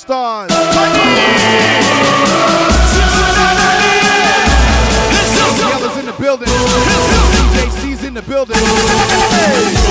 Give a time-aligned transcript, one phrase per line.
[0.00, 0.50] Stars.
[5.68, 6.48] Yellow's in the building.
[7.52, 8.56] JC's in the building.
[8.56, 9.89] Yeah.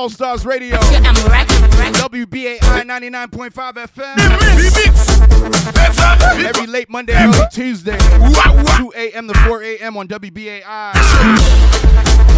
[0.00, 0.78] All Stars Radio.
[0.80, 1.14] I'm.
[1.92, 4.16] WBAI 99.5 FM.
[6.42, 9.28] Every late Monday, early Tuesday, 2 a.m.
[9.28, 9.98] to 4 a.m.
[9.98, 10.94] on WBAI.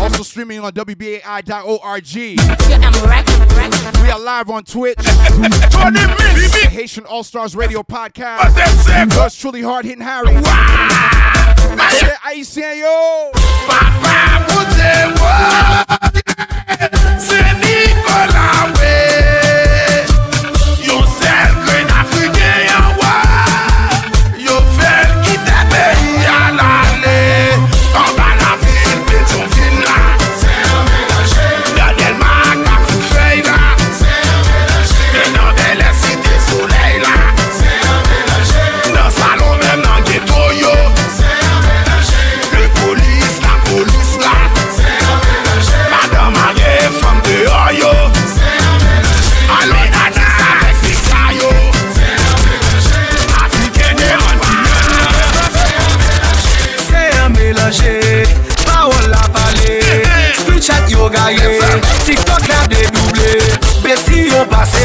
[0.01, 1.23] Also streaming on WBAI.org.
[1.23, 4.03] I'm racking, racking.
[4.03, 4.97] We are live on Twitch.
[4.99, 9.15] The Haitian All Stars Radio Podcast.
[9.15, 10.35] Yours truly, hard hitting Harry.
[12.25, 13.31] Ahí sí, yo.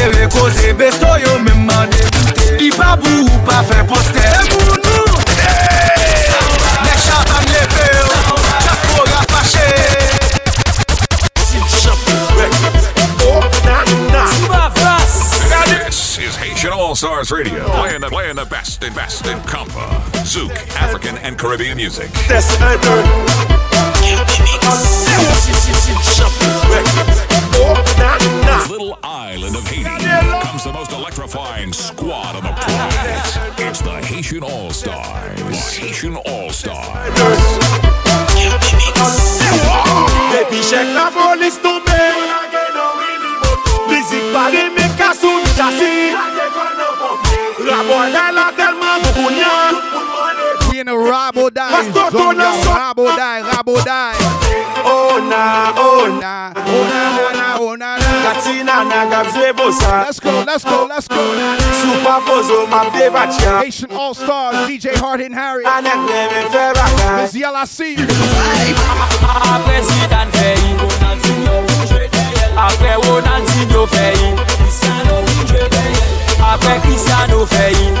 [0.08, 4.22] Yo pa sere koze, besto yo menman deboute, Di pa bou ou pa fe poste,
[4.50, 5.06] Moun nou,
[6.84, 8.06] Nek chapan lepe yo,
[8.62, 9.68] Diaspora fache,
[15.66, 19.88] This is Haitian All Stars Radio, playing the, playing the best and best in compa,
[20.24, 22.10] zouk, African and Caribbean music.
[27.58, 29.82] This little island of Haiti
[30.46, 33.58] comes the most electrifying squad on the planet.
[33.58, 35.76] It's the Haitian All Stars.
[35.76, 37.10] Haitian All Stars.
[40.30, 42.02] Depi chek la polis tombe,
[43.88, 46.14] Blizik pare me kasou chasi,
[47.66, 49.74] Rabon la telman kounyan,
[50.70, 52.62] We in a Rabo Die zone, y'all.
[52.64, 54.14] Rabo Die, Rabo Die.
[54.84, 56.67] Oh na, oh Nah, na, oh, nah, nah,
[58.64, 58.98] nah, nah.
[59.24, 61.16] Katina na Let's go, let's go, let's go.
[61.80, 65.64] Super pozo map de batya, Haitian All Stars, DJ Hard Hitting Harry.
[65.64, 68.06] Anek neme fe raka, Miss Yell, I see you.
[69.26, 70.76] Apre Zidane feyi,
[72.56, 74.36] apre Ronaldinho feyi,
[76.40, 77.97] apre Cristiano feyi,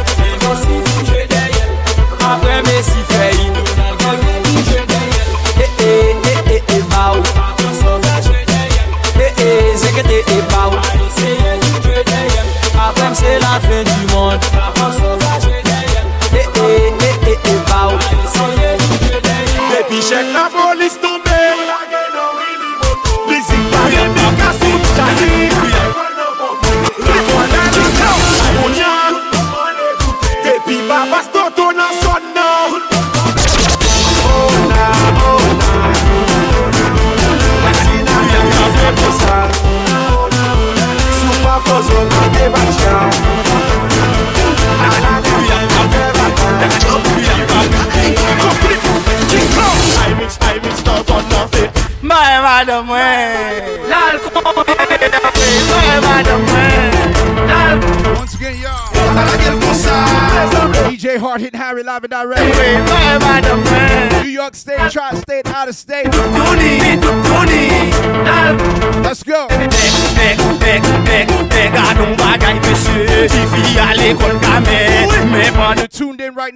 [61.98, 62.56] live and direct.
[62.56, 66.17] konye Mwen madam mwen New York State, tri-state, out of state.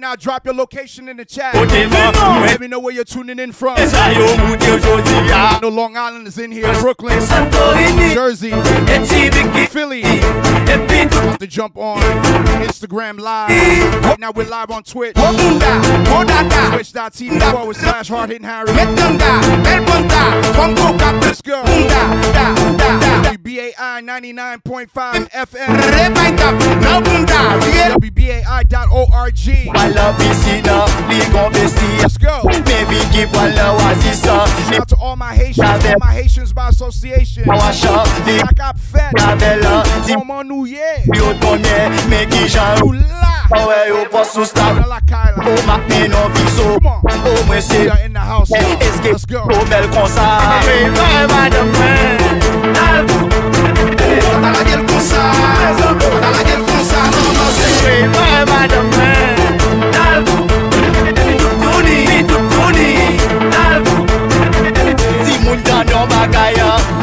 [0.03, 0.15] Now.
[0.17, 1.55] Drop your location in the chat.
[1.55, 3.77] Let me know where you're tuning in from.
[3.77, 6.71] sa yo moute ojodi ya No Long Island is in here.
[6.81, 7.19] Brooklyn,
[8.13, 8.51] Jersey,
[9.67, 10.01] Philly.
[10.03, 12.01] Have to jump on
[12.67, 13.49] Instagram live.
[14.03, 15.15] Right now we're live on Twitch.
[15.15, 18.67] Twitch.tv forward slash hard hitting Harry.
[18.67, 21.63] Metanda, Belponta Fongo Kap Let's go.
[23.23, 25.67] WBAI 99.5 FM.
[25.93, 26.49] Rebaita,
[29.93, 31.85] pral la pisina Li gon besti
[32.65, 36.69] Baby ki pral la wazisa Shout out to all my Haitians All my Haitians by
[36.69, 37.43] association.
[37.45, 38.03] Wacha
[38.41, 39.83] La kap fet Ravela
[40.17, 44.79] Moman nou ye Yo tonye Me ki jan Ou la Ouwe yo pos sou stab
[44.79, 47.85] Ou mak mi non viso Ou mwen se
[49.13, 50.27] Eske Ou bel konsa
[50.65, 50.89] Baby
[51.33, 55.25] madam man Albo Ou nan la gel konsa
[55.77, 58.07] Ou nan la gel konsa Non non se Baby
[58.51, 59.12] madam man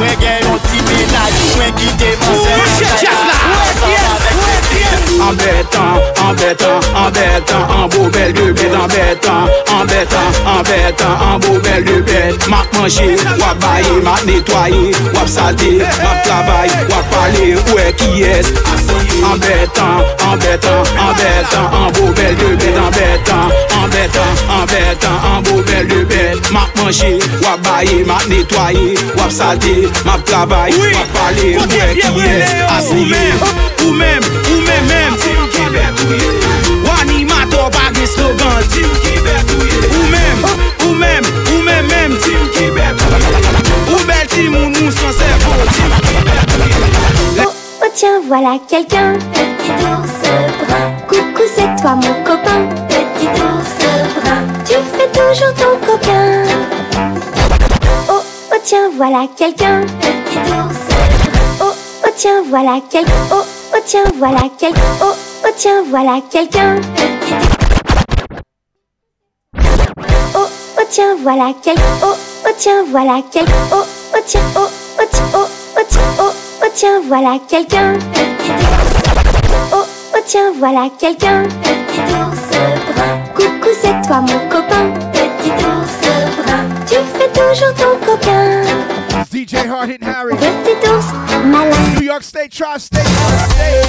[0.00, 2.55] Mwen gen yon ti menaj Mwen ki demanse
[5.20, 9.49] Anbetan, anbetan, anbetan Anbouvel de bed, anbetan
[9.79, 13.08] Anbetan, anbetan, anbouvel de bed Mak manje,
[13.41, 18.49] wap baye, mak netwaye Wap salte, mak travaye, wap pale Ouè ki es,
[19.32, 20.00] anbetan,
[20.31, 26.50] anbetan Anbetan, anbouvel de bed, anbetan embêtant, embêtant, en beau bel de bête.
[26.50, 32.62] M'a mangé, wap baye, m'a nettoyé, wap salté, m'a travail, wap parler, ouais qui est
[32.77, 35.94] Assis, ou même, ou même, même, Tim Kibet,
[36.85, 39.44] ou animateur bagay slogan, Tim Kibet,
[39.91, 40.43] ou même,
[40.87, 42.97] ou même, ou même, même, Tim Kibet,
[43.88, 46.31] ou bel Tim ou nous sans cerveau, Tim Kibet,
[47.38, 47.53] Oh,
[47.83, 49.15] oh tiens, voilà quelqu'un.
[49.33, 50.31] Petit ours
[50.67, 50.93] brun.
[51.09, 52.90] Coucou, c'est toi mon copain.
[53.32, 53.75] Petit ours
[54.15, 54.43] brun.
[54.65, 56.44] Tu fais toujours ton coquin.
[58.09, 58.23] Oh,
[58.53, 59.81] oh tiens, voilà quelqu'un.
[60.00, 60.81] Petit ours.
[61.61, 61.73] Oh,
[62.06, 63.12] oh tiens, voilà quelqu'un.
[63.32, 63.44] Oh,
[63.75, 64.81] oh tiens, voilà quelqu'un.
[65.03, 66.81] Oh, oh tiens, voilà quelqu'un.
[66.97, 67.35] Petit
[70.35, 70.47] Oh,
[70.79, 71.83] oh tiens, voilà quelqu'un.
[72.03, 72.15] Oh,
[72.47, 73.53] oh tiens, voilà quelqu'un.
[73.73, 73.85] Oh,
[74.15, 74.69] oh tiens, oh,
[74.99, 77.99] oh tiens, oh, oh tiens, oh, oh tiens, voilà quelqu'un.
[79.73, 79.85] Oh,
[80.15, 81.43] oh tiens, voilà quelqu'un.
[81.62, 82.70] Petit ours.
[83.35, 84.93] Coucou, c'est toi mon copain.
[85.12, 86.00] Petit ours
[86.37, 86.65] brun.
[86.87, 88.62] Tu fais toujours ton coquin.
[89.32, 90.35] DJ Hard hitting Harry.
[90.37, 91.06] Petit ours
[91.44, 91.94] malin.
[91.99, 93.87] New York State, tri-state, out-of-state.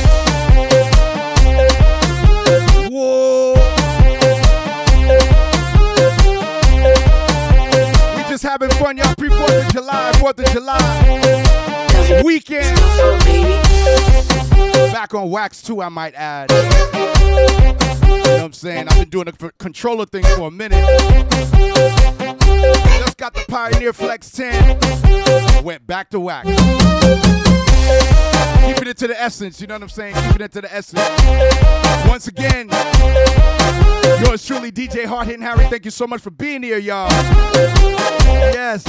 [2.92, 3.54] Whoa.
[8.16, 9.16] We just having fun, y'all.
[9.16, 12.22] Pre 4th of July, 4th of July.
[12.24, 12.78] Weekend.
[14.92, 16.52] Back on wax too, I might add.
[16.52, 18.88] You know what I'm saying?
[18.90, 20.86] I've been doing the controller thing for a minute.
[23.00, 25.64] Just got the Pioneer Flex 10.
[25.64, 26.48] Went back to wax.
[28.66, 30.14] Keeping it to the essence, you know what I'm saying?
[30.14, 31.02] Keeping it to the essence.
[32.08, 32.70] Once again,
[34.26, 35.66] yours truly, DJ Hard Hitting Harry.
[35.66, 37.10] Thank you so much for being here, y'all.
[38.54, 38.84] Yes.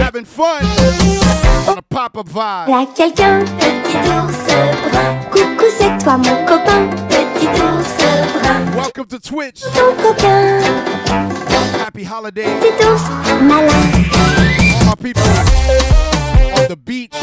[0.00, 0.64] Having fun
[1.68, 2.66] on a pop-up vibe.
[2.66, 3.44] Voilà quelqu'un.
[3.58, 4.36] Petit ours
[4.90, 5.20] brun.
[5.30, 6.88] Coucou, c'est toi mon copain.
[7.08, 7.96] Petit ours
[8.32, 8.76] brun.
[8.76, 9.60] Welcome to Twitch.
[9.60, 10.60] Ton coquin.
[11.78, 12.60] Happy holidays.
[12.60, 13.02] Petit ours
[13.42, 13.70] malin.
[14.80, 15.22] All my people
[16.56, 17.14] on the beach,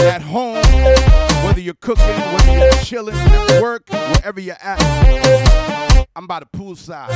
[0.00, 0.56] at home,
[1.44, 4.80] whether you're cooking, whether you're chilling, at work, wherever you're at.
[6.16, 7.08] I'm by the poolside.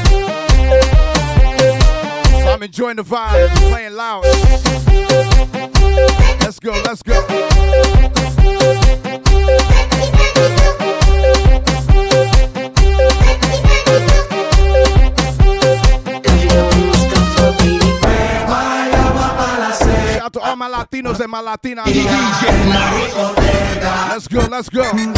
[2.42, 4.24] I'm enjoying the vibe, playing loud.
[6.40, 7.44] Let's go, let's go.
[20.34, 21.86] To all my Latinos and my Latinas.
[24.08, 24.82] Let's go, let's go.
[24.82, 25.12] My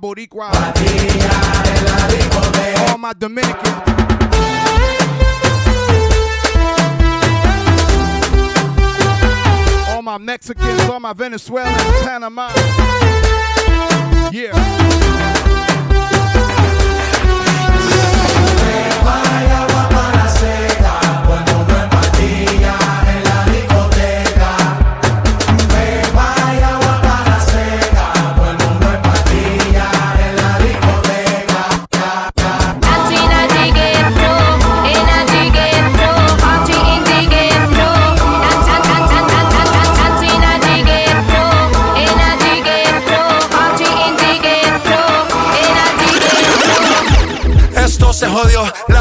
[0.00, 0.50] Boricua.
[2.90, 3.74] All my Dominican.
[9.88, 12.52] All my Mexicans, all my Venezuelans, Panama.
[14.30, 14.88] Yeah.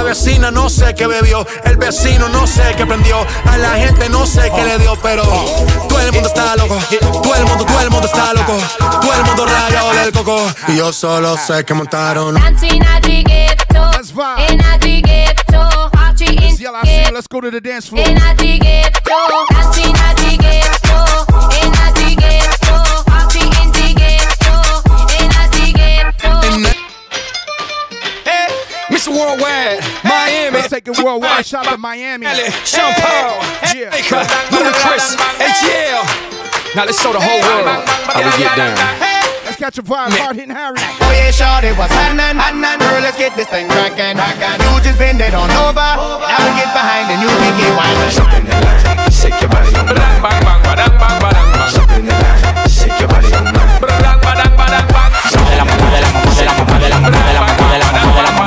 [0.08, 4.26] Vecina no sé qué bebió, el vecino no sé qué prendió, a la gente no
[4.26, 5.24] sé qué le dio, pero
[5.90, 6.78] todo el mundo está loco,
[7.22, 8.58] todo el mundo, todo el mundo está loco,
[9.02, 10.40] todo el mundo rayado del coco.
[10.70, 12.36] Y yo solo sé que montaron.
[16.84, 17.14] Vibe.
[17.14, 18.06] Let's go to the dance floor.
[29.08, 29.16] Mr.
[29.16, 30.52] Worldwide, Miami.
[30.58, 31.46] Let's take it worldwide.
[31.46, 32.26] Shout out to Miami.
[32.68, 33.40] Sean Paul,
[33.72, 33.92] Yeah.
[34.52, 36.04] Ludacris, ATL.
[36.76, 38.76] Now let's show the whole world how we get down.
[39.46, 40.12] Let's catch a vibe.
[40.20, 40.76] Hard hitting Harry.
[41.00, 42.36] Oh yeah, shorty, what's happening?
[42.36, 44.20] Happening, girl, let's get this thing cracking.
[44.20, 45.80] You just bend it on over.
[45.80, 47.96] Now we get behind and you make it wine.
[48.12, 50.68] Shake the line, shake your body on mine.
[51.72, 53.68] Shake the line, shake your body on mine.
[58.38, 58.47] tan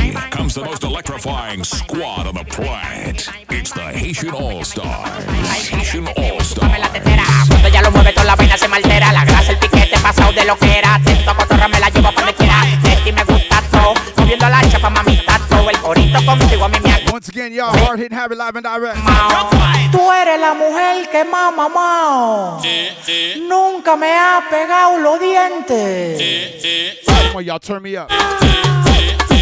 [0.51, 3.27] comes the most electrifying squad on the planet.
[3.49, 5.23] It's the Haitian All Stars.
[5.69, 7.47] Haitian All Stars.
[7.47, 9.13] Cuando ella lo mueve, toda la vaina se me altera.
[9.13, 10.95] La grasa, el piquete, pasado de lo que era.
[10.95, 12.55] Atento, cotorra, me la llevo pa' donde quiera.
[12.83, 13.93] De ti me gusta todo.
[14.17, 15.69] Moviendo la chapa, mamita, todo.
[15.69, 17.71] El corito contigo a mí me Once again, y'all.
[17.85, 18.97] Hard hitting Harry live in direct.
[19.91, 22.61] Tú eres la mujer que más mamao.
[23.47, 27.05] Nunca me ha pegado los dientes.
[27.05, 27.59] Come on, y'all.
[27.59, 28.09] Turn me up.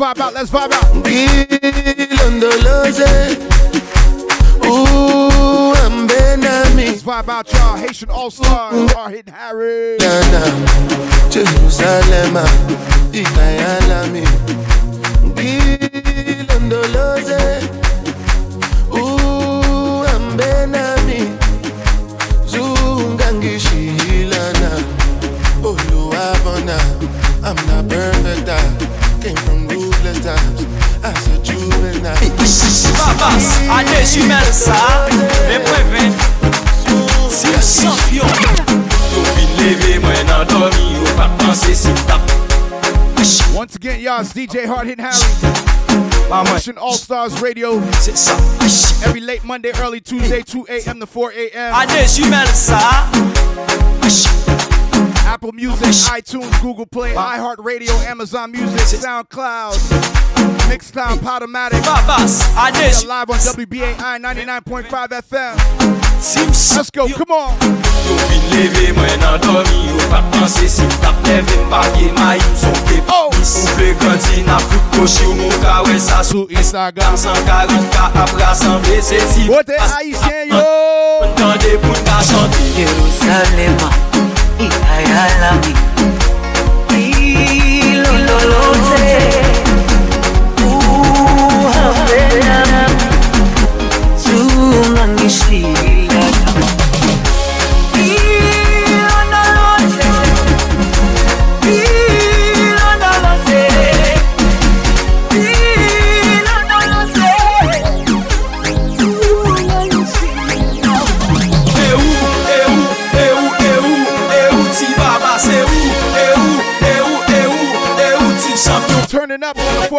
[0.00, 0.32] vibe out.
[0.34, 1.06] Let's vibe out.
[2.10, 3.36] ilondoloze
[4.62, 7.76] uhambe nami Let's vibe out, y'all.
[7.76, 8.30] Haitian All
[9.08, 9.98] hitting Harry.
[10.00, 10.42] Yana
[11.30, 12.36] Jerusalem,
[44.30, 46.46] again, DJ Hard Hitting Harry.
[46.46, 47.78] Haitian All Stars Radio.
[49.04, 51.00] Every late Monday, early Tuesday, 2 a.m.
[51.00, 51.74] to 4 a.m.
[52.06, 52.80] J'y mets ça.
[55.26, 59.74] Apple Music, iTunes, Google Play, iHeartRadio, Amazon Music, SoundCloud,
[60.68, 61.82] Mixcloud, Podomatic.
[61.82, 66.76] We are live on WBAI 99.5 FM.
[66.76, 67.89] Let's go, come on.
[68.10, 72.54] yo fin leve mwen nan domi yo Pat panse si tap leve mbage ma im
[72.58, 73.30] son te pis oh!
[73.40, 77.16] Ou ple ganti na fuk koshi ou moun ka we sa sou Instagram.
[77.16, 80.60] 140 ka ap rassemble se ti Bote haisyen yo!
[81.30, 82.60] Ntande pou nka chante.
[82.76, 83.88] Yerusalema,
[84.60, 85.72] Ikaya la mi
[87.80, 89.49] Ilololote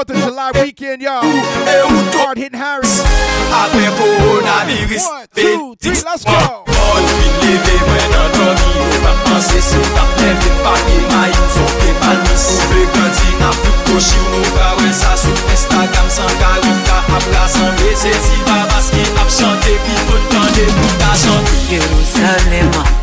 [0.02, 1.22] 4th of July weekend, y'all.
[1.22, 3.02] Hard hitting Harris.
[3.54, 5.06] Apre coronavirus.
[5.36, 6.66] 1, 2, 3, let's go.
[6.66, 8.72] Moun fin leve mwen nan domi.
[9.04, 12.46] Pa panse se ta pleve pa ke ma yon son ke balmis.
[12.72, 16.98] Pe ganti nan pou koshi ou nou pa we sa sou Instagram san garou ka
[17.20, 21.14] ap la san beze si ba maske ap chante pi tout tan de pou ta
[21.26, 21.62] chante.
[21.70, 23.01] Yerusalem.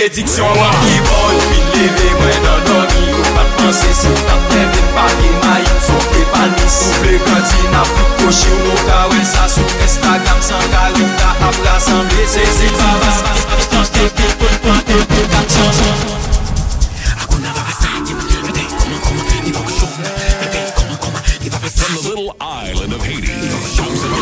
[0.00, 1.34] Benediksyon Wan ki bon
[1.74, 2.60] leve mwen nan
[5.92, 9.68] Ou ke palmis Ou ple ganti na fuk koshi Ou nou ka wè sa sou
[9.84, 12.20] Instagram San pou ka chante
[21.80, 23.32] From the little island of Haiti.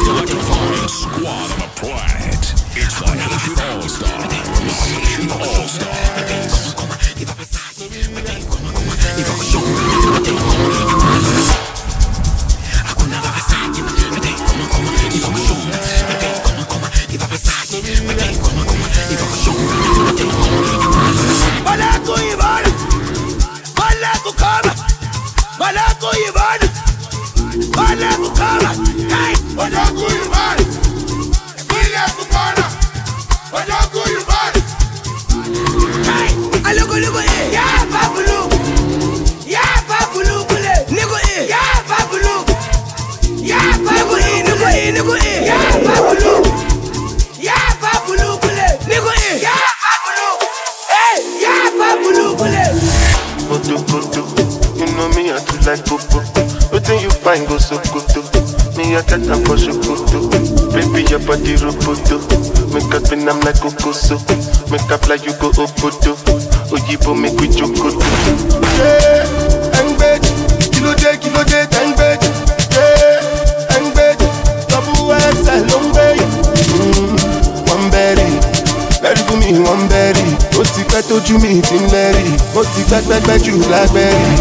[0.09, 2.55] Electrifying squad on the planet.
[2.75, 4.38] It's the Haitian All
[21.65, 22.15] Malaco
[26.17, 26.65] Ivan,
[27.77, 28.61] Malaco Ivan,
[29.11, 30.18] hey, Malaco Ivan,
[55.69, 56.19] like popo.
[56.73, 58.25] Wetin you find go so koto,
[58.77, 60.29] me I get am for shokoto.
[60.73, 62.17] Baby your body roboto,
[62.73, 64.17] make us spin am like kokoso.
[64.73, 66.17] Make up like you go obodo,
[66.73, 68.01] oyibo make we jokoto.
[68.81, 70.33] Yeah, engbeji,
[70.73, 72.31] kilo de kilo de engbeji.
[72.73, 74.29] Yeah, engbeji,
[74.73, 76.07] double XL ló ń gbé.
[77.69, 78.29] One berry,
[79.03, 80.25] berry fún mi one berry.
[80.79, 82.25] Ó ti pẹ́ tójú mi ti ń lẹ́rì.
[82.55, 84.33] Mo ti gbẹ́gbẹ́gbẹ́ jù lágbẹ́rì.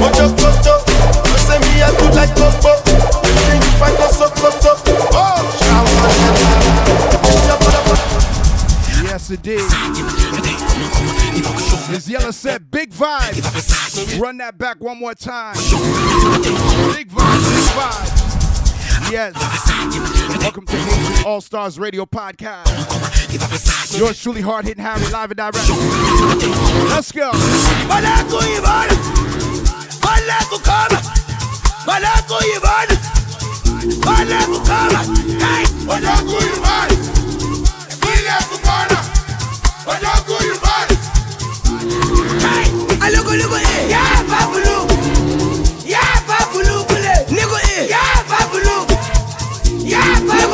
[0.00, 0.74] Mo jókòtò,
[1.28, 2.70] ló ṣe yẹ láì gbogbo.
[3.44, 4.72] Ṣé ìfà tó sókòtò?
[5.12, 5.26] Ó
[5.58, 6.66] ṣàwọn ẹ̀ka.
[9.02, 9.60] Yes, it did.
[11.90, 13.40] This yellow set, big vibe.
[14.20, 15.54] Run that back one more time.
[16.92, 18.25] Big vibe, big vibe.
[19.10, 19.34] Yes.
[20.42, 22.66] Welcome to Haitian All Stars Radio Podcast.
[23.96, 25.56] Yours truly, hard hitting Harry, live and direct.
[26.90, 27.30] Let's go.
[27.32, 28.88] Ivan,
[30.02, 30.78] Malaco
[32.42, 32.88] Ivan,
[34.02, 34.76] Malaco
[36.42, 36.88] Ivan,
[42.98, 44.65] Malaco Ivan, hey, ya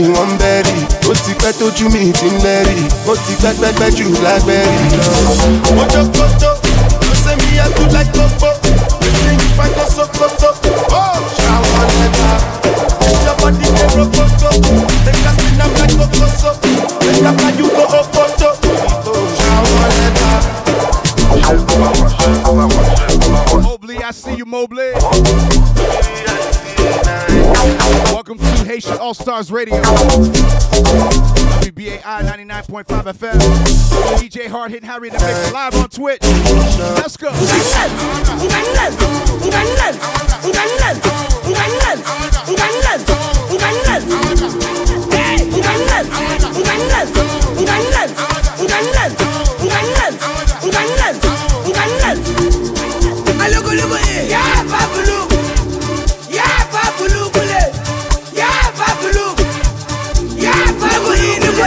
[0.00, 0.86] mi one berry.
[1.08, 2.76] Ó ti pẹ́ tójú mi ti ń lẹ́rì.
[3.06, 5.12] Mo ti gbẹ́gbẹ́gbẹ́ jù lágbẹ́rì lọ.
[5.92, 6.50] Jókòtò,
[7.04, 8.48] ló ṣe mi yẹ kú láì gbogbo.
[9.20, 10.48] Ṣé ìfà tó sókòtò?
[10.90, 11.04] Ó
[11.36, 12.28] ṣàwọn ẹ̀ka.
[13.24, 14.48] Your body dey rokoto.
[15.78, 16.50] Like kokoso.
[17.04, 18.48] Make up like you go okoto.
[19.06, 20.30] Ó ṣàwọn ẹ̀ka.
[23.62, 24.92] Mobley, I see you, Mobley.
[28.26, 29.82] Welcome to Haitian All Stars Radio.
[31.60, 33.38] WBAI 99.5 FM.
[34.16, 36.22] DJ Hard Hitting Harry the mix live on Twitch.
[36.22, 37.28] Let's go.
[37.30, 38.64] Yeah.
[54.26, 55.33] Yeah,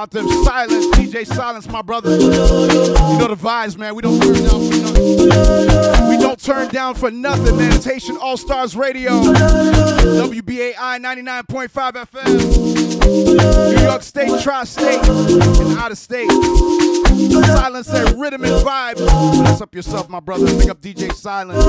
[0.00, 2.12] out to Silence, DJ Silence, my brother.
[2.12, 3.94] You know the vibes, man.
[3.94, 6.08] We don't turn down for nothing.
[6.08, 7.82] We don't turn down for nothing, man.
[7.82, 16.30] Haitian All Stars Radio, WBAI 99.5 FM, New York State, Tri-State, and out of state.
[16.30, 18.96] Silence and rhythm and vibe.
[18.96, 20.46] Bless up yourself, my brother.
[20.58, 21.62] Pick up DJ Silence.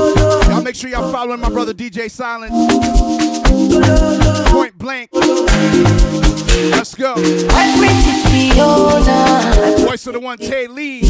[0.48, 2.54] Y'all make sure y'all following my brother DJ Silence.
[4.52, 5.10] Point blank.
[6.74, 7.16] Let's go.
[9.86, 11.02] Voice of the one, Tay Lee.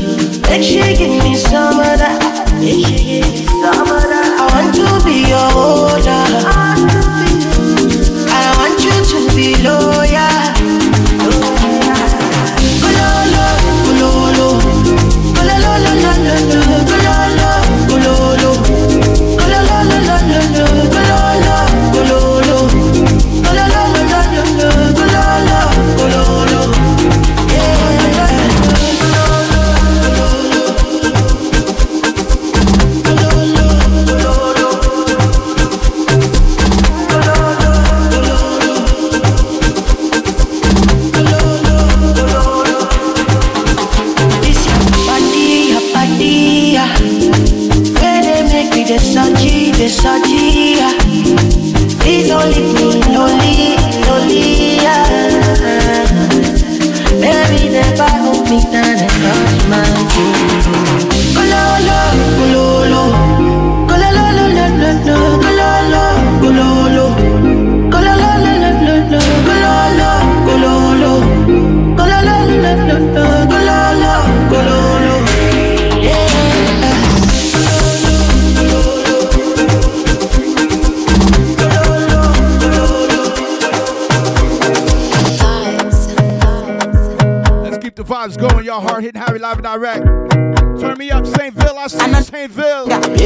[0.41, 2.53] Make she give me some of that.
[2.59, 4.27] Make she give me some of that.
[4.39, 6.25] I want to be your holder.
[8.29, 10.30] I want you to be loyal.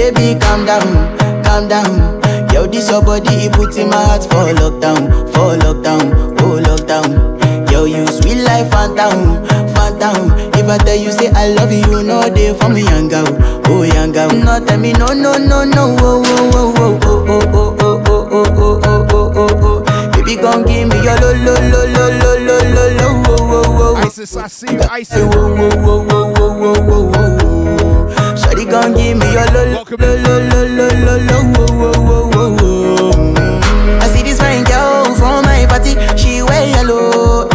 [0.05, 2.21] Baby, calm down, calm down.
[2.53, 7.71] Yo, this your body, it put in my heart for lockdown, for lockdown, oh lockdown.
[7.71, 10.29] Yo, you sweet life, phantom, phantom.
[10.53, 13.25] If I tell you say I love you, know they for me, young girl,
[13.65, 14.29] oh young girl.
[14.29, 18.03] No, tell me no, no, no, no, oh, oh, oh, oh, oh, oh, oh, oh,
[18.07, 20.11] oh, oh, oh, oh, oh, oh, oh.
[20.11, 23.63] Baby, gon' give me your lo, lo, lo, lo, lo, lo, lo, lo, oh, oh,
[23.65, 24.05] oh, oh.
[24.05, 25.17] ISIS, I see you, ISIS.
[25.17, 28.24] Oh, oh, oh, oh, oh, oh, oh, oh, oh.
[28.55, 32.43] Daddy gon' give me your lo lo lo lo lo lo lo wo wo wo
[32.55, 37.49] wo I see this fine girl from my party, she wear yellow.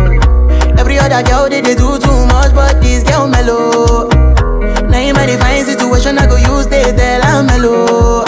[0.77, 4.09] Every other girl they they do too much, but this girl mellow.
[4.91, 8.27] Now in my divine situation, I go use they tell I'm mellow.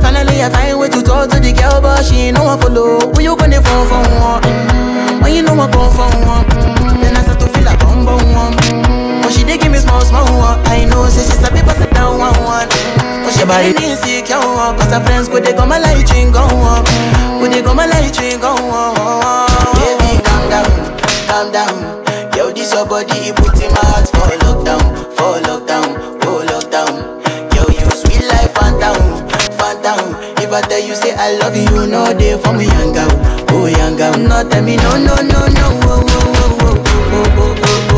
[0.00, 3.00] Finally I find way to talk to the girl, but she ain't no one follow.
[3.10, 5.20] Who you gonna phone for one?
[5.20, 6.46] When you know I phone for one,
[7.02, 8.67] then I start to feel like I'm one
[9.60, 10.58] give me small, small one.
[10.66, 12.68] I know she she's a people sit down one one.
[13.24, 14.78] But your body needs to can walk.
[14.78, 16.84] Cause her friends could they go my light ring go one.
[17.40, 18.94] Could they go my light ring go one.
[19.76, 20.70] Baby, calm down,
[21.28, 21.76] calm down.
[22.36, 24.82] Yo, this your body, put in my heart for lockdown,
[25.18, 25.90] for lockdown,
[26.24, 26.94] oh lockdown.
[27.54, 29.26] Yo, you sweet life, phantom,
[29.58, 30.14] phantom.
[30.38, 33.10] If I tell you say I love you, you know they for me, young girl,
[33.50, 34.14] oh young girl.
[34.16, 37.97] No, tell me no, no, no, no, oh, oh, oh, oh, oh, oh, oh.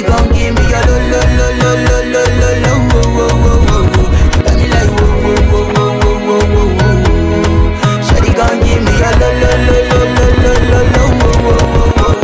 [0.00, 3.20] Baby, gon' give me your lo, lo, lo, lo, lo, lo, lo, lo, oh, oh,
[3.20, 4.08] oh, oh, oh.
[4.32, 8.00] You got me like whoa, whoa, whoa, whoa, whoa, whoa, whoa.
[8.00, 11.60] Shawty gon' give me your lo, lo, lo, lo, lo, lo, lo, lo, oh, oh,
[11.76, 12.16] oh, oh,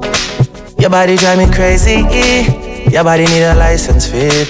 [0.00, 0.76] oh.
[0.78, 1.96] Your body drive me crazy.
[2.90, 4.48] Your body need a license fit.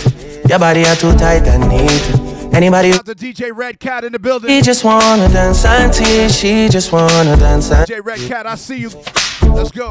[0.48, 2.54] Your body are too tight and neat.
[2.54, 4.48] Anybody the DJ Red Cat in the building.
[4.50, 6.36] He just wanna dance and tease.
[6.38, 8.90] She just wanna dance and DJ Red Cat, I see you.
[9.42, 9.90] Let's go.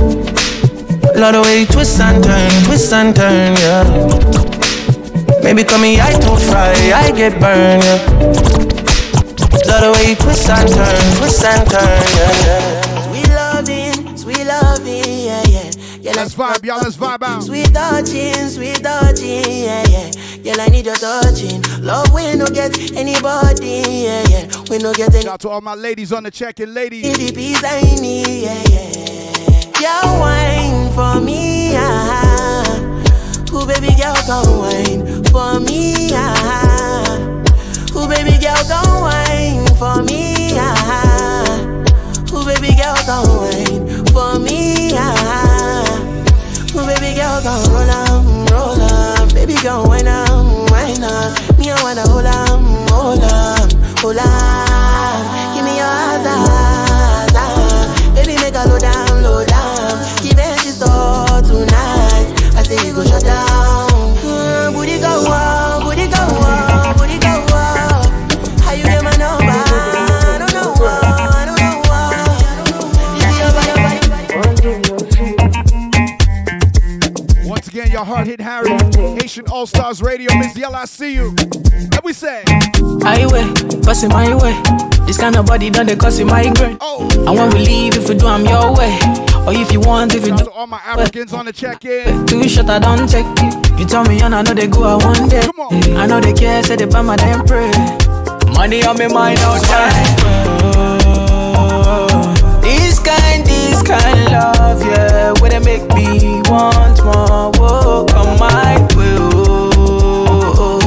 [1.21, 3.85] Love the way you twist and turn, twist and turn, yeah.
[5.43, 8.01] Maybe call me I too fry, I get burned, yeah.
[9.69, 12.33] Love the way you twist and turn, twist and turn, yeah.
[12.41, 13.05] yeah.
[13.05, 15.71] Sweet loving, sweet loving, yeah, yeah.
[16.01, 16.79] yeah let's vibe, y'all.
[16.81, 17.43] Let's vibe out.
[17.43, 20.11] Sweet touching, sweet touching, yeah, yeah.
[20.41, 21.61] Girl, I need your touching.
[21.83, 24.63] Love we no get anybody, yeah, yeah.
[24.71, 25.21] We no get any.
[25.21, 27.03] Shout out to all my ladies on the check-in, ladies.
[27.15, 29.01] The peace I need, yeah, yeah.
[29.81, 32.63] Girl, wine for me, ah.
[33.49, 37.17] Who baby girl, come wine for me, ah.
[37.93, 41.57] Who baby girl, come wine for me, ah.
[42.29, 45.83] Who baby girl, come wine for me, ah.
[46.73, 49.27] Who baby girl, come roll on, roll on.
[49.33, 51.33] Baby girl, wine on, wine on.
[51.57, 55.55] Me, I wanna hold on, hold on, hold on.
[55.55, 56.25] Give me your eyes,
[78.11, 78.69] hard hit Harry,
[79.15, 81.33] Haitian All Stars Radio, Miss Yell, I see you.
[81.71, 82.43] And we say,
[83.01, 83.47] Highway,
[83.83, 84.55] passing my way.
[85.05, 86.77] This kind of body done they cause it migraine.
[86.81, 87.07] Oh.
[87.25, 88.99] And when we leave, if we do, I'm your way.
[89.47, 90.51] Or if you want, if you do.
[90.51, 92.25] all my Africans on the check-in.
[92.27, 93.25] Two shot, I don't take.
[93.79, 95.41] You tell me, and I know they go out one day.
[95.43, 95.97] Come on.
[95.97, 97.71] I know they care, say they buy my damn pray.
[98.53, 100.80] Money on me mind all time.
[102.61, 105.33] Oh, This kind, this kind love, yeah.
[105.41, 107.51] Where they make me want more.
[107.57, 109.17] Whoa, come my way.
[109.73, 110.79] Oh,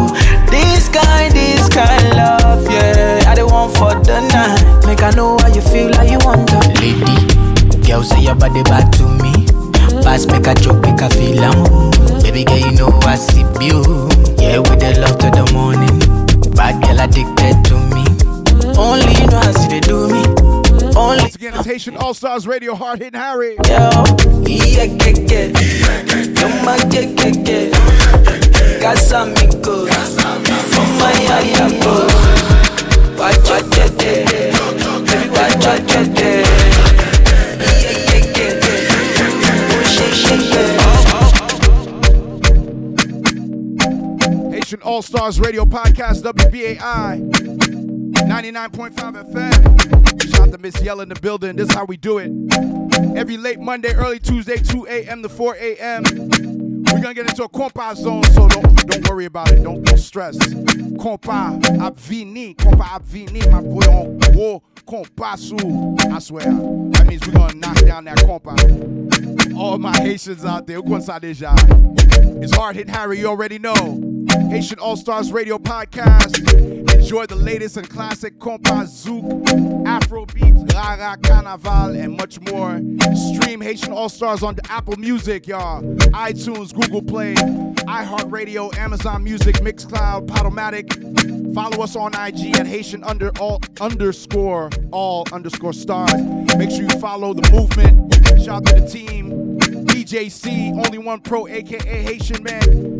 [0.50, 3.22] this kind, this kind love, yeah.
[3.26, 4.86] I don't want for the night.
[4.86, 6.58] Make I know how you feel, like you want to.
[6.80, 7.16] Lady,
[7.86, 9.46] girl, say your body back to me.
[10.02, 11.90] Pass, make a joke, make a feel am.
[12.22, 13.82] Baby girl, you know I see you.
[14.38, 15.98] Yeah, with the love to the morning.
[16.54, 18.04] Bad girl addicted to me.
[18.76, 20.43] Only you know how they do me.
[20.96, 23.56] Only Once again, it's Haitian All Stars Radio, hard hitting Harry.
[23.66, 23.90] yo, yeah.
[28.80, 29.34] Casa mi.
[29.34, 29.50] Baby.
[39.70, 40.84] Oh, shake, shake, yeah.
[44.52, 47.20] Haitian All Stars Radio Podcast, WBAI
[48.12, 50.13] 99.5 FM.
[50.54, 51.56] To Miss Yell in the building.
[51.56, 52.30] This is how we do it.
[53.16, 55.20] Every late Monday, early Tuesday, 2 a.m.
[55.24, 56.04] to 4 a.m.
[56.04, 59.64] We're gonna get into a compa zone, so don't don't worry about it.
[59.64, 60.36] Don't, don't stress.
[60.36, 65.96] Compa Abvini, compa Abvini, my boy on war compa sou.
[66.14, 66.44] I swear.
[66.44, 69.56] That means we're gonna knock down that compa.
[69.56, 70.80] All my Haitians out there?
[70.84, 74.00] It's hard hit Harry, you already know.
[74.50, 76.93] Haitian All Stars Radio Podcast.
[77.04, 79.44] Enjoy the latest and classic compa zouk,
[79.84, 82.80] Afrobeats, Rara Carnaval, and much more.
[83.14, 85.82] Stream Haitian All Stars on the Apple Music, y'all.
[85.82, 91.54] iTunes, Google Play, iHeartRadio, Amazon Music, Mixcloud, Podomatic.
[91.54, 96.10] Follow us on IG at Haitian under all underscore all underscore stars.
[96.56, 98.14] Make sure you follow the movement.
[98.42, 99.58] Shout out to the team.
[99.88, 102.98] DJ C, only one pro, aka Haitian man.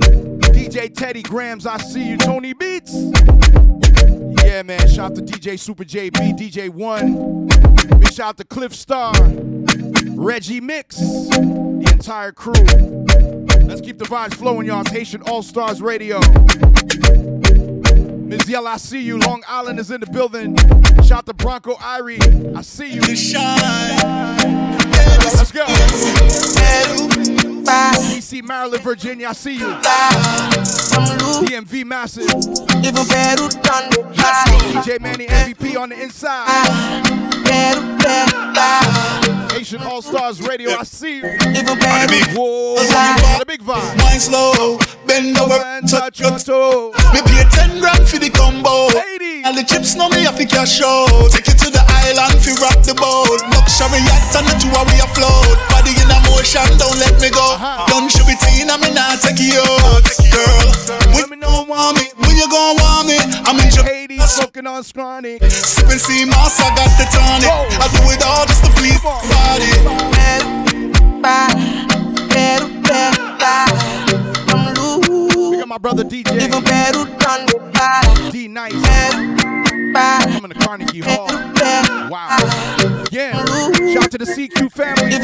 [0.53, 2.19] DJ Teddy Grams, I see you.
[2.19, 2.93] Tony Beats.
[4.55, 4.87] Yeah, man.
[4.87, 7.49] Shout out to DJ Super JB, DJ One.
[7.99, 9.13] Big shout out to Cliff Star,
[10.15, 12.53] Reggie Mix, the entire crew.
[13.67, 14.83] Let's keep the vibes flowing, y'all.
[14.83, 16.21] It's Haitian All Stars Radio.
[18.29, 18.49] Ms.
[18.49, 19.19] Yell, I see you.
[19.19, 20.57] Long Island is in the building.
[21.03, 22.55] Shout out to Bronco Irie.
[22.55, 23.01] I see you.
[23.01, 23.33] Let's
[25.51, 25.65] go.
[27.65, 29.31] DC, Maryland, Virginia.
[29.31, 29.67] I see you.
[31.43, 32.29] DMV Massive.
[34.85, 36.45] DJ Manny MVP on the inside.
[39.51, 40.73] Haitian All Stars Radio.
[40.73, 41.23] I see you.
[41.23, 42.75] Whoa.
[42.75, 43.97] The big vibe.
[43.97, 46.93] Mind slow, bend over and touch your toe.
[47.15, 48.89] Me pay 10 grand for the combo.
[49.45, 51.29] And the chips know me have to cash out.
[51.29, 53.45] Take you to the island fi rock the boat.
[53.53, 55.61] Luxury yacht and the two we afloat.
[55.69, 57.61] Body in a motion, don't let me go.
[57.93, 60.01] Don't shoot it in, I mean I take you out.
[60.33, 60.73] Girl,
[61.13, 64.09] when you don't want me, when you gon' want me, I'm in Japan.
[64.25, 65.37] Smoking on scrawny.
[65.53, 67.53] Sipping sea moss, I got the tonic.
[67.53, 69.69] I do it all just to please body.
[74.25, 74.34] We
[75.65, 76.25] got my brother DJ.
[78.31, 78.73] D Nice.
[80.35, 81.27] Coming to Carnegie Hall.
[82.11, 82.37] Wow.
[83.11, 83.33] Yeah.
[83.95, 85.17] Shout out to the CQ family.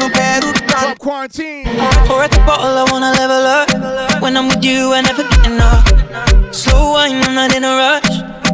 [0.67, 1.65] Club Quarantine.
[2.07, 4.21] Pour at the bottle, I wanna level up.
[4.21, 5.85] When I'm with you, I never get enough.
[6.55, 8.09] Slow wine, I'm not in a rush.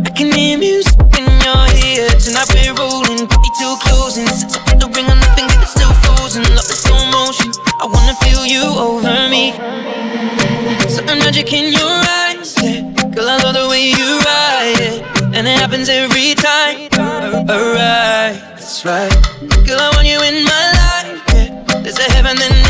[0.06, 2.10] I can hear music in your ear.
[2.20, 4.28] Tonight we're rolling, party till closing.
[4.28, 6.44] Since I put the ring on the finger, it's still frozen.
[6.52, 7.52] Love is slow motion.
[7.80, 9.56] I wanna feel you over me.
[11.08, 12.82] Something magic in your eyes, yeah.
[13.16, 15.02] Girl, I love the way you ride it,
[15.34, 16.90] and it happens every time.
[17.48, 19.10] Alright, that's right.
[19.66, 21.80] Girl, I want you in my life, yeah.
[21.80, 22.67] There's a heaven and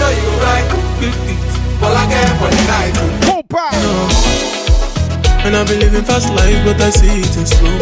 [0.00, 0.64] Show you right.
[1.84, 2.96] All I care for the night.
[5.44, 7.78] And I've been living fast life, but I see it in slow.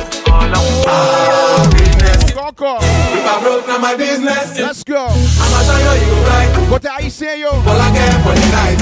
[3.14, 5.06] If I broke now my business, Let's go.
[5.06, 6.50] I'ma show you you right.
[6.72, 7.50] What I say, yo?
[7.50, 8.80] All I care for the night.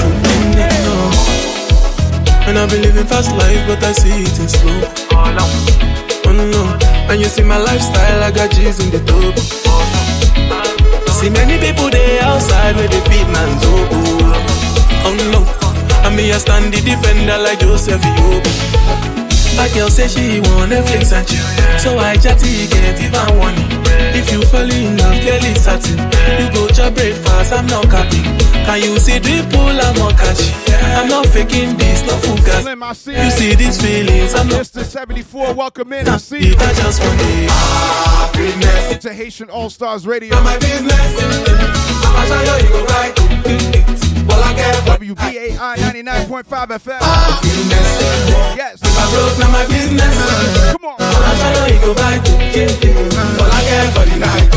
[2.48, 4.80] And I've been living fast life, but I see it in slow.
[5.12, 5.28] Oh,
[6.24, 6.78] oh no,
[7.12, 9.75] and you see my lifestyle, I got G's in the top.
[11.16, 13.88] See many people there outside where they feed man's oh,
[15.08, 15.40] oh no,
[16.06, 18.44] and me I stand the defender like Joseph Yobo.
[19.56, 21.42] My girl say she want Netflix and chill,
[21.80, 23.56] so I chatty get even one.
[24.12, 25.96] If you fall in love, clearly certain.
[26.36, 28.45] You go to breakfast, I'm not capping.
[28.66, 30.54] Can you see the pool, I'm not catching.
[30.98, 32.62] I'm not faking this, no fugas.
[32.62, 34.82] Slim, I see You see these feelings, I'm not Mr.
[34.84, 36.08] 74, welcome in.
[36.08, 36.54] I see you.
[36.58, 37.50] I just want it.
[38.94, 40.40] It's a Haitian All Stars Radio.
[40.42, 41.16] My business,
[42.46, 43.14] show you go right.
[44.30, 47.00] All I care WBAI 99.5 FM.
[48.56, 48.80] Yes.
[48.82, 50.16] If I broke now my business,
[50.72, 50.96] Come on.
[50.98, 52.20] I'ma you you go right.
[53.40, 54.50] All I care for the night.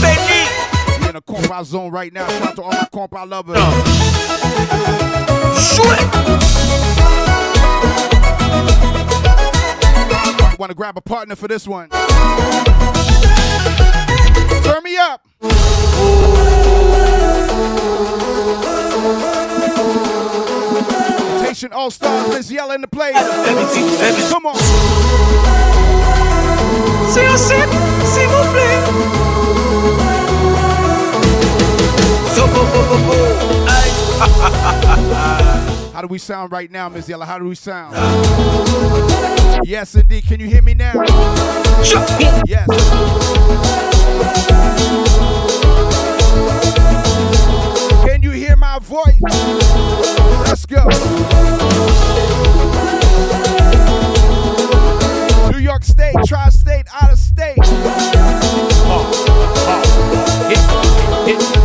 [0.00, 1.08] Benny.
[1.08, 2.26] in a compound zone right now.
[2.28, 3.56] Shout out to all my compound lovers.
[5.62, 6.02] Shoot
[10.58, 11.88] Want to grab a partner for this one?
[14.62, 15.26] Turn me up.
[21.42, 23.14] Haitian All Stars, Miss Yella in the place.
[24.30, 24.54] Come on.
[27.10, 27.68] C'est set,
[28.04, 29.21] s'il vous plaît.
[35.92, 37.26] How do we sound right now, Miss Yella?
[37.26, 37.94] How do we sound?
[39.64, 40.24] Yes, indeed.
[40.24, 40.94] Can you hear me now?
[42.46, 42.66] Yes.
[48.06, 49.20] Can you hear my voice?
[50.46, 50.88] Let's go.
[55.50, 57.58] New York State, tri state, out of state.
[58.88, 59.32] Opa!
[61.22, 61.42] Conductor, salute.
[61.42, 61.61] Luca.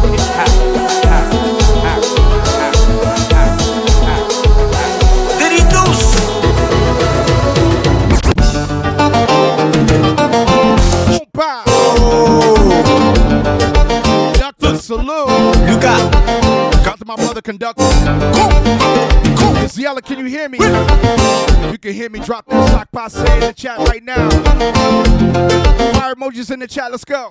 [17.47, 17.83] Conductor.
[19.53, 20.57] Miss can you hear me?
[21.71, 24.29] You can hear me, drop that sock in the chat right now.
[25.93, 26.91] Fire emojis in the chat.
[26.91, 27.29] Let's go.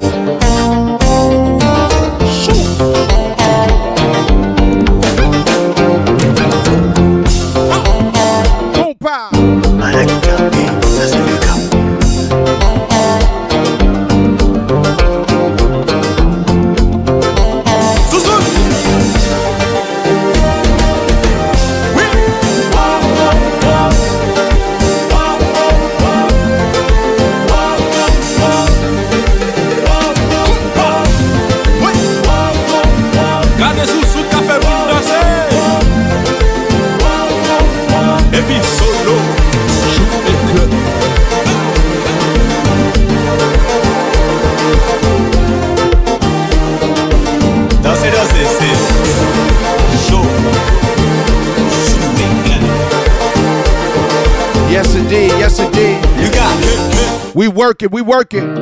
[57.56, 58.56] Got We working, we working.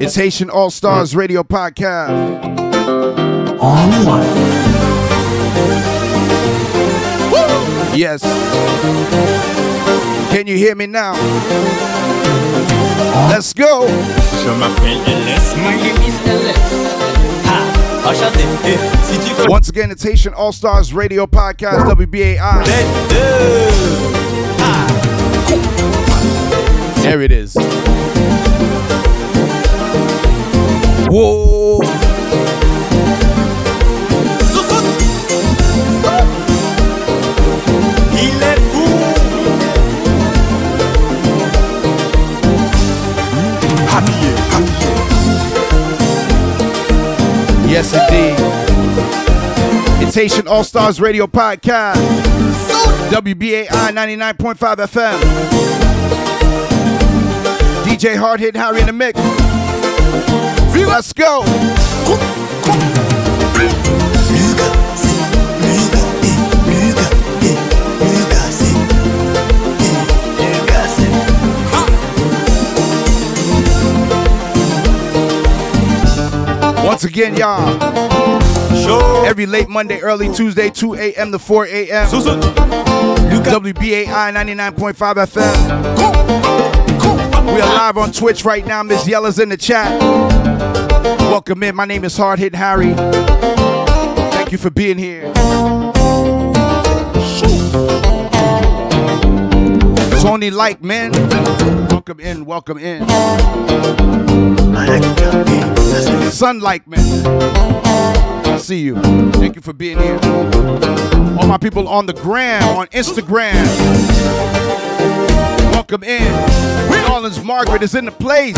[0.00, 2.44] It's Haitian All Stars Radio Podcast.
[3.60, 4.22] On one.
[7.96, 8.22] Yes.
[10.30, 11.14] Can you hear me now?
[13.30, 13.86] Let's go.
[13.88, 14.98] Je m'appelle
[15.56, 16.58] my name is LS.
[17.46, 17.58] Ha,
[18.06, 18.44] enchanté.
[19.04, 19.46] Si tu veux.
[19.48, 23.78] Once again, it's Haitian All Stars Radio Podcast, WBAI.
[27.08, 27.54] There it is.
[31.08, 31.80] Whoa.
[47.64, 48.36] Yes, indeed.
[50.06, 51.94] It's Haitian All Stars Radio Podcast.
[53.10, 55.57] WBAI 99.5 FM.
[57.98, 59.18] DJ Hard Hit Harry in the mix.
[60.86, 61.40] Let's go.
[76.86, 77.66] Once again, y'all.
[79.26, 81.32] Every late Monday, early Tuesday, 2 a.m.
[81.32, 82.06] to 4 a.m.
[83.42, 84.94] WBAI 99.5
[85.26, 86.47] FM.
[87.54, 88.82] We are live on Twitch right now.
[88.82, 90.00] Miss Yella's in the chat.
[91.20, 91.74] Welcome in.
[91.74, 92.94] My name is Hard Hit Harry.
[94.32, 95.32] Thank you for being here.
[100.20, 101.12] Tony Like, man.
[101.88, 103.08] Welcome in, welcome in.
[106.30, 108.58] Sunlight, man.
[108.58, 109.00] See you.
[109.32, 110.18] Thank you for being here.
[111.38, 113.66] All my people on the gram, on Instagram.
[115.78, 116.32] Welcome in.
[116.90, 118.56] New Orleans Margaret is in the place.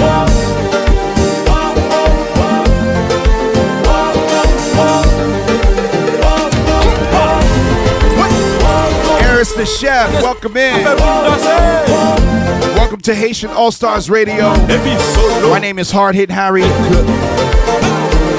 [9.21, 10.83] Eris the chef, welcome in.
[12.75, 14.55] Welcome to Haitian All Stars Radio.
[15.51, 16.63] My name is Hard Hit Harry.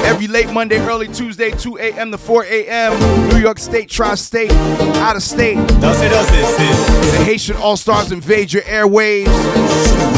[0.04, 2.10] Every late Monday, early Tuesday, 2 a.m.
[2.10, 3.28] to 4 a.m.
[3.28, 4.50] New York State, Tri-State,
[4.96, 5.56] out of state.
[5.56, 9.28] The Haitian All Stars invade your airwaves.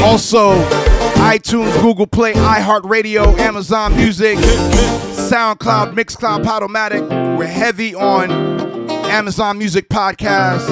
[0.01, 0.55] Also,
[1.17, 7.39] iTunes, Google Play, iHeartRadio, Amazon Music, SoundCloud, Mixcloud, Podomatic.
[7.39, 8.31] We're heavy on
[8.91, 10.67] Amazon Music Podcast.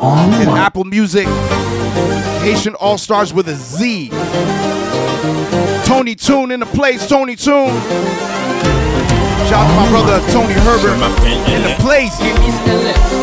[0.00, 1.26] Oh and Apple Music.
[2.42, 4.10] Haitian All Stars with a Z.
[5.86, 7.08] Tony Toon in the place.
[7.08, 7.68] Tony Toon.
[9.46, 10.94] Shout out to my brother Tony Herbert
[11.48, 12.12] in the place.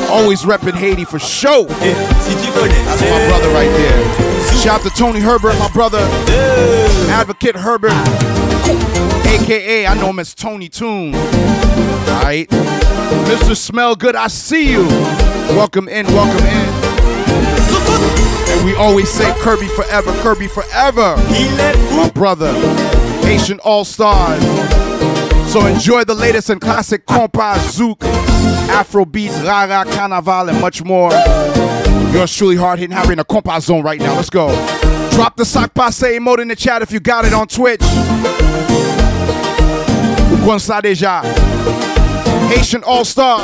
[0.09, 1.65] Always repping Haiti for show.
[1.65, 4.57] That's my brother right there.
[4.61, 5.99] Shout out to Tony Herbert, my brother.
[7.09, 7.91] Advocate Herbert.
[9.27, 11.13] AKA, I know him as Tony Toon.
[11.13, 12.47] Alright.
[13.27, 13.57] Mr.
[13.57, 14.87] Smell Good, I see you.
[15.49, 16.72] Welcome in, welcome in.
[18.53, 21.15] And we always say Kirby forever, Kirby forever.
[21.95, 22.53] My brother,
[23.25, 24.43] Haitian All Stars.
[25.51, 28.01] So enjoy the latest and classic compas, zouk,
[28.69, 31.11] Afro beats, rara, carnaval, and much more.
[32.11, 34.15] Yours truly hard hitting Harry in a compas zone right now.
[34.15, 34.49] Let's go.
[35.11, 37.81] Drop the sak pase emote in the chat if you got it on Twitch.
[40.31, 41.21] Ou deja.
[42.49, 43.41] Haitian All Star.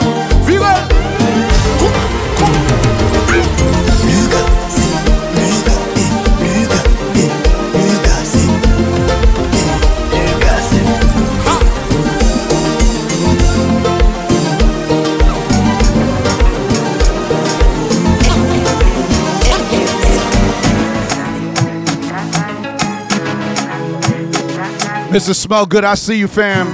[25.09, 25.33] Mr.
[25.33, 26.67] Smell Good, I see you, fam.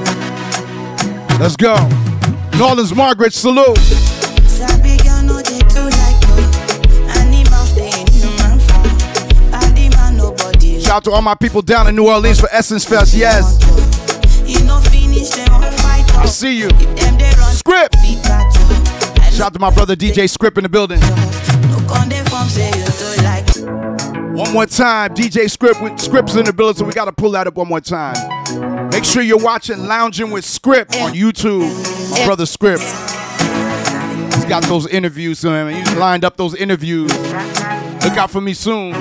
[1.40, 1.76] Let's go.
[2.58, 3.78] Norland's Margaret, salute.
[10.82, 13.14] Shout out to all my people down in New Orleans for Essence Fest.
[13.14, 13.58] Yes.
[16.18, 16.70] I see you.
[17.54, 17.96] Script.
[19.32, 21.00] Shout out to my brother DJ Script in the building.
[24.36, 27.48] One more time, DJ Script with Scripts in the building, so we gotta pull that
[27.48, 28.16] up one more time.
[28.90, 31.62] Make sure you're watching Lounging with Script on YouTube.
[32.12, 32.82] My brother Script.
[34.36, 35.74] He's got those interviews, man.
[35.74, 37.14] He's lined up those interviews.
[37.14, 38.92] Look out for me soon.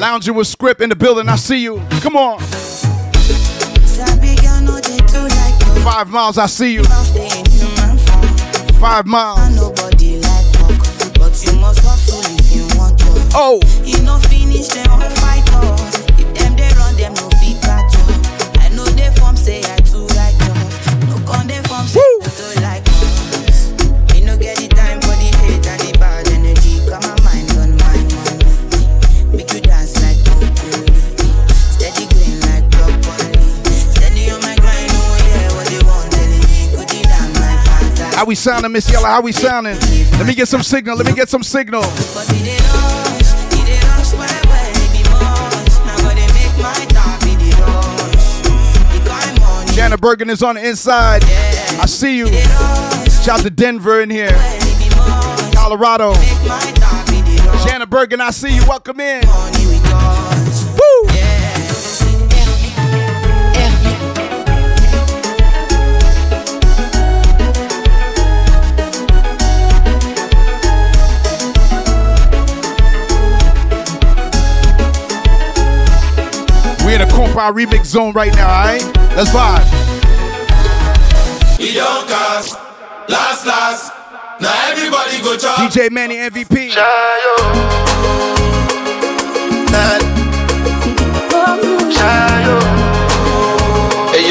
[0.00, 1.28] Lounging with Script in the building.
[1.28, 1.82] I see you.
[2.00, 2.40] Come on.
[5.84, 6.84] Five miles, I see you.
[8.80, 9.83] Five miles.
[13.36, 13.58] Oh.
[13.82, 15.98] You no finish them on fight us.
[16.20, 18.62] If them they run them no fit catch us.
[18.62, 20.78] I know they form say I too like us.
[21.10, 23.74] No con they form say I too like us.
[24.14, 26.78] Me no get the time for the hate and the bad energy.
[26.86, 29.34] Got my mind on my money.
[29.36, 30.94] Make you dance like broccoli.
[31.74, 33.34] Steady green like broccoli.
[33.66, 36.70] Steady on my grind, oh yeah, what they want telling me.
[36.70, 38.16] Good damn my father.
[38.16, 39.08] How we sounding, Miss Yella?
[39.08, 39.74] How we sounding?
[40.22, 40.96] Let me get some signal.
[40.96, 41.82] Let me get some signal.
[49.74, 51.24] Shanna Bergen is on the inside.
[51.24, 52.28] I see you.
[53.24, 54.30] Shout to Denver in here.
[55.52, 56.14] Colorado.
[57.64, 58.62] Shanna Bergen, I see you.
[58.68, 59.26] Welcome in.
[59.26, 61.08] Woo!
[76.84, 79.03] We're in a compa remix zone right now, alright?
[79.16, 79.64] Let's vibe.
[81.56, 82.58] He don't cast.
[83.08, 83.92] Last, last.
[84.40, 85.56] Now everybody go chop.
[85.70, 86.74] DJ Manny MVP.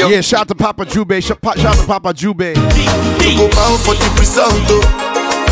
[0.06, 1.12] Yeah, shout to Papa Jube.
[1.22, 2.38] Sh- Shout to Papa Jube.
[2.38, 5.03] Go bound for the result.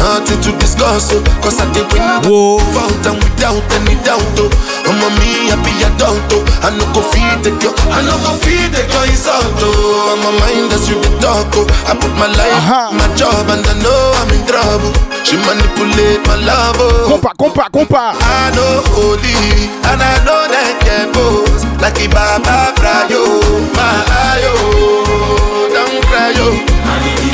[0.03, 1.22] Nothing to discuss, oh.
[1.38, 2.59] Cause I did win Whoa.
[2.74, 4.50] fountain without any doubt, oh.
[4.82, 6.42] I'm a me happy adult, oh.
[6.66, 10.11] I no go feed the girl, I no go feed the girl insult, oh.
[10.11, 11.66] I'm a mind that's you the talk, oh.
[11.86, 12.66] I put my life,
[12.98, 14.90] my job, and I know I'm in trouble.
[15.22, 17.07] She manipulate my love, oh.
[17.14, 18.18] Compa, compa, compa.
[18.18, 19.38] I know holy,
[19.86, 23.22] and I know that can pose like a Baba Frayo,
[23.70, 24.03] my
[24.34, 25.70] ayo, oh.
[25.70, 26.59] don't cry, oh.
[26.59, 27.31] yo.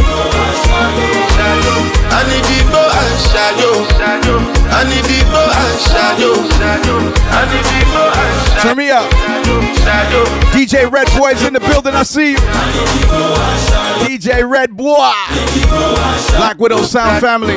[1.48, 1.76] Shayo,
[2.10, 8.62] I need people and shayo, I and shayo, I and shayo.
[8.62, 9.08] Turn me up.
[10.52, 11.94] DJ Red Boy's in the building.
[11.94, 12.38] I see you.
[14.04, 15.12] DJ Red Boy.
[16.36, 17.56] Black Widow Sound Family.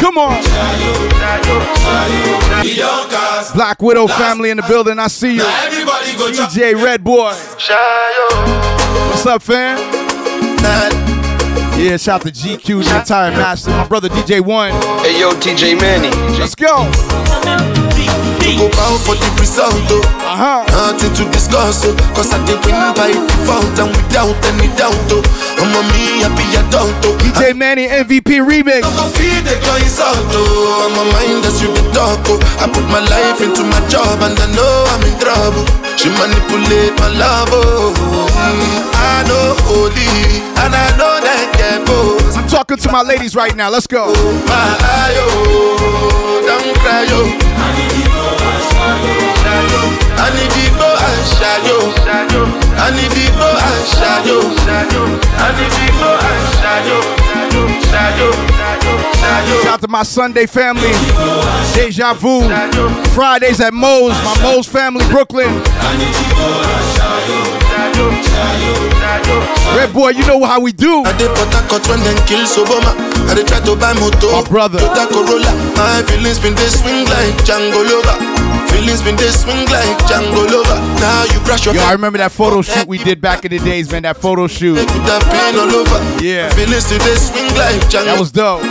[0.00, 0.36] Come on.
[2.62, 3.54] He don't cast.
[3.54, 4.98] Black Widow family in the building.
[4.98, 5.38] I see you.
[5.38, 6.50] Now everybody go chop.
[6.50, 7.32] DJ Red Boy.
[9.10, 11.03] What's up, fam?
[11.84, 13.68] Yeah, shout to GQ, the entire master.
[13.68, 14.70] My brother DJ One.
[15.02, 16.08] Hey yo, DJ Manny.
[16.38, 18.23] Let's go.
[18.44, 20.04] To go bound for the result, oh.
[20.20, 20.68] Uh-huh.
[20.68, 21.96] Nothing to discuss, oh.
[22.12, 25.24] Cause I did win by default and without any doubt, oh.
[25.56, 27.16] I'm a me happy adult, oh.
[27.24, 28.84] DJ Manny MVP remix.
[28.84, 30.84] go feed the girl insult, oh.
[30.84, 32.36] I'm a mind that's you the talk, oh.
[32.60, 35.64] I put my life into my job and I know I'm in trouble.
[35.96, 37.96] She manipulate my love, oh.
[37.96, 40.04] Mm, I know holy
[40.60, 42.36] and I know that can pose.
[42.36, 43.70] I'm talking to my ladies right now.
[43.72, 44.12] Let's go.
[44.44, 48.13] My eye, oh, don't cry, oh.
[59.62, 60.90] Shout out to my Sunday family.
[61.74, 62.42] Deja Vu.
[63.14, 64.12] Fridays at Moe's.
[64.24, 65.48] My Moe's family, Brooklyn.
[69.76, 71.02] Red boy, you know how we do.
[71.04, 72.94] I did Port Harcourt when them kill Soboma.
[73.30, 74.30] I did try to buy motor.
[74.32, 74.78] My brother.
[74.78, 75.52] Toyota Corolla.
[75.76, 78.63] My feelings been they swing like Django Lover.
[78.74, 80.80] Feelings been they swing like Django Lover.
[80.98, 83.90] Now you your Yo, I remember that photo shoot we did back in the days,
[83.92, 84.02] man.
[84.02, 84.74] That photo shoot.
[85.06, 85.98] That pain all over.
[86.22, 86.50] Yeah.
[86.50, 88.10] Feelings today swing like Django.
[88.10, 88.62] That was dope.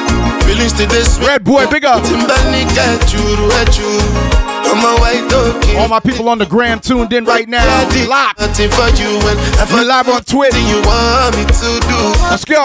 [0.43, 1.27] Feelings today swing.
[1.27, 2.03] Red boy, big up.
[2.03, 3.23] Timbani got you,
[3.63, 4.43] at you.
[4.67, 5.63] I'm a white dog.
[5.77, 7.63] All my people on the gram tuned in right now.
[7.63, 8.35] Live.
[8.39, 10.59] Nothing for you when I We live on Twitter.
[10.59, 11.99] you want me to do.
[12.27, 12.59] Let's go.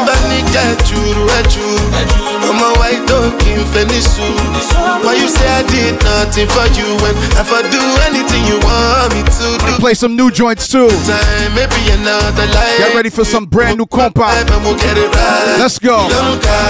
[2.49, 2.57] Timbani got you, at you.
[2.57, 4.25] I'm a white dog in Fenisu.
[5.05, 9.13] Why you say I did nothing for you when if I do anything you want
[9.15, 9.73] me to do?
[9.81, 10.89] Play some new joints too.
[10.89, 12.79] Time, maybe another life.
[12.79, 14.33] Get ready for some brand new compa.
[14.65, 15.57] We'll right.
[15.59, 16.09] Let's go.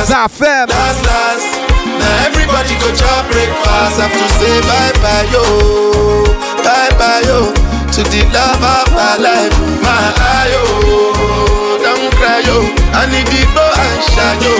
[0.07, 0.69] Zafem.
[0.69, 1.47] Last, last.
[1.87, 2.91] Now everybody go
[3.31, 3.99] breakfast.
[3.99, 5.43] Have to say bye bye yo,
[6.63, 7.53] bye bye yo
[7.93, 9.55] to the love of my life.
[9.83, 10.19] My
[11.83, 12.78] don't cry yo.
[12.95, 14.53] I need the go and shayo,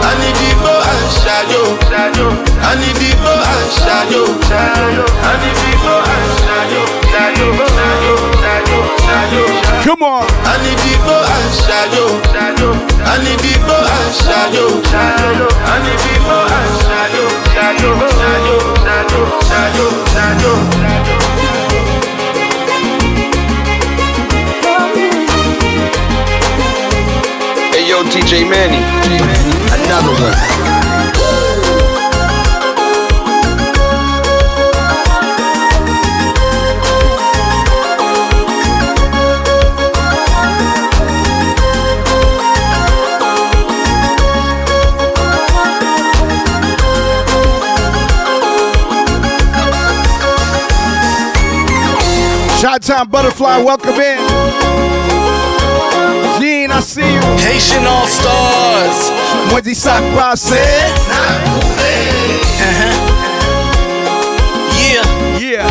[0.00, 5.70] I need the go and shayo, I need the go and shayo, I need the
[5.82, 6.80] go and shayo,
[7.12, 9.44] shayo, shayo, shayo, shayo.
[9.84, 10.26] Come on.
[10.44, 10.94] I need the
[11.36, 16.14] and shayo, I need the and shayo, I need the
[16.56, 17.24] and shayo,
[17.54, 21.75] shayo, shayo, shayo, shayo, shayo.
[27.96, 28.76] yo, DJ Manny.
[29.72, 30.66] Another one.
[52.58, 55.05] Shot Time Butterfly, welcome in.
[56.38, 57.20] Gene, I see you.
[57.38, 59.10] Haitian All Stars.
[59.52, 60.54] Wendy Sock Passe.
[64.76, 65.38] Yeah.
[65.38, 65.66] Yeah.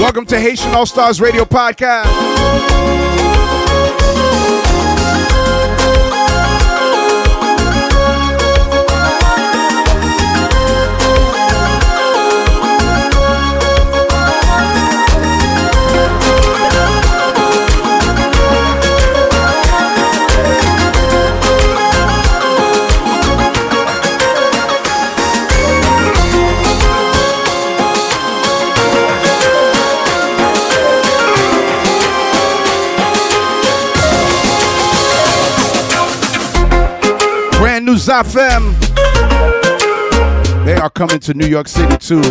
[0.00, 2.08] Welcome to Haitian All Stars Radio Podcast.
[38.00, 38.72] New Zafem.
[40.64, 42.22] They are coming to New York City too.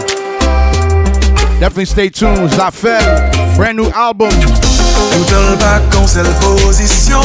[1.59, 2.49] Definitely stay tuned.
[2.49, 4.32] Zafem, brand new album.
[4.32, 7.22] Tout le bac en seule position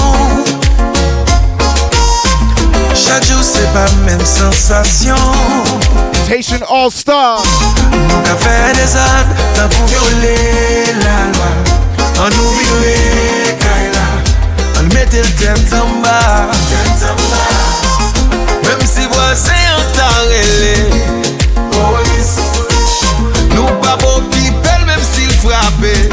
[2.94, 5.16] Chaque jour c'est pas même sensation
[6.28, 7.42] Haitian All Star.
[7.92, 11.50] On a fait des actes T'as pour violer la loi
[12.18, 15.74] On nous vivait Kaila On mettait le tête
[19.34, 20.76] en bas Même si voisin en tarélé
[23.54, 26.08] Nous pas beau people même s'il frappait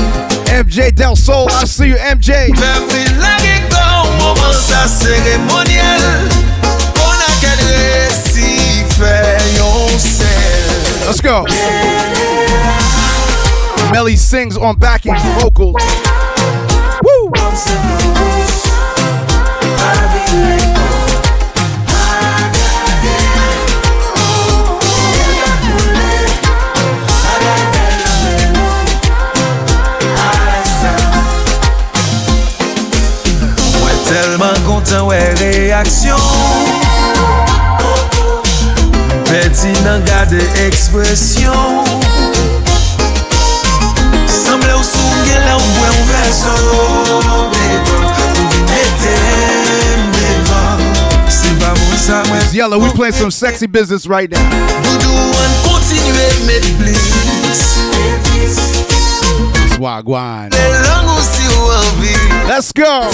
[0.64, 2.52] MJ Del Sol, I see you, MJ.
[2.54, 6.30] Peuple la guégon, moment sa cérémoniel
[6.98, 10.28] On a qu'à récit fait yon sel
[11.08, 11.46] Let's go.
[13.92, 15.76] Melly sings on backing vocals.
[17.04, 18.31] Woo!
[34.92, 36.20] Kontan wè reaksyon
[39.30, 41.86] Peti nan gade ekspresyon
[44.28, 47.68] Semble ou sou gen la ou ou verso Ou vi
[48.68, 50.84] metem devan
[51.32, 54.44] Se pa moun sa mwen Yella, we playing some sexy business right now.
[54.84, 55.16] Doudou
[55.64, 57.00] kontinue met blis
[59.78, 60.52] Swagwan.
[60.52, 62.16] Le lang ou si ou anvi
[62.50, 63.08] Let's go.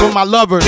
[0.00, 0.64] For my lovers.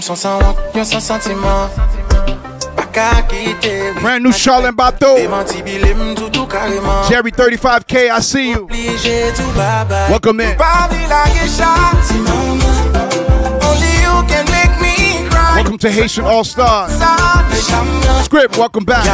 [0.00, 1.68] Mwen konem son san wak, yon san sentiman
[2.76, 5.16] Baka kite Brand new Charlotte Bateau.
[5.16, 8.66] Demanti bilim toutou kareman Jerry 35K, I see you.
[10.08, 10.56] Welcome in.
[10.56, 12.00] Body like a shot
[13.68, 16.92] Only you can make me cry Welcome to Haitian All Stars.
[18.24, 19.04] Script, welcome back.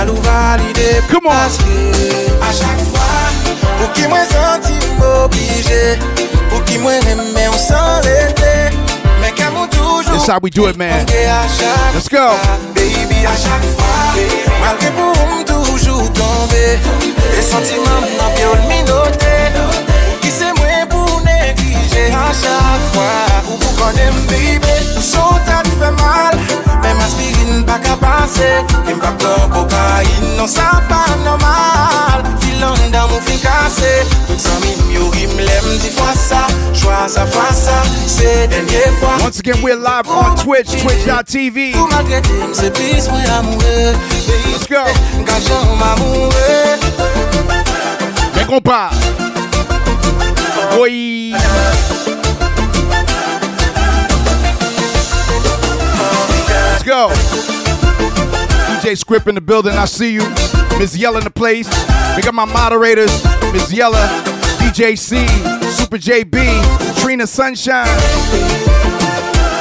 [1.11, 1.51] Come on.
[9.53, 11.07] That's how we do it, man.
[11.95, 12.37] Let's go.
[12.75, 14.15] Baby, à chaque fois,
[14.61, 16.79] malgré pour on toujours tomber.
[17.35, 19.37] Les sentiments n'ont que le minoté.
[20.21, 23.53] Qui c'est moi pour négliger à chaque fois?
[23.53, 24.67] Ou pour qu'on aime, baby,
[24.97, 25.41] nous sommes
[25.81, 26.39] fè mal
[26.85, 28.49] Mèm aspirin pa ka pase
[28.87, 32.25] Mèm pa plor kokain Non sa pa normal.
[32.43, 33.93] Filan dan mou fin kase
[34.29, 36.45] Tout san min yo rim lem Di fwa sa,
[36.77, 39.17] Chwa sa fwa sa Se denye fwa.
[39.25, 43.97] Once again we're live on Twitch, twitch.tv Pou maltrete mse plis mwen amoure.
[44.53, 44.85] Let's go.
[45.27, 46.79] Gajan m'amoure.
[48.37, 48.91] Mè kompa.
[50.81, 52.16] Oye
[56.87, 57.09] go.
[58.71, 59.73] DJ Script in the building.
[59.73, 60.23] I see you.
[60.79, 61.69] Miss Yella in the place.
[62.17, 63.11] We got my moderators.
[63.53, 63.97] Miss Yella,
[64.59, 65.27] DJ C,
[65.71, 67.87] Super JB, Trina Sunshine,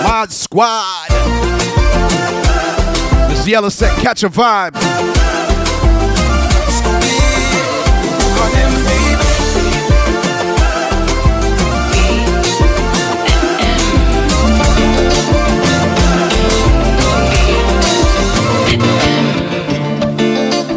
[0.03, 1.09] Mod Squad.
[3.29, 4.75] Miss Yella said, catch a vibe.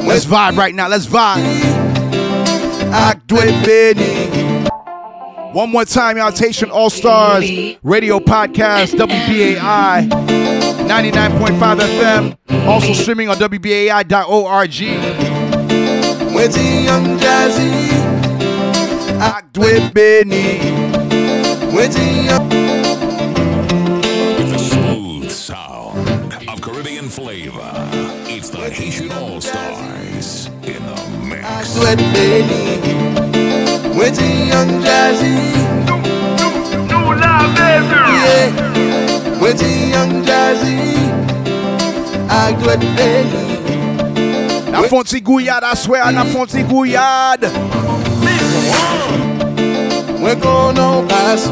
[0.08, 0.88] Let's vibe right now.
[0.88, 1.44] Let's vibe.
[2.90, 4.66] Act with Benny.
[5.52, 6.32] One more time, y'all.
[6.32, 7.44] Haitian All Stars
[7.82, 10.08] Radio Podcast, WBAI
[10.88, 12.66] 99.5 FM.
[12.66, 14.70] Also streaming on WBAI.org.
[16.34, 17.90] With the young Jazzy.
[19.20, 20.58] Act with Benny.
[21.74, 22.67] With the young.
[31.88, 32.82] Sweat baby.
[33.96, 35.36] With the young Jazzy.
[36.86, 38.00] New love, baby.
[38.12, 39.40] Yeah.
[39.40, 40.78] With the young Jazzy.
[42.28, 44.70] Act with baby.
[44.70, 47.40] Na Fonty Gouillard, I swear, na Fonty Gouillard.
[50.20, 51.48] We're gonna pass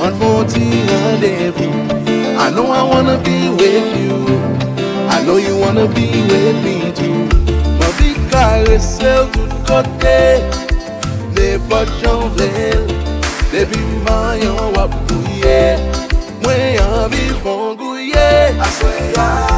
[0.00, 1.70] on 40 rendezvous.
[2.38, 4.24] I know I wanna be with you.
[5.10, 6.85] I know you wanna be with me
[8.36, 10.20] karese ou tout kote.
[11.36, 12.86] Ne pot jan vlel
[13.52, 15.60] Depi man yon wap kouye.
[16.44, 18.30] Mwen yon vivon kouye.
[18.60, 19.55] Aswe ya.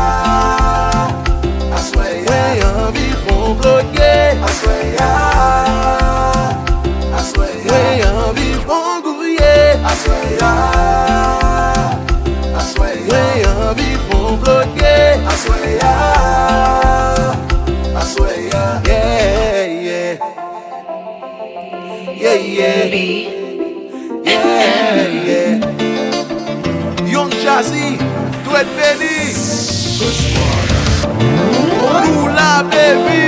[22.58, 23.30] Yeah, yeah.
[24.24, 27.06] Yeah, yeah.
[27.06, 27.96] Young Jazzy,
[28.42, 29.30] Dwet Benny.
[32.10, 33.22] Lula, baby.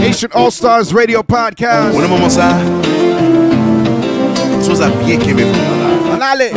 [0.00, 1.94] Haitian All Stars Radio Podcast.
[1.94, 2.48] Mwen mwen sa
[4.64, 6.48] Sou sa piye keme fwen la Anale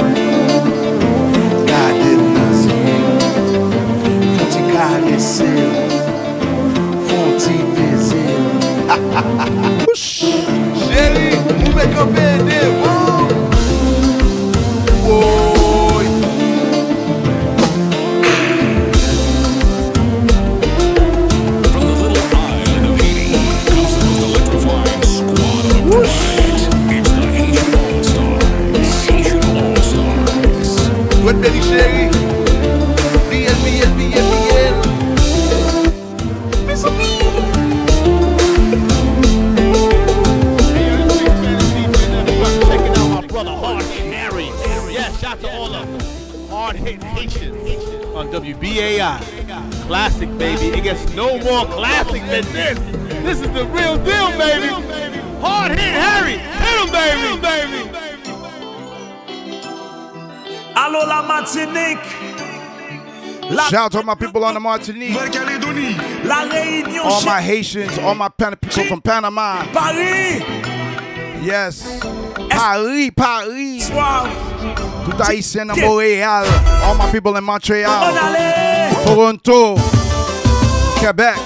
[1.67, 2.71] Gade nazi
[4.37, 5.51] Fon ti karese
[7.11, 8.23] Fon ti beze
[8.87, 9.60] Chéri, mwen me
[11.87, 12.47] devon
[15.03, 16.05] Oy
[21.71, 23.33] From the little island of Haiti
[23.65, 26.61] comes the most electrifying squad of planet.
[26.93, 28.95] It's the Haitian All Stars.
[29.07, 30.71] Haitian All Stars.
[48.31, 49.19] WBAI.
[49.87, 50.67] Classic, baby.
[50.77, 52.79] It gets no more classic than this.
[53.23, 54.67] This is the real deal, baby.
[55.41, 56.37] Hard Hit Harry.
[56.37, 57.19] Hit him, baby.
[57.19, 57.97] Hit him, baby.
[60.75, 61.99] Allô la Martinique,
[63.69, 65.13] Shout out to my people on the Martinique.
[65.13, 69.65] la Réunion, All my Haitians, all my Pan- people from Panama.
[69.73, 70.41] Paris,
[71.41, 71.99] Yes.
[72.49, 73.81] Paris, Paris.
[73.87, 74.29] Soir.
[75.05, 76.45] Tout Haïtien à Montréal.
[76.83, 78.13] All my people in Montreal.
[79.05, 79.75] Toronto.
[80.99, 81.37] Quebec.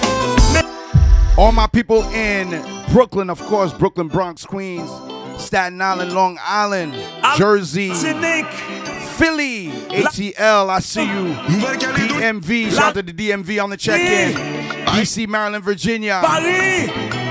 [1.38, 4.90] All my people in Brooklyn, of course, Brooklyn, Bronx, Queens,
[5.38, 6.94] Staten Island, Long Island,
[7.36, 11.34] Jersey, Philly, ATL, I see you.
[11.34, 14.34] DMV, shout out to the DMV on the check-in.
[14.86, 16.22] DC, Maryland, Virginia.
[16.24, 17.25] Paris.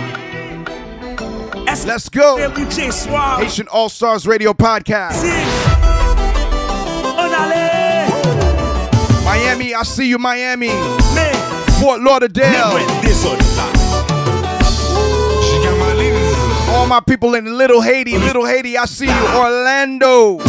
[1.84, 2.38] Let's go.
[2.38, 3.40] Écoutez, soir.
[3.40, 5.24] Haitian All Stars Radio Podcast.
[7.18, 8.08] On allait.
[9.26, 10.70] Miami, I see you, Miami.
[11.80, 12.80] Fort Lauderdale.
[16.70, 19.28] All my people in Little Haiti, Little Haiti, I see you.
[19.36, 20.40] Orlando.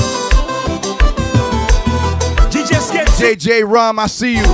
[3.19, 4.45] JJ Rum, I see you.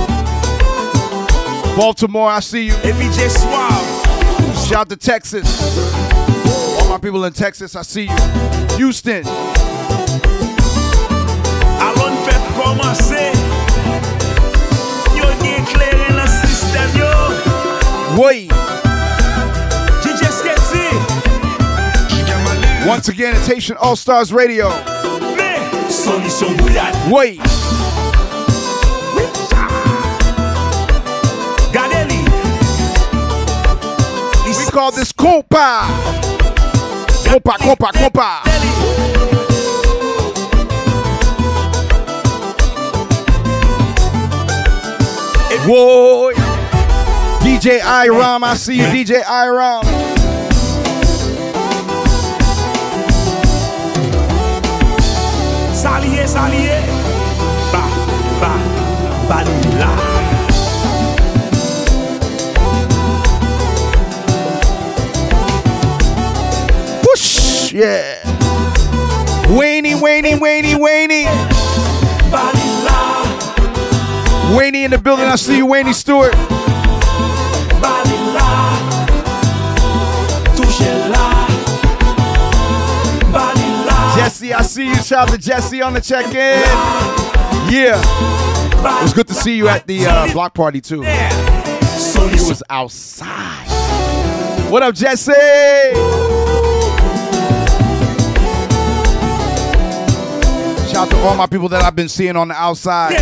[1.75, 2.73] Baltimore, I see you.
[4.65, 6.12] Shout out to Texas.
[6.93, 8.15] My people in Texas, I see you.
[8.77, 9.23] Houston.
[11.81, 12.13] Allons
[12.55, 13.33] commencer.
[15.17, 17.09] Yo ni éclairé le système yo.
[18.21, 18.47] Wait.
[20.03, 20.87] DJ Sketchy.
[22.87, 24.69] Once again, it's Haitian All Stars Radio.
[25.89, 26.93] Solution bouillade.
[27.11, 27.39] Wait.
[31.73, 32.23] Gadeli.
[34.45, 35.89] We call this compa.
[37.33, 38.43] Compa, compa, compa.
[45.65, 46.31] Whoa.
[47.41, 49.81] DJ Iram, I see you, DJ Iram.
[55.73, 56.83] Salier, salier.
[57.71, 57.81] Ba,
[58.39, 58.53] ba,
[59.27, 60.12] balula.
[67.73, 68.21] Yeah.
[69.57, 71.25] Wayne, Wayne, Wayne, Wayne.
[74.55, 75.25] Wayne in the building.
[75.25, 76.33] I see you, Wayne Stewart.
[84.15, 84.95] Jesse, I see you.
[84.97, 86.61] Shout out to Jesse on the check-in.
[87.73, 87.99] Yeah.
[88.99, 90.97] It was good to see you at the uh, block party too.
[90.97, 93.67] You was outside.
[94.69, 96.42] What up, Jesse?
[100.93, 103.19] Shout out to all my people that I've been seeing on the outside.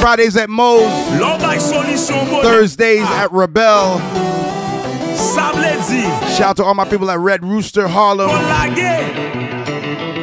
[0.00, 0.90] Fridays at Moe's.
[2.42, 4.00] Thursdays at Rebel.
[6.34, 8.28] Shout out to all my people at Red Rooster Harlem.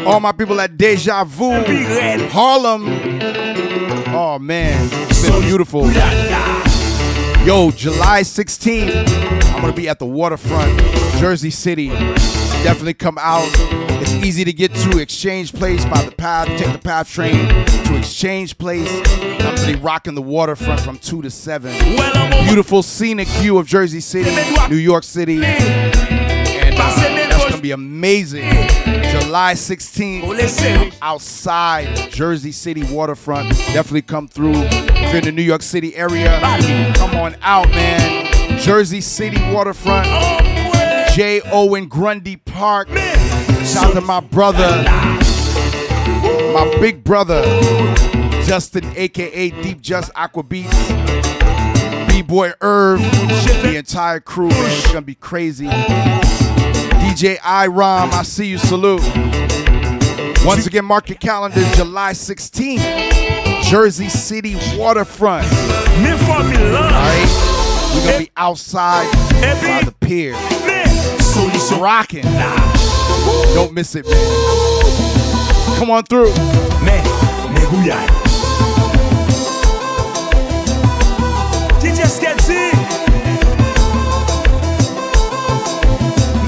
[0.06, 1.64] All my people at Deja Vu
[2.28, 2.86] Harlem.
[4.14, 5.90] Oh man, it's been beautiful.
[7.46, 9.08] Yo, July 16th,
[9.56, 10.78] I'm gonna be at the waterfront,
[11.18, 11.88] Jersey City.
[11.88, 13.50] Definitely come out.
[14.24, 16.48] Easy to get to Exchange Place by the path.
[16.48, 17.48] Take the path train
[17.86, 18.88] to Exchange Place.
[19.20, 21.76] I'm gonna be rocking the waterfront from 2 to 7.
[22.46, 24.30] Beautiful scenic view of Jersey City,
[24.70, 25.44] New York City.
[25.44, 28.48] And uh, that's gonna be amazing.
[29.10, 33.50] July 16th, outside Jersey City waterfront.
[33.74, 34.54] Definitely come through.
[34.56, 36.40] If you're in the New York City area,
[36.94, 38.60] come on out, man.
[38.60, 40.08] Jersey City waterfront.
[41.16, 41.42] J.
[41.52, 42.88] Owen Grundy Park.
[43.72, 44.84] Shout out to my brother,
[46.54, 47.42] my big brother,
[48.44, 50.92] Justin, aka Deep Just Aqua Beats.
[52.12, 53.00] B-Boy Irv,
[53.62, 54.72] the entire crew, man.
[54.72, 55.68] It's gonna be crazy.
[55.68, 59.02] DJ Iram, I see you, salute.
[60.44, 65.46] Once again, mark your calendar, July 16th, Jersey City waterfront.
[65.46, 67.30] Alright?
[67.96, 69.10] We're gonna be outside
[69.42, 70.36] by the pier.
[71.70, 72.24] Rocking.
[73.54, 75.78] Don't miss it, man.
[75.78, 76.34] Come on through.
[76.84, 77.04] Man,
[81.80, 82.72] DJ Sketchy.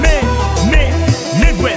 [0.00, 0.22] Mais,
[0.70, 0.92] mais,
[1.40, 1.72] negwe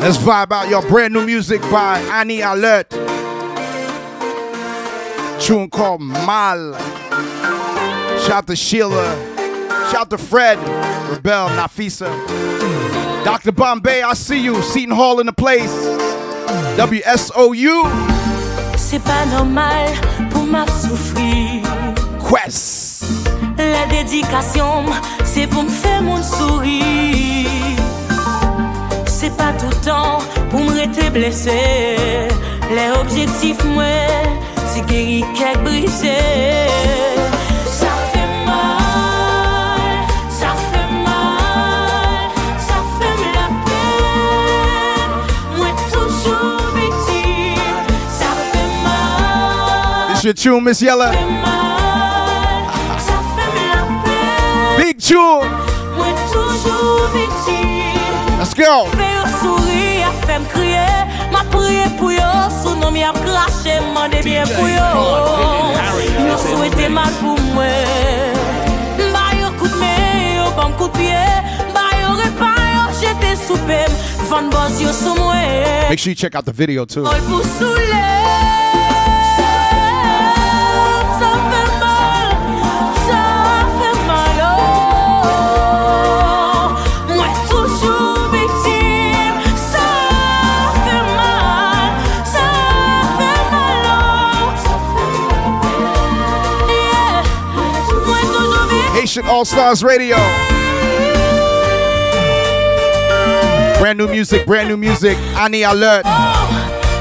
[0.00, 2.96] Let's vibe out your brand new music by Anie Alerte.
[5.38, 6.72] Tune called Mal.
[8.20, 9.04] Shout out to Sheila.
[9.90, 10.58] Shout out to Fred.
[11.10, 12.08] Rebel, Nafisa.
[13.24, 13.52] Dr.
[13.52, 14.62] Bombay, I see you.
[14.62, 15.70] Seton Hall in the place.
[16.78, 17.84] WSOU.
[18.78, 19.90] C'est pas normal
[20.30, 21.62] pour m'a souffrir.
[22.26, 23.04] Quest.
[23.58, 24.86] La dédication,
[25.24, 27.69] c'est pour me faire mon sourire.
[29.30, 30.18] C'est pas tout le temps
[30.50, 31.50] pour me rester blessé.
[32.70, 33.84] Les objectifs, moi,
[34.66, 36.66] c'est guérir quelques brisés.
[37.66, 45.14] Ça fait mal, ça fait mal, ça fait la peine.
[45.56, 50.14] Moi, toujours victime, ça fait mal.
[50.14, 51.10] This your tune, Miss Yella.
[54.78, 55.18] Big tune.
[55.96, 57.79] Moi, toujours victime.
[58.50, 58.86] Let's go.
[58.98, 60.86] Fè yo souri, a fèm kriye.
[61.30, 64.88] Ma priye pou yo Sou nom ap krashe, mande bien pou yo.
[66.26, 68.34] Yo souwete mal pou mwen.
[69.14, 69.94] Ba yo kout me,
[70.34, 71.22] yo bam kout pie
[71.76, 73.94] Ba yo repa, yo jete soupem
[74.32, 75.86] Van boz yo sou mwen.
[75.88, 77.06] Make sure you check out the video too.
[99.10, 100.14] Haitian All Stars Radio.
[103.80, 105.18] Brand new music, brand new music.
[105.34, 106.04] Anie Alerte.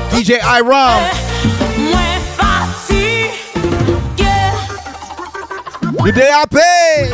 [0.09, 1.03] DJ Iram.
[6.03, 7.11] The day I pay.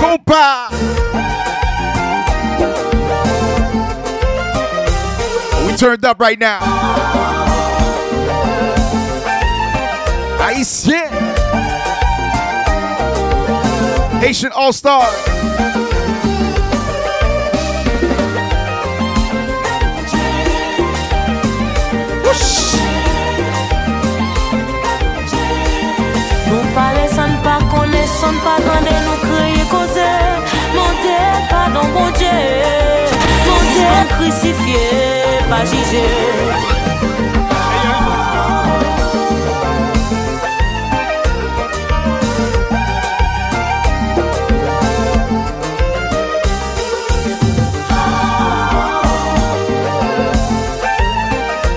[0.00, 0.70] Compa.
[5.68, 6.83] We turned up right now.
[10.64, 11.10] Haitien.
[14.20, 15.04] Haitian All Star.
[26.48, 26.86] Nou pa
[28.40, 29.18] pa kande nou
[29.68, 30.08] koze
[30.72, 31.18] Monte
[31.50, 32.38] pa don bon Dje
[33.44, 34.88] Monte crucifié,
[35.50, 36.73] pas jugé.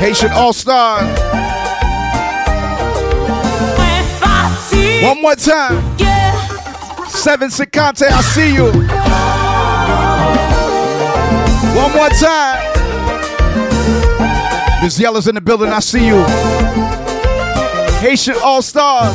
[0.07, 1.03] Haitian All Star.
[5.03, 5.97] One more time.
[7.09, 8.71] Seven Secante, I see you.
[11.75, 12.63] One more time.
[14.81, 16.23] Miss Yella's in the building, I see you.
[17.99, 19.13] Haitian All Stars.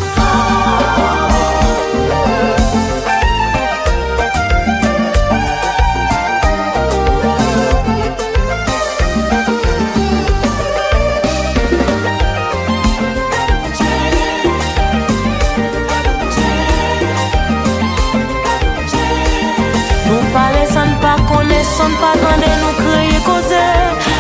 [21.82, 23.64] Kone, san pa kande nou kreye koze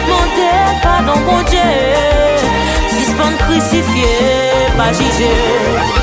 [0.08, 0.50] Monte
[0.82, 1.60] pardon bon Dieu.
[2.88, 4.06] Suspend crucifié,
[4.76, 5.30] pas jugé.
[5.96, 6.01] Oh,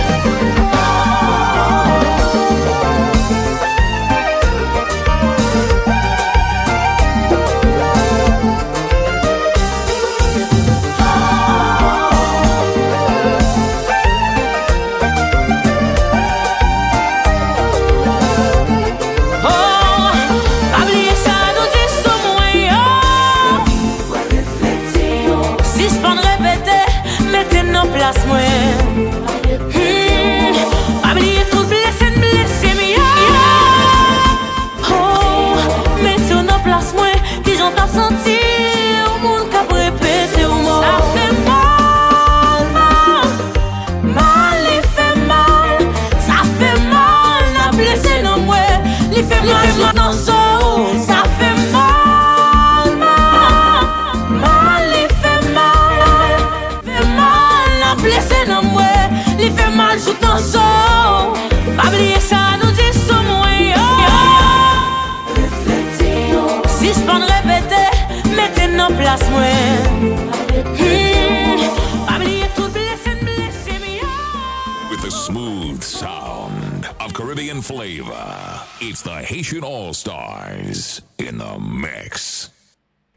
[79.50, 82.52] it's the Haitian All Stars in the mix.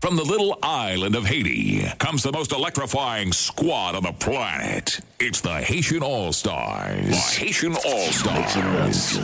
[0.00, 5.00] From the little island of Haiti comes the most electrifying squad on the planet.
[5.20, 7.10] It's the Haitian All Stars.
[7.10, 9.18] The Haitian All Stars.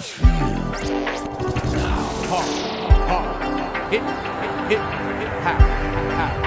[3.88, 4.02] Hit, hit,
[4.68, 5.54] hit, ha,
[6.12, 6.44] ha,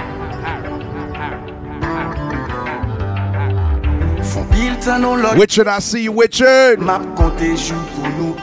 [4.31, 6.79] Fon pil tan nou lot Richard, I see you, Richard.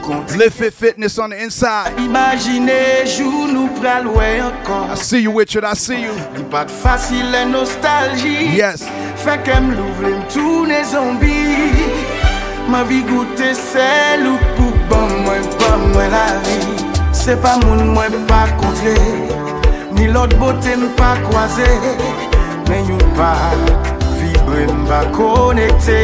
[0.09, 1.93] Le fit fitness on the inside.
[1.99, 4.89] Imagine jou nou pral wè ankon.
[4.89, 6.15] I see you Richard, I see you.
[6.33, 8.57] Di pat fasil e nostalji.
[8.57, 8.87] Yes.
[9.21, 11.45] Fek em louvle m toune zombi.
[12.73, 16.57] Ma vi goute sel ou pou bon mwen pa mwen la vi.
[17.13, 18.97] Se pa moun mwen pa kontre.
[19.93, 21.69] Ni lot bote m pa kwaze.
[22.71, 23.35] Men yon pa
[24.17, 26.01] vibre m pa konekte.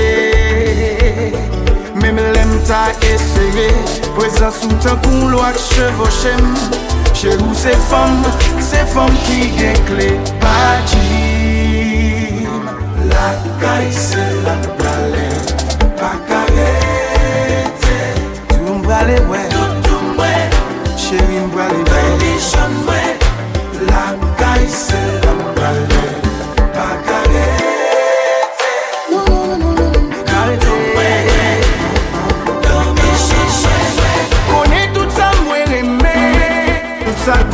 [2.04, 3.70] Mèm lèm ta eseye
[4.12, 6.42] Prezans ou tan kon lo ak chevoshem
[7.16, 8.18] Che ou se fom,
[8.60, 10.10] se fom ki gen kle
[10.42, 11.00] Pati.
[13.08, 13.30] La
[13.62, 15.30] kay se la pralè
[15.96, 17.98] Pa karete
[18.52, 20.34] Tou mbrale we Toutou mwe
[21.00, 23.02] Che mbrale we Religion we
[23.88, 25.23] La kay se la
[37.24, 37.53] Tout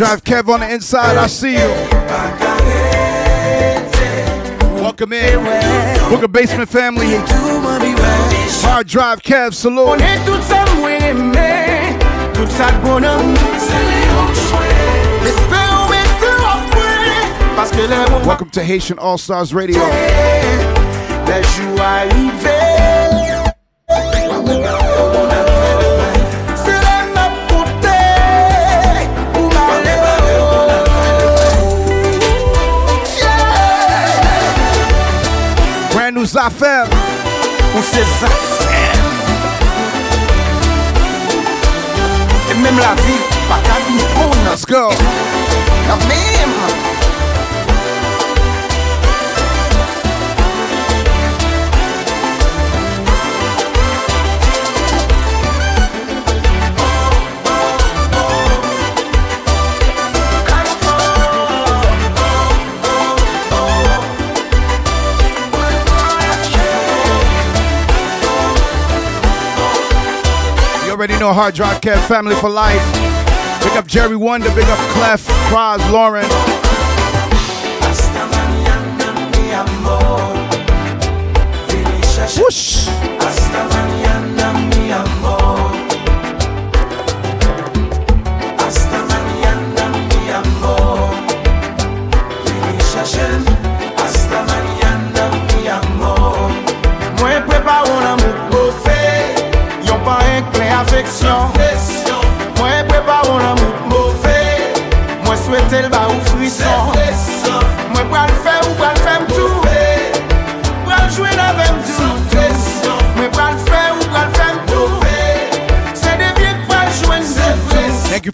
[0.00, 1.18] Drive Kev on the inside.
[1.18, 1.68] I see you.
[4.80, 5.44] Welcome in.
[6.08, 7.16] Booker Basement family.
[8.62, 10.00] Hard Drive Kev, salute.
[18.24, 19.80] Welcome to Haitian All Stars Radio.
[36.36, 36.86] affaires.
[37.72, 38.94] Pour ses affaires.
[42.50, 44.92] Et même la vie, pas ta vie, on a score.
[45.88, 46.89] Quand non, même.
[71.20, 72.82] Know Hard Drive Kev, family for life.
[73.62, 76.59] Big up Jerry Wonda, big up Clef, Pras, Lauryn.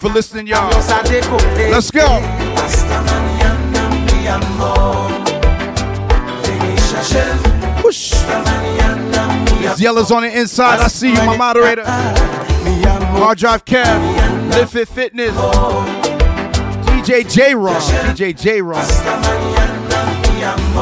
[0.08, 0.70] For listening, y'all.
[0.70, 2.06] Let's go.
[2.06, 5.08] Hasta mañana, mi amor
[6.42, 8.12] Vini chercher Whoosh.
[9.80, 10.80] Yellows on the inside.
[10.80, 11.84] I see you, my moderator.
[11.86, 15.34] Hard Drive Kev, Live Fit Fitness,
[16.86, 18.82] DJ J Raw, DJ J Raw.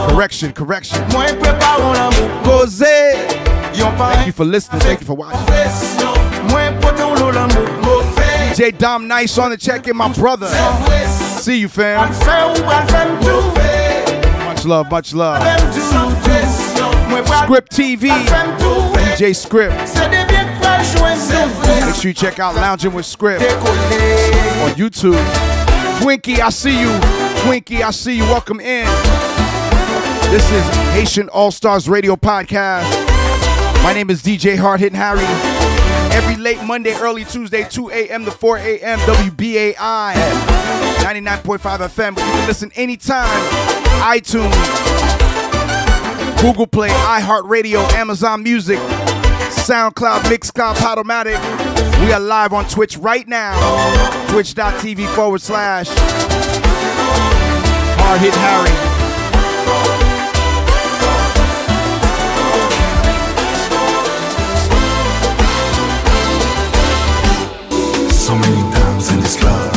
[0.09, 0.99] Correction, correction.
[1.09, 3.15] Mwen prepa un amour Jose.
[3.75, 4.81] Yon pa Thank you for listening.
[4.81, 5.94] Thank you for watching.
[8.55, 10.47] DJ Dom Nice on the check in, my brother.
[11.41, 12.13] See you, fam.
[12.13, 13.43] Fe ou pral fem tou
[14.47, 15.43] Much love, much love.
[15.43, 18.13] Fem tou Mwen pral Script TV,
[19.19, 19.75] DJ Script.
[19.89, 25.19] Se devye pral jwen tou Make sure you check out Lounging with Script on YouTube.
[25.99, 26.93] Twinkie, I see you.
[27.43, 28.23] Twinkie, I see you.
[28.31, 28.87] Welcome in.
[30.31, 30.65] This is
[30.95, 32.87] Haitian All Stars Radio Podcast.
[33.83, 35.64] My name is DJ Hard Hitting Harry.
[36.13, 38.25] Every late Monday, early Tuesday, 2 a.m.
[38.25, 38.99] to 4 a.m.
[39.01, 40.15] WBAI
[41.03, 42.15] 99.5 FM.
[42.15, 43.29] But You can listen anytime.
[44.03, 44.53] iTunes,
[46.41, 51.39] Google Play, iHeartRadio, Amazon Music, SoundCloud, Mixcloud, Podomatic.
[52.05, 53.55] We are live on Twitch right now.
[54.31, 55.89] Twitch.tv forward slash
[57.99, 59.04] Hard Hit Harry.
[68.25, 69.75] So many times in this club.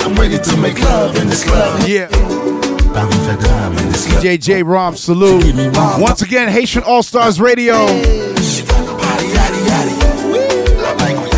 [0.00, 1.86] I'm ready to make love in this club.
[1.86, 2.08] Yeah.
[2.94, 4.06] Parmi fait drame in this.
[4.06, 5.54] DJ J Rom, salute.
[6.00, 7.74] Once again, Haitian All Stars Radio.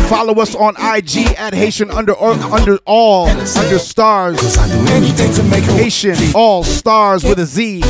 [0.07, 4.57] Follow us on IG at Haitian under under all under stars.
[4.87, 7.81] Anything to make her Haitian All Stars with a Z.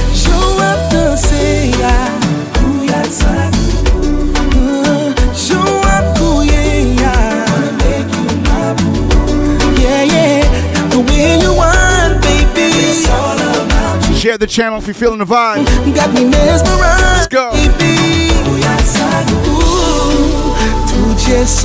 [11.11, 11.38] yeah.
[11.39, 11.71] The way
[12.07, 12.67] you baby.
[12.89, 14.15] It's all about you.
[14.15, 15.65] Share the channel if you're feeling the vibe.
[15.95, 17.03] Got me mesmerized.
[17.03, 17.51] Let's go.
[17.51, 18.31] Baby.
[18.45, 19.25] Who ya son.
[19.47, 20.55] Ooh,
[20.89, 21.63] to Jesus.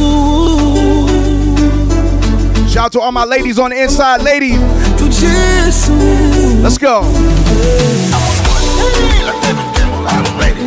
[2.73, 4.59] Shout out to all my ladies on the inside, ladies.
[4.99, 5.89] To Jesus.
[6.61, 7.03] Let's go.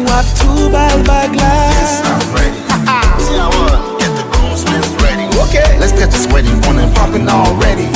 [0.10, 2.01] What to buy by glass.
[2.03, 2.57] I'm ready.
[3.22, 3.99] See how what?
[3.99, 5.26] Get the groomsmen ready.
[5.49, 5.77] Okay.
[5.80, 7.88] Let's get this wedding on and popping already.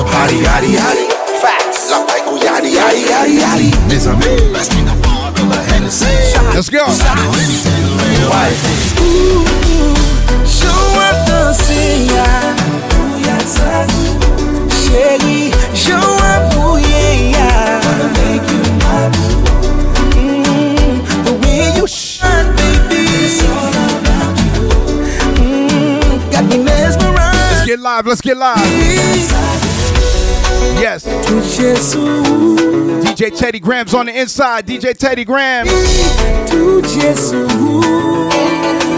[0.00, 1.06] Damn, she got the body, yaddy, yaddy.
[1.40, 1.90] Facts.
[1.90, 3.70] La paille, yaddy, yaddy, yaddy, yaddy.
[3.88, 6.06] Mes amis, passe me the bar, de la Hennessy.
[6.54, 6.84] Let's go.
[8.30, 8.62] Wife.
[10.46, 12.06] Show up danser,
[13.24, 13.58] yes,
[14.82, 15.52] chérie.
[15.74, 16.52] Show up,
[16.88, 17.80] yeah.
[17.84, 19.36] Wanna make you my boo.
[20.16, 23.04] Mm, the way you shine, baby.
[23.24, 24.68] It's all about you.
[25.42, 27.52] Mm, got me mesmerized.
[27.52, 28.06] Let's get live.
[28.06, 29.69] Let's get live.
[30.80, 31.04] Yes.
[33.04, 34.66] DJ Teddy Graham's on the inside.
[34.66, 35.66] DJ Teddy Graham.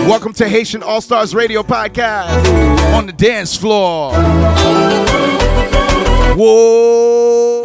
[0.09, 4.13] Welcome to Haitian All Stars Radio Podcast on the dance floor.
[6.35, 7.65] Whoa.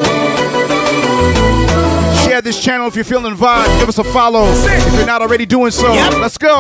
[2.26, 3.80] Share this channel if you're feeling the vibe.
[3.80, 5.92] Give us a follow if you're not already doing so.
[5.94, 6.60] Let's go.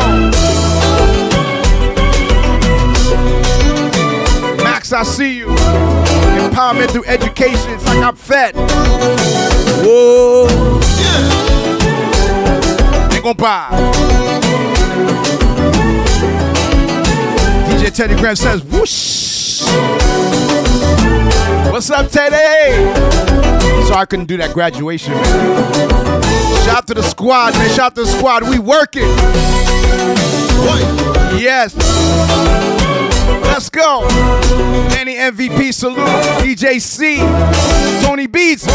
[4.63, 5.47] Max, I see you.
[6.57, 7.69] Empowerment through education.
[7.69, 8.55] It's like I'm fed.
[9.85, 10.47] Whoa.
[13.21, 13.69] compa.
[17.67, 19.61] DJ Teddy Graham says, whoosh.
[21.71, 22.73] What's up, Teddy?
[23.85, 25.13] So I couldn't do that graduation.
[25.13, 26.65] Man.
[26.65, 27.69] Shout to the squad, man.
[27.69, 28.49] Shout out to the squad.
[28.49, 29.03] We working.
[31.39, 31.75] Yes.
[33.57, 34.01] Let's go.
[34.89, 35.97] Manny MVP salute.
[36.43, 37.17] DJ C.
[38.05, 38.67] Tony Beats.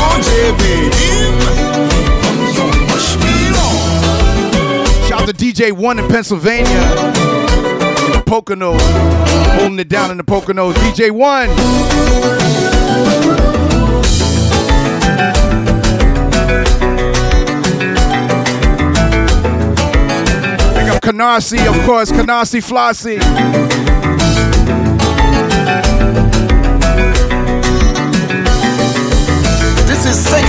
[5.07, 6.65] Shout to DJ One in Pennsylvania.
[6.67, 8.81] The Poconos.
[9.61, 10.75] Holding it down in the Poconos.
[10.75, 11.47] DJ One.
[20.75, 22.11] Big up Canarsie, of course.
[22.11, 23.92] Canarsie Flossie.
[30.03, 30.43] This is baby.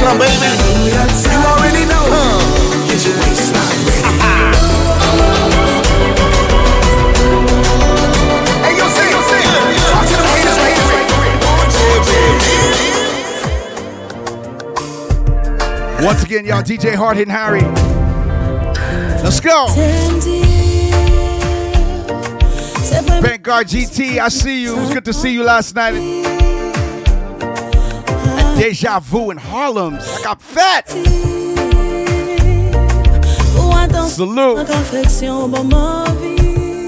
[1.29, 2.87] You already know, huh?
[2.89, 3.13] Get your.
[16.03, 17.61] Once again, y'all, DJ Hard Hitting Harry.
[19.21, 19.67] Let's go.
[23.21, 24.75] Vanguard GT, I see you.
[24.75, 26.42] It was good to see you last night.
[28.63, 29.95] Deja Vu in Harlem.
[29.95, 30.87] I got fat.
[34.07, 34.69] Salute.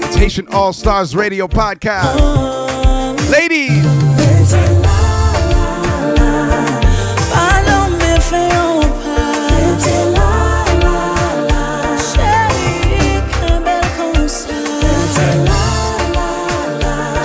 [0.02, 2.16] It's Haitian All Stars Radio Podcast.
[3.30, 3.82] Ladies.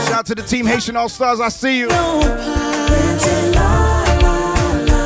[0.07, 1.39] Shout out to the team Haitian All Stars.
[1.39, 1.87] I see you.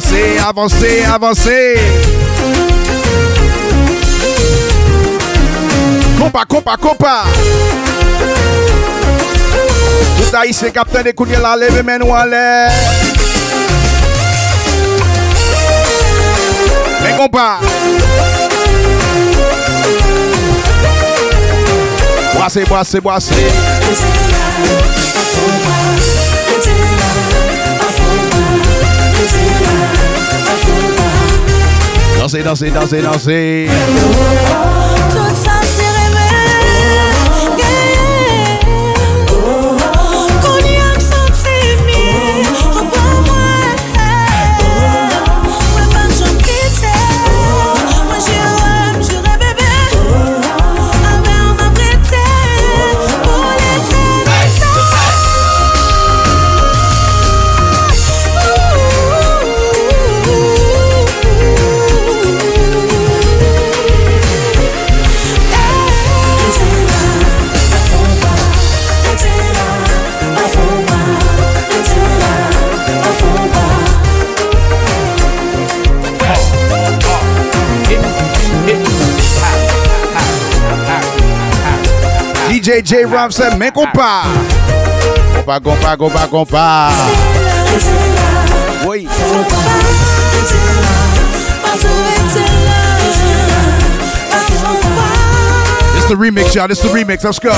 [0.00, 1.78] Avancez, avancez, avancez.
[6.18, 7.24] Compa, compa, compa.
[10.16, 12.72] Tout haïtien capitaine de kounye la leve men ou en l'air.
[17.02, 17.58] Men compa.
[22.32, 23.50] Boissez, boissez, boissez.
[32.30, 33.66] Dansez, dansez, dansez, dansez.
[33.66, 35.29] Tout ça c'est
[82.60, 84.20] DJ J Ram said, men compa.
[85.32, 86.92] Compa, compa, compa, compa.
[88.86, 89.06] Oui.
[95.94, 96.68] This the remix, y'all.
[96.68, 97.24] This the remix.
[97.24, 97.50] Let's go.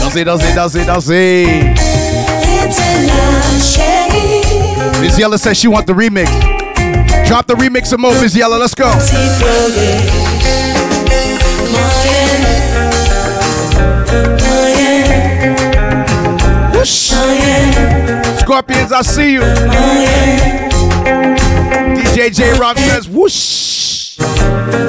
[0.00, 1.95] Dansez, dansez, dansez, dansez.
[5.00, 6.26] Miss Yella says she want the remix.
[7.26, 8.56] Drop the remix of Mopus Yella.
[8.56, 8.86] Let's go.
[16.72, 17.10] Whoosh.
[18.40, 19.40] Scorpions, I see you.
[21.96, 24.85] DJ J Rob says whoosh.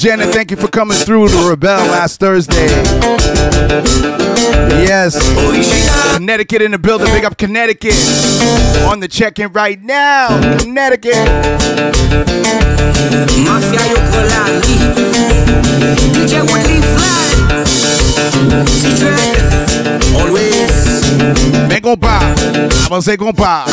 [0.00, 0.32] Janet.
[0.32, 2.68] Thank you for coming through to Rebel last Thursday.
[4.80, 5.14] Yes.
[6.14, 7.08] Connecticut in the building.
[7.08, 7.92] Big up Connecticut.
[8.88, 10.40] On the check-in right now.
[10.58, 11.28] Connecticut.
[20.16, 20.49] Always
[21.70, 22.20] Ben compas.
[22.86, 23.64] Avancez compas.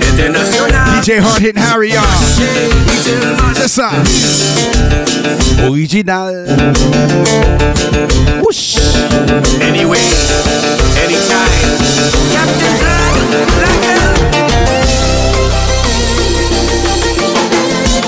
[0.00, 2.02] International DJ Hard Hitting Harry, y'all.
[3.54, 3.90] C'est ça.
[5.68, 6.46] Original.
[8.40, 8.78] Whoosh.
[9.60, 9.98] Anyway
[11.04, 11.52] Anytime
[12.32, 12.72] Captain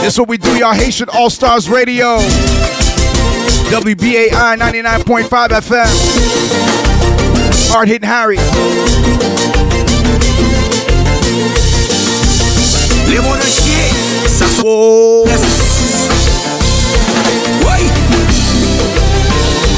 [0.01, 0.73] This what we do, y'all.
[0.73, 2.19] Haitian All Stars Radio.
[3.71, 6.84] WBAI 99.5 FM.
[7.75, 8.37] Hard Hitting Harry.
[13.09, 13.91] Les mots de chier
[14.29, 14.45] Ça.
[14.63, 14.71] Oui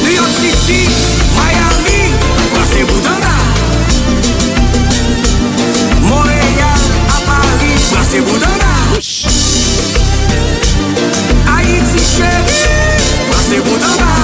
[0.05, 0.90] New York City
[1.35, 2.12] Miami
[2.85, 3.39] Boudanga
[6.02, 6.78] Montréal
[7.24, 8.77] Paris Passez Boudanga
[11.48, 12.77] Haïti chérie
[13.31, 14.15] Passez Boudanga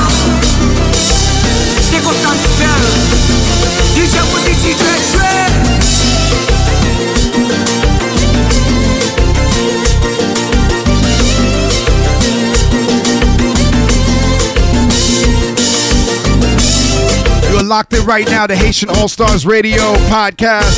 [17.73, 20.77] locked in right now to Haitian All Stars Radio podcast.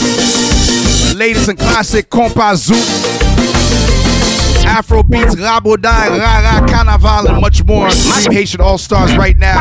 [1.19, 4.65] Latest and classic compas zouk.
[4.65, 7.89] Afro beats, Raboday, Rara, Carnaval, and much more.
[8.31, 9.59] Haitian All Stars right now.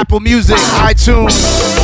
[0.00, 1.77] Apple Music, iTunes.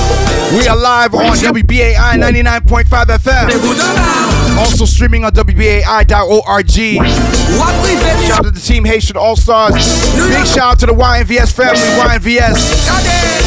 [0.57, 4.59] We are live on WBAI 99.5 FM.
[4.59, 6.71] Also streaming on WBAI.org.
[6.71, 9.75] Shout out to the team Haitian All Stars.
[9.75, 12.55] Big shout out to the YNVS family, YNVS.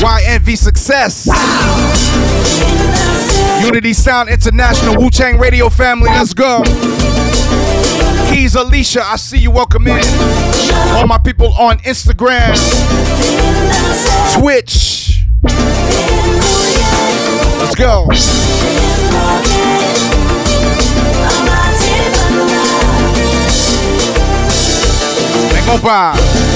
[0.01, 1.27] YNV Success.
[3.65, 6.09] Unity Sound International, Wu Tang Radio family.
[6.09, 6.63] Let's go.
[8.29, 9.51] Keys Alicia, I see you.
[9.51, 10.03] Welcome in.
[10.97, 12.53] All my people on Instagram,
[14.39, 15.23] Twitch.
[17.77, 18.07] Go.
[25.51, 26.46] Ven, compa.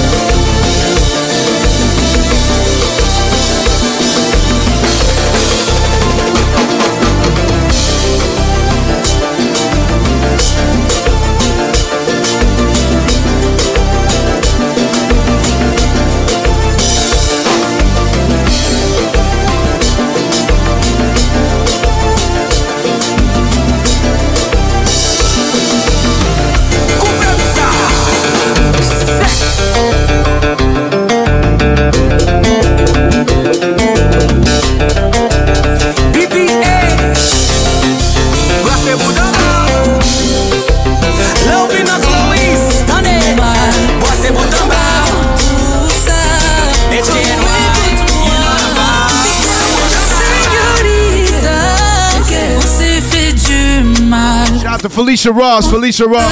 [55.04, 56.32] Felicia Ross, Felicia Ross.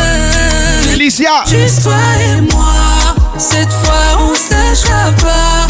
[0.91, 1.43] Felicia.
[1.47, 5.65] Juste toi et moi, cette fois on se pas.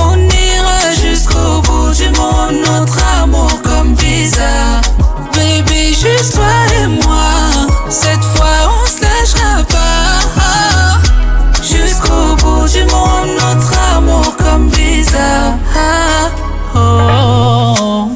[0.00, 4.80] On ira jusqu'au bout du monde, notre amour comme visa.
[5.34, 6.44] Baby, juste toi
[6.80, 11.00] et moi, cette fois on se lâchera pas.
[11.60, 15.58] Jusqu'au bout du monde, notre amour comme visa.
[16.76, 18.08] Oh.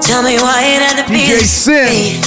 [0.00, 2.23] Tell me why it had to be DJ.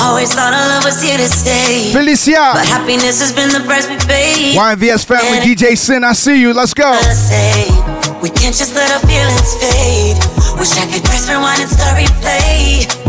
[0.00, 1.90] Always thought our love was here to stay.
[1.92, 2.54] Felicia.
[2.54, 4.56] But happiness has been the price we paid.
[4.56, 6.54] YNVS family, And DJ Sin, I see you.
[6.54, 6.94] Let's go.
[7.12, 7.66] Say,
[8.22, 10.18] we can't just let our feelings fade.
[10.58, 13.07] Wish I could press rewind and start replay.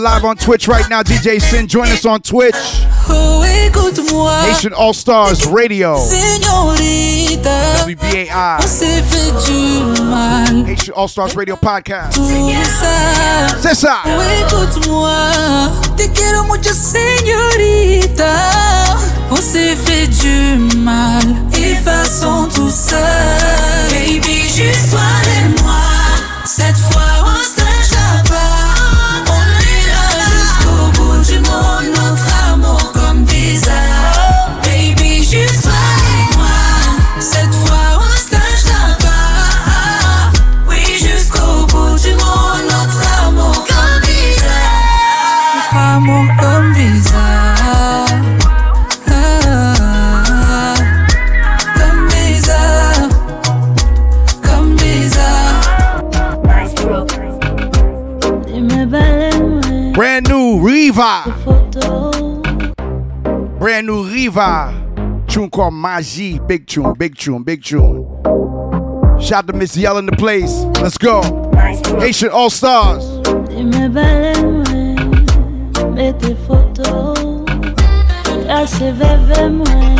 [0.00, 1.02] Live on Twitch right now.
[1.02, 2.54] DJ Sin, join us on Twitch.
[4.44, 5.96] Haitian All Stars Radio.
[7.86, 8.60] WBAI.
[10.66, 12.16] Haitian All Stars Radio Podcast.
[14.40, 15.32] Écoute-moi.
[15.96, 16.08] Te.
[19.30, 21.22] On s'est fait du mal.
[21.52, 22.96] Effaçons tout ça.
[23.90, 25.74] Baby, juste toi et moi.
[26.44, 27.19] Cette fois,
[64.20, 65.24] Riva.
[65.28, 66.46] Tune called Maji.
[66.46, 68.04] Big tune, big tune, big tune.
[69.18, 70.52] Shout to Miss Yell in the place.
[70.82, 71.22] Let's go.
[71.98, 73.02] Haitian All Stars.
[78.92, 79.99] Veve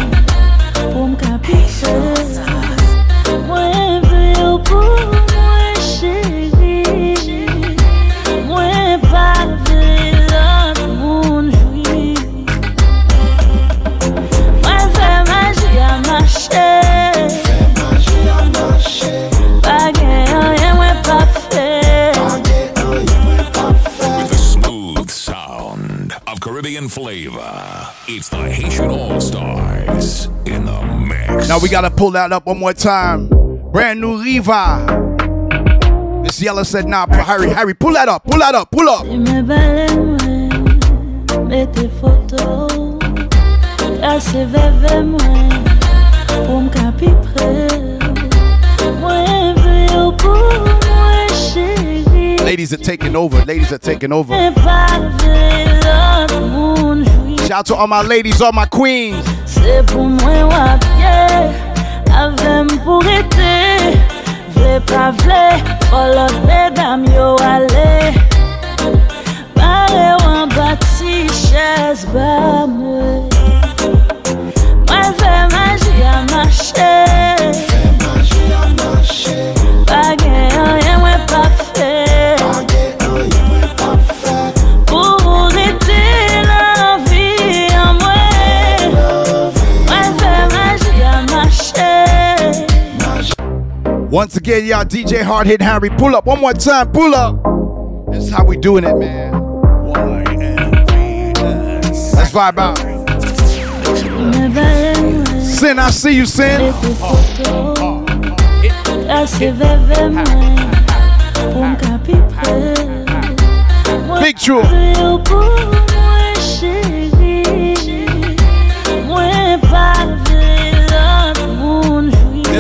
[31.51, 33.27] Now we gotta pull that up one more time.
[33.73, 34.87] Brand new Riva.
[36.23, 39.03] Miss Yella said, nah, hurry, hurry, pull that up, pull that up, pull up.
[39.05, 42.69] Dime bale mwen, mette foto
[43.99, 45.67] Trase veve mwen,
[46.47, 47.51] pou mkapi pre
[49.01, 54.37] Mwen vle ou pou mwen chéri Ladies are taking over, ladies are taking over.
[57.51, 59.27] Shout out to all my ladies, all my queens.
[59.45, 61.51] Se pou mwen wapye,
[62.15, 63.97] avem pou rete
[64.55, 65.59] Vle pa vle,
[65.89, 68.15] folot bedam yo ale
[69.59, 73.27] Pare wan bati ches ba mwe
[74.87, 76.95] Mwen fe maji a mache
[77.99, 79.60] Pa gen
[94.11, 97.37] Once again, y'all, DJ Hard Hit Harry, pull up one more time, pull up.
[98.11, 99.33] This is how we doing it, man.
[102.17, 102.77] Let's vibe out.
[105.45, 106.61] Sin, I see you, Sin.
[106.61, 108.01] Mette foto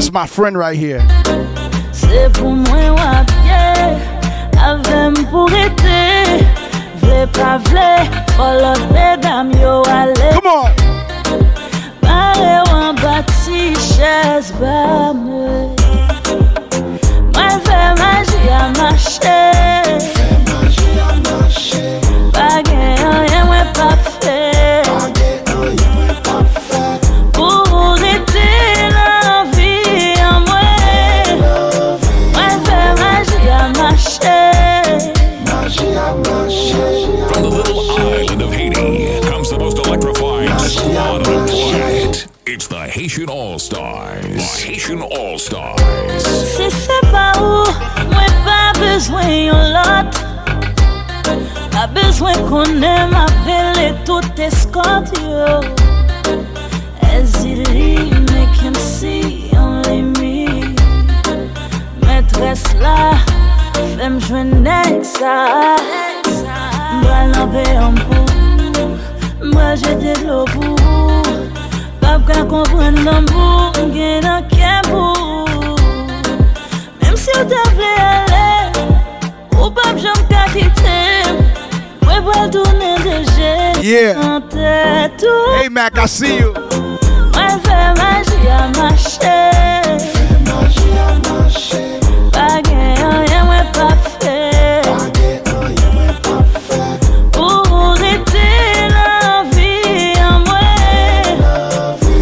[0.00, 1.00] This is my friend right here.
[1.92, 4.00] Se pou mwen wapye
[4.56, 6.40] Avem pou rete
[7.02, 10.72] Vle pa vle Folot bedam yo ale Come on.
[12.00, 15.68] Pare wan bati ches ba mwe
[17.36, 19.44] Mwen fe maji a mache
[22.32, 24.19] Pa gen yon mwen pa fe Pou rete la vi an mwen Mwen fe
[45.40, 45.80] Stars.
[46.44, 47.64] Si se pa ou,
[48.10, 50.18] mwen pa bezwen yon lot.
[51.72, 55.62] Pa bezwen konen mapele tout eskot yo.
[57.08, 60.44] As it is, make him see only me.
[62.04, 63.16] Metres la,
[63.96, 65.38] fem jwen nek sa
[67.00, 68.92] Mwa non, lanpe yon pou,
[69.54, 70.76] mwa jete lo pou
[72.02, 74.29] Pap ka kompren nan pou, gen
[83.98, 84.42] an
[100.44, 100.78] mwen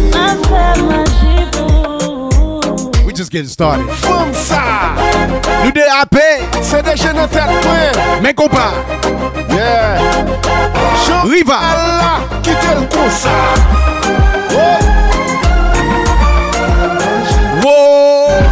[0.09, 3.85] Mwen fè maji pou We just getting started.
[4.01, 4.95] Femme ça
[5.63, 6.17] Nous de AP.
[6.63, 7.91] C'est des jeunes tête point
[8.23, 8.73] Mais compas.
[8.89, 8.98] Yeah
[11.47, 13.29] Allah quitte le coup ça
[17.63, 18.43] Whoa.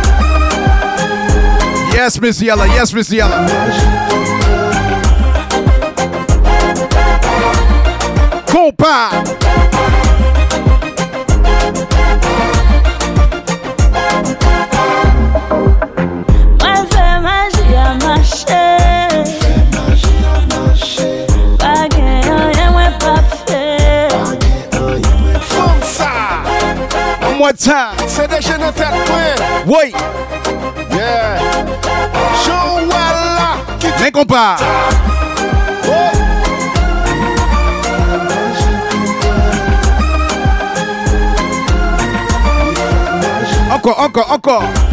[1.93, 2.67] Yes, Miss Yella.
[2.67, 3.45] Yes, Miss Yella.
[8.51, 9.09] Compa.
[27.47, 27.95] More time.
[28.07, 29.93] C'est des jeunes tête point Wait.
[30.91, 31.39] Yeah
[32.43, 34.57] Show Allah quitte Mais compa.
[43.71, 44.86] Encore, encore, encore.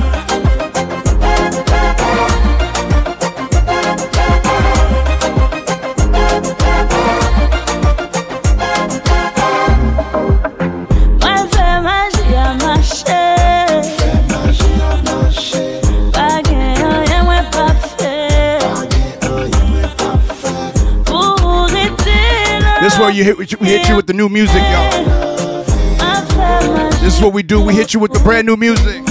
[22.94, 25.04] Is where you hit, we hit you with the new music, y'all.
[25.04, 27.60] Mwen fè maji This is what we do.
[27.60, 29.02] We hit you with the brand new music.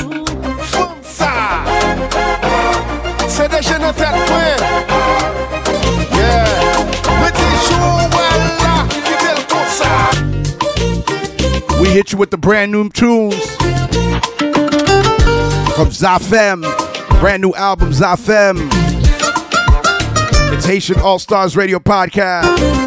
[3.28, 4.60] C'est des jeunes point
[6.12, 6.46] Yeah
[7.20, 9.94] Petit show Allah quitte le coup ça
[11.82, 13.36] We hit you with the brand new tunes
[15.76, 16.64] from Zafem.
[17.20, 18.70] Brand new album, Zafem.
[20.54, 22.83] It's Haitian All Stars Radio Podcast.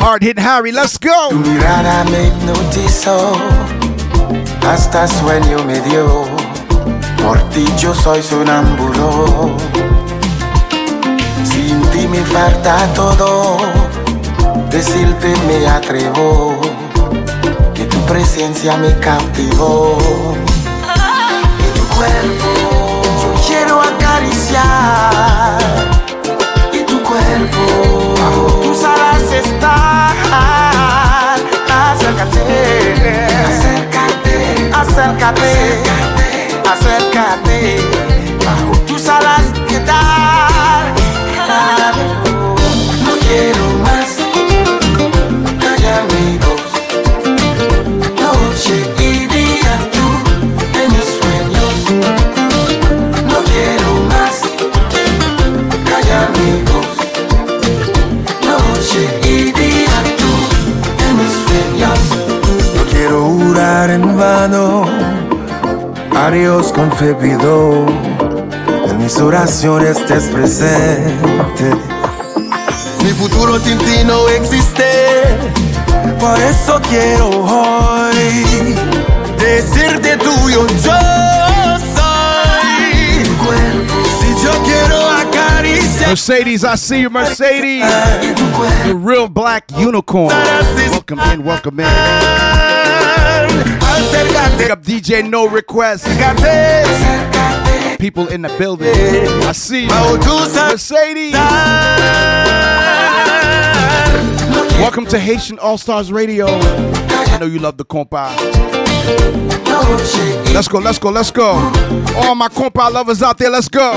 [0.00, 1.30] Hard hitting Harry, let's go.
[1.30, 3.32] Me hipnotizó,
[4.66, 6.24] hasta sueño me dio.
[7.22, 9.54] Por ti yo soy sonámbulo.
[11.44, 13.58] Sin ti me falta todo,
[14.70, 16.58] decirte me atrevo,
[17.74, 19.98] que tu presencia me cautivó.
[21.58, 25.29] Y tu cuerpo yo quiero acariciar,
[29.40, 30.10] alas está.
[31.92, 32.40] Acércate,
[33.48, 34.34] acércate,
[34.72, 35.52] acércate,
[36.70, 38.09] acércate,
[66.22, 67.86] A Dios con fe pido.
[68.86, 71.70] En mis oraciones estés presente.
[73.02, 74.84] Mi futuro sin ti no existe.
[76.20, 78.44] Por eso quiero hoy
[79.38, 81.00] decirte tuyo yo
[81.96, 83.24] soy.
[83.24, 85.00] Tu cuerpo, si yo quiero.
[86.06, 87.84] Mercedes, I see you, Mercedes.
[88.84, 90.34] The real black unicorn.
[90.76, 92.39] Welcome in, welcome in.
[94.58, 96.04] Pick up DJ No Request.
[97.98, 98.88] People in the building.
[99.44, 99.86] I see.
[99.86, 101.32] Mercedes.
[104.80, 106.46] Welcome to Haitian All Stars Radio.
[106.48, 108.34] I know you love the compa.
[110.52, 111.52] Let's go, let's go, let's go.
[112.16, 113.96] All my compa lovers out there, let's go.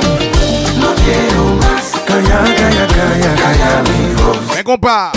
[4.52, 5.12] Ven, compa.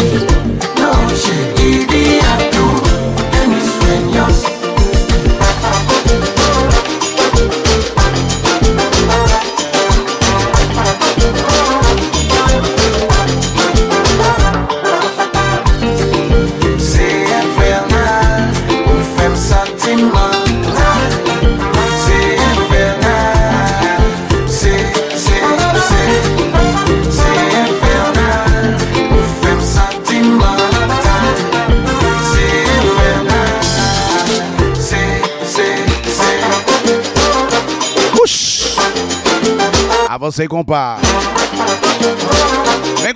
[40.36, 40.98] C'est qu'on part.
[43.02, 43.14] Mais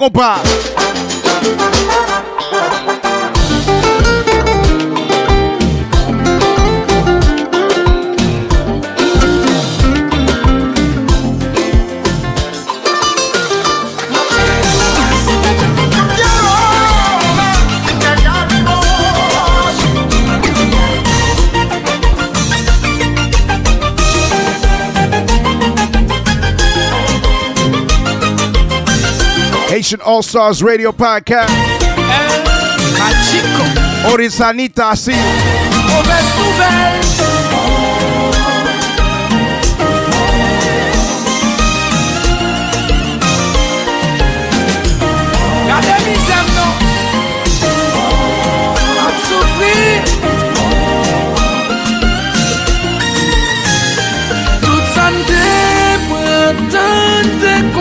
[30.05, 31.53] All Stars Radio Podcast.
[34.13, 35.11] Orisanita, así.
[35.11, 37.01] Mauvaise nouvelle.
[57.73, 57.80] Tout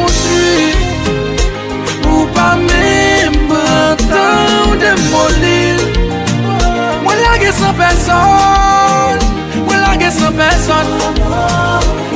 [2.50, 5.78] Ou pa mem prentan ou demolil
[7.04, 9.20] Mwen lage san person
[9.68, 10.86] Mwen lage san person.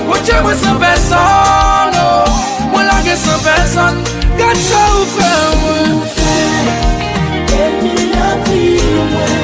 [0.08, 1.94] Mwen mwen san person
[2.72, 4.02] Mwen lage san person.
[4.40, 5.32] Gat sa ou fe
[5.62, 5.92] mwen
[7.54, 9.38] Baby, I feel when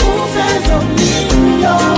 [0.00, 1.96] Who says I'm in your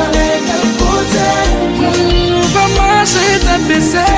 [0.00, 1.28] Avec un côté
[1.76, 4.15] Mwen va mache ten bese Baby,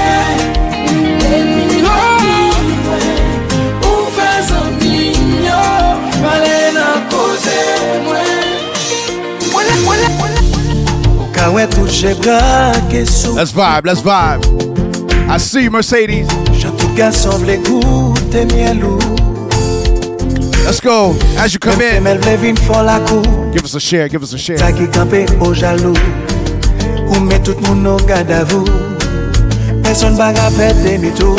[13.34, 14.44] Let's vibe, let's vibe.
[15.30, 16.26] I see you, Mercedes.
[16.58, 18.98] Jantou gason vle goute mielou
[20.64, 21.14] Let's go.
[21.38, 24.22] As you come in, Mel vle vin fon la kou give us a share, give
[24.22, 24.58] us a share.
[24.58, 25.94] Ta ki kampe o jalou
[27.06, 28.64] Ou met tout moun nou gade avou
[29.86, 31.38] Person baga fet demi tou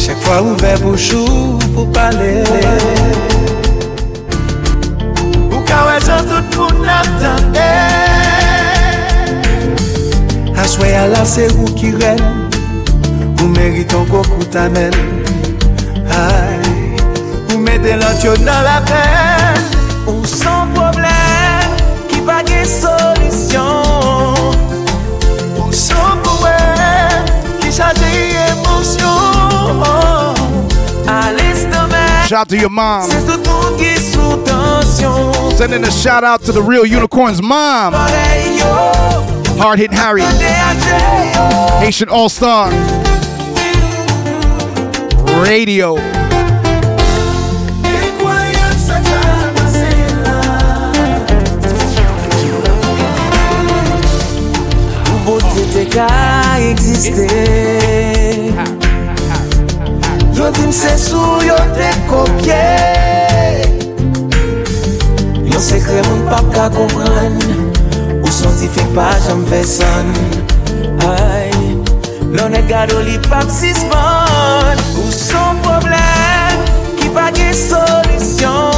[0.00, 2.32] Chak fwa ouve bouchou pou pale
[5.52, 8.05] Ou kawe jan tout moun ap tande
[10.66, 12.18] Aswe ala se ou ki ren
[13.38, 14.90] Ou meriton kokou tamen
[16.10, 16.58] Ay,
[17.52, 17.94] ou mette
[18.42, 19.62] nan la pen
[20.10, 21.76] Ou son problem
[22.10, 23.86] ki pa solisyon
[25.54, 25.70] Ou
[26.26, 27.30] pouen
[27.62, 27.70] ki
[28.48, 29.86] emosyon
[31.06, 33.06] A l'estomac Shout out to your mom.
[33.06, 34.34] Se tout moun ki sou
[35.54, 37.94] Sending a shout out to the real unicorn's mom.
[39.58, 40.22] Hard hitting Harry.
[41.80, 42.70] Haitian All Star.
[45.42, 45.96] Radio.
[60.34, 62.62] Yo dim se sou yo te kopye
[65.44, 67.75] Yo sekre moun pap ka kompran
[68.46, 70.06] Sonsifik pa jam fe san
[71.02, 71.50] Ay
[72.30, 76.62] Non e gado li pap sisman Ou son problem
[76.94, 78.70] Ki pa ge solisyon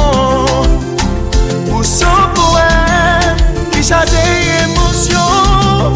[1.69, 3.37] Ou son poen
[3.69, 4.25] Ki chate
[4.63, 5.93] emosyon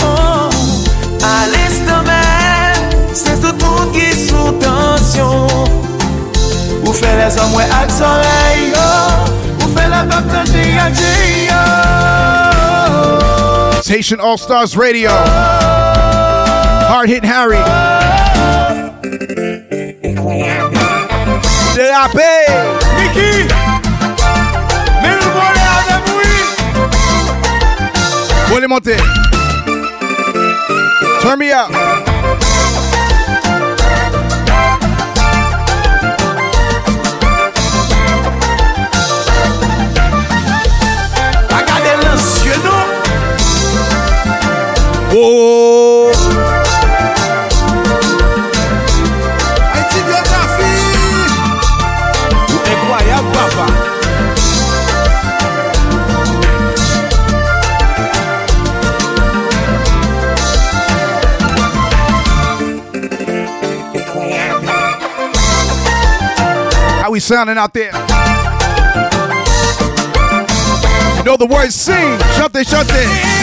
[1.25, 2.77] A l'estomen
[3.09, 5.49] Se tout moun ki sou tansyon
[6.85, 12.02] Ou fe les mwen ak zorey Ou fe la pap tante ak jeyo
[13.87, 15.09] Haitian All Stars Radio.
[16.87, 17.57] Hard Hit Harry.
[21.75, 22.45] De la paix.
[22.97, 23.47] Mickey
[25.01, 26.45] Mais le volet avec bruit
[28.47, 28.97] Voulez monter.
[31.21, 31.69] Turn me up.
[41.49, 42.72] Regardez l'ancien
[67.01, 67.93] How we sounding out there?
[71.17, 72.19] You know the words sing.
[72.35, 72.63] shut chante.
[72.65, 73.42] shut selvo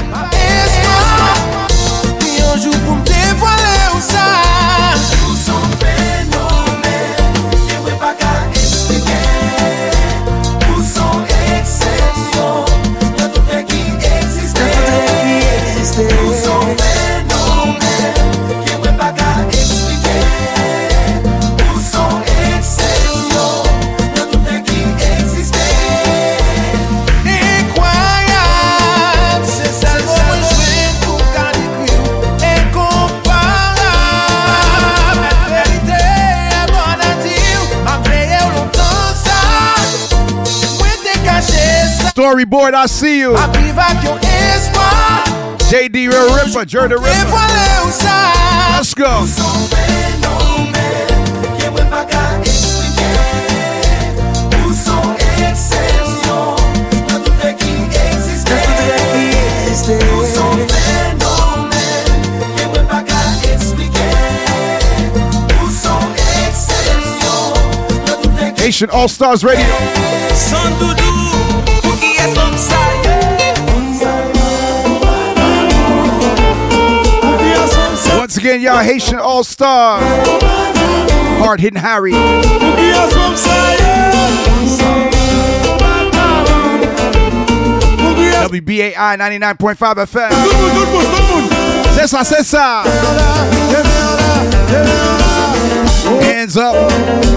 [42.31, 43.33] Storyboard, I see you.
[45.67, 47.41] JD Real Ripper, Jer the Ripper.
[48.71, 49.25] Let's go.
[68.55, 71.10] Haitian All Stars Radio.
[78.17, 79.99] Once again, y'all Haitian All Star.
[81.39, 82.13] Hard hitting Harry.
[88.51, 90.31] WBAI 99.5 FM.
[91.95, 92.83] C'est ça.
[96.21, 96.75] Hands up.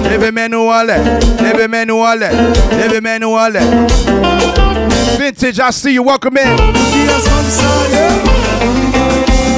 [0.04, 1.20] Leve menu wale.
[1.40, 2.30] Leve menu wale.
[2.70, 3.60] Leve menu wale.
[5.18, 6.02] Vintage, I see you.
[6.02, 6.58] Welcome in.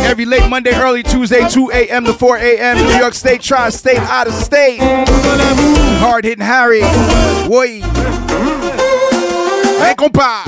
[0.05, 2.05] Every late Monday, early Tuesday, 2 a.m.
[2.05, 2.77] to 4 a.m.
[2.77, 4.79] New York State, tri state, out of state.
[5.99, 6.81] Hard hitting Harry.
[7.49, 7.81] Boy.
[9.81, 10.45] Hey, compa.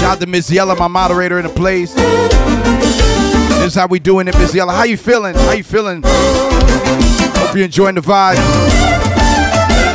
[0.00, 1.92] Shout out to Miss Yella, my moderator in the place.
[1.94, 4.72] This is how we doing it, Miss Yella.
[4.72, 5.34] How you feeling?
[5.34, 6.02] How you feeling?
[6.04, 9.07] Hope you're enjoying the vibe.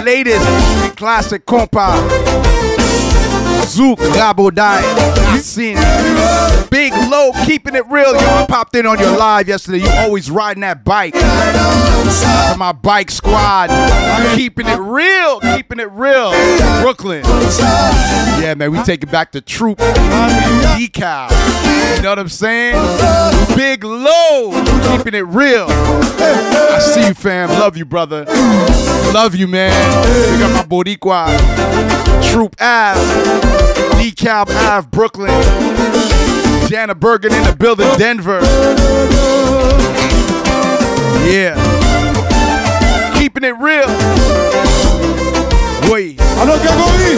[0.03, 2.72] Latest classic compa.
[3.65, 4.51] Zook, Gabo.
[5.33, 5.77] You seen.
[6.69, 8.13] Big low, keeping it real.
[8.13, 9.79] Yo, I popped in on your live yesterday.
[9.79, 11.15] You always riding that bike.
[11.15, 13.69] For my bike squad.
[14.35, 16.31] Keeping it real, keeping it real.
[16.81, 17.23] Brooklyn.
[17.23, 19.77] Yeah, man, we take it back to troop.
[19.77, 21.31] DeKalb.
[21.97, 22.75] You know what I'm saying?
[23.55, 24.51] Big low,
[24.95, 25.67] keeping it real.
[25.69, 27.49] I see you, fam.
[27.49, 28.25] Love you, brother.
[29.13, 29.71] Love you, man.
[30.33, 32.02] We got my Boricua.
[32.31, 32.99] Troop Ave.
[34.01, 35.31] DeKalb Ave, Brooklyn.
[36.69, 38.39] Jana Bergen in the building, Denver.
[41.29, 41.55] Yeah.
[43.17, 43.87] Keeping it real.
[45.91, 46.19] Wait.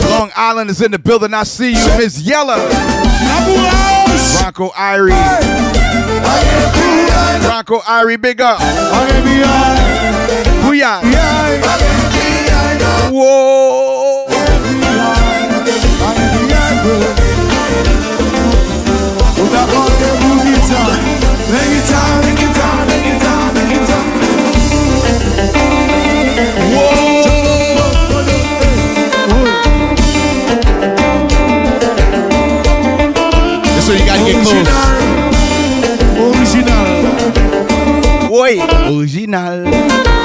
[0.10, 1.34] Long Island is in the building.
[1.34, 2.58] I see you, Miss Yella.
[4.40, 5.16] Bronco Irie.
[7.42, 8.60] Bronco Irie, big up.
[10.62, 11.02] Booyah.
[13.12, 13.75] Whoa.
[38.86, 38.86] Original.
[38.88, 40.25] Original.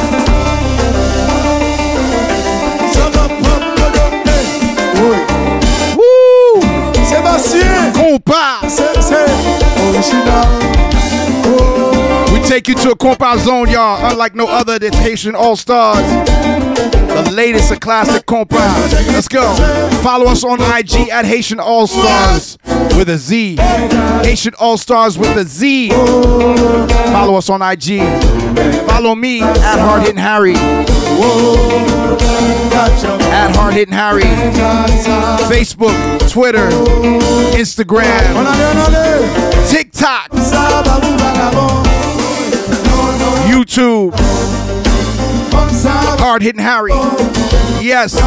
[12.33, 14.11] We take you to a compa zone, y'all.
[14.11, 16.05] Unlike no other, it's Haitian All Stars.
[17.25, 18.59] The latest of classic compa.
[19.13, 19.53] Let's go.
[20.01, 22.57] Follow us on IG at Haitian All Stars
[22.97, 23.55] with a Z.
[24.23, 25.91] Haitian All Stars with a Z.
[25.91, 27.99] Follow us on IG.
[28.87, 30.55] Follow me at Hard Hitting Harry.
[32.81, 34.23] At Hard Hitting Harry.
[35.51, 35.95] Facebook,
[36.31, 36.67] Twitter,
[37.53, 38.23] Instagram,
[39.69, 40.31] TikTok,
[43.45, 44.13] YouTube.
[46.19, 46.93] Hard Hitting Harry.
[47.85, 48.17] Yes.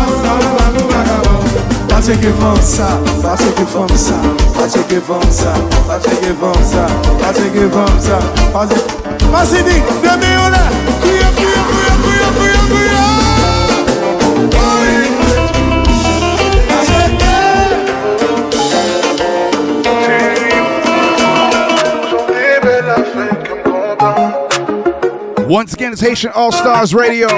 [25.54, 27.28] Once again, it's Haitian All Stars Radio.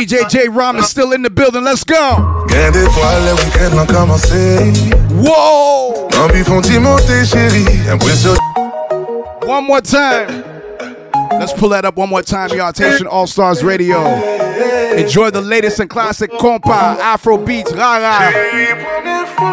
[0.00, 1.62] DJ J Rom is still in the building.
[1.62, 2.46] Let's go.
[2.48, 4.72] Gain des fois, les week-ends ont commencé.
[5.10, 6.08] Wow!
[6.14, 7.66] L'envie font-ils monter, chérie?
[7.92, 8.34] Impression.
[9.44, 10.42] One more time.
[11.32, 12.70] Let's pull that up one more time, y'all.
[12.70, 14.02] It's Haitian All Stars Radio.
[14.96, 18.32] Enjoy the latest and classic compa, Afro beats, rara.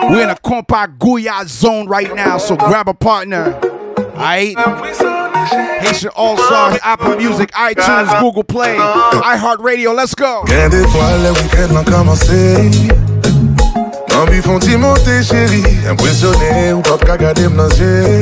[0.10, 3.60] We're in a compa Guya zone right now, so grab a partner.
[4.16, 4.56] Aight?
[5.82, 9.96] Haitian All Stars, Apple Music, iTunes, Google Play, iHeartRadio.
[9.96, 10.44] Let's go.
[10.48, 13.04] Gen de fwa le weekend lan komanse
[14.14, 18.22] Nan bi fon ti monte chéri Impresyonè ou pap ka gade m nan zye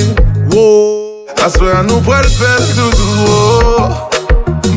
[1.43, 3.91] Aswe an nou pral fel doudou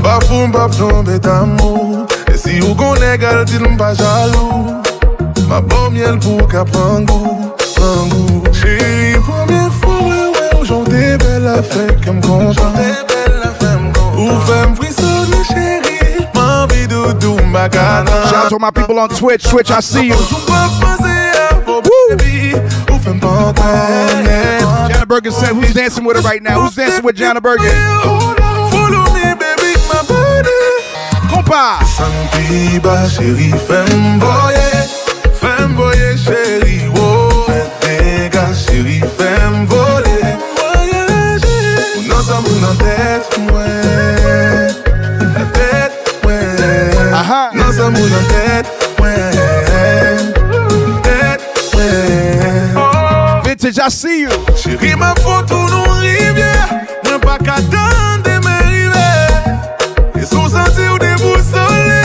[0.01, 4.81] Mba fou mba plombe tamou E si ou konen gal dil mba jalou
[5.47, 8.34] Ma bon miel pou ka prangou Prangou Chéri,
[11.55, 12.75] bel afè kem kontan
[14.17, 19.45] Ou fèm frisonne chéri M'envie doudou mba kanan Shout out to my people on Twitch.
[19.45, 20.17] Twitch, I see you.
[23.05, 26.63] Pantan Jana Bergen said, Who's dancing with her right now?
[26.63, 27.71] Who's dancing with Jana Bergen?
[28.73, 30.63] Follow me baby, my body.
[31.29, 34.19] Compa Santi ba chéri fèm
[42.15, 44.71] Dans sa moun nan tèt mwen
[45.35, 45.93] Nan tèt
[46.23, 47.11] mwen
[47.59, 48.67] Dans sa moun nan tèt
[49.01, 50.31] mwen
[51.03, 51.41] Tèt
[51.75, 56.55] mwen Vete jasi yo Chéri mwen fotou nou rivye
[57.03, 59.11] Mwen pa katan de mè rive
[60.15, 61.99] E sou santi ou de bousole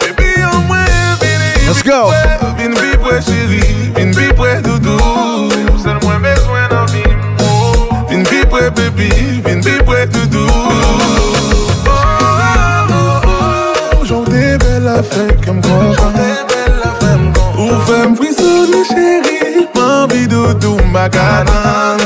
[0.00, 2.08] Bebi an mwen vini Let's go.
[2.56, 3.60] Vin bi bipwe chéri
[3.92, 4.29] Vini bipwe
[8.76, 10.46] Vin bi pre baby Vin bi pre doudou
[11.86, 16.14] Oh, oh, oh Jante bel afè kem kontan
[17.58, 21.98] Ou fèm frisonne chéri M'envie doudou m'bakanan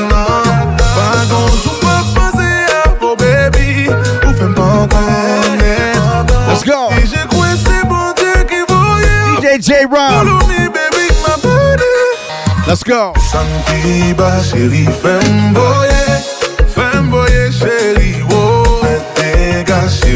[0.78, 5.02] Pa gonjou pa pase a fo baby Ou fèm pantan
[6.48, 6.90] Let's go.
[7.00, 10.12] Si j'ai koué c'est bon Dieu qui voye DJ J Ram.
[10.28, 11.96] Follow me baby my body.
[12.68, 13.12] Let's go.
[13.32, 16.03] Santi ba chéri fèm voye Fèm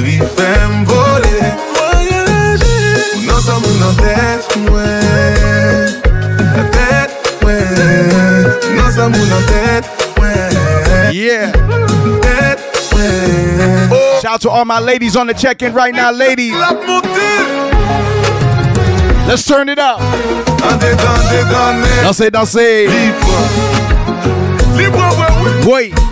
[0.02, 1.38] dega chéri fèm vole
[1.74, 5.02] Voyager Ou nan sa moun nan tèt mwen
[6.54, 6.62] La
[7.42, 8.46] mwen
[8.76, 9.84] Nan sa moun nan tèt
[10.18, 10.52] mwen
[11.12, 11.52] Yeah.
[12.22, 12.58] Tèt
[12.92, 13.90] mwen
[14.22, 16.52] Shout out to all my ladies on the check in right now, ladies.
[19.28, 20.00] Let's turn it up.
[22.02, 22.88] Dansez, dansez.
[25.64, 25.94] Wait.
[25.94, 26.07] A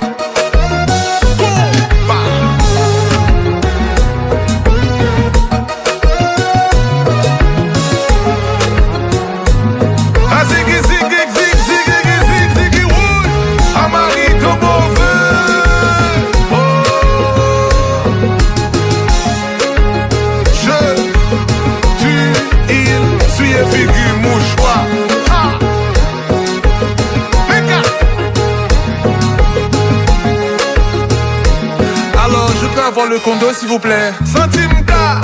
[32.96, 35.20] avoir le condo s'il vous plaît Centime gars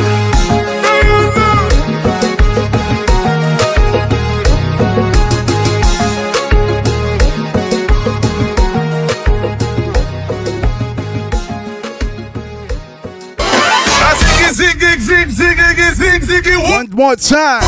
[16.65, 17.63] One more time.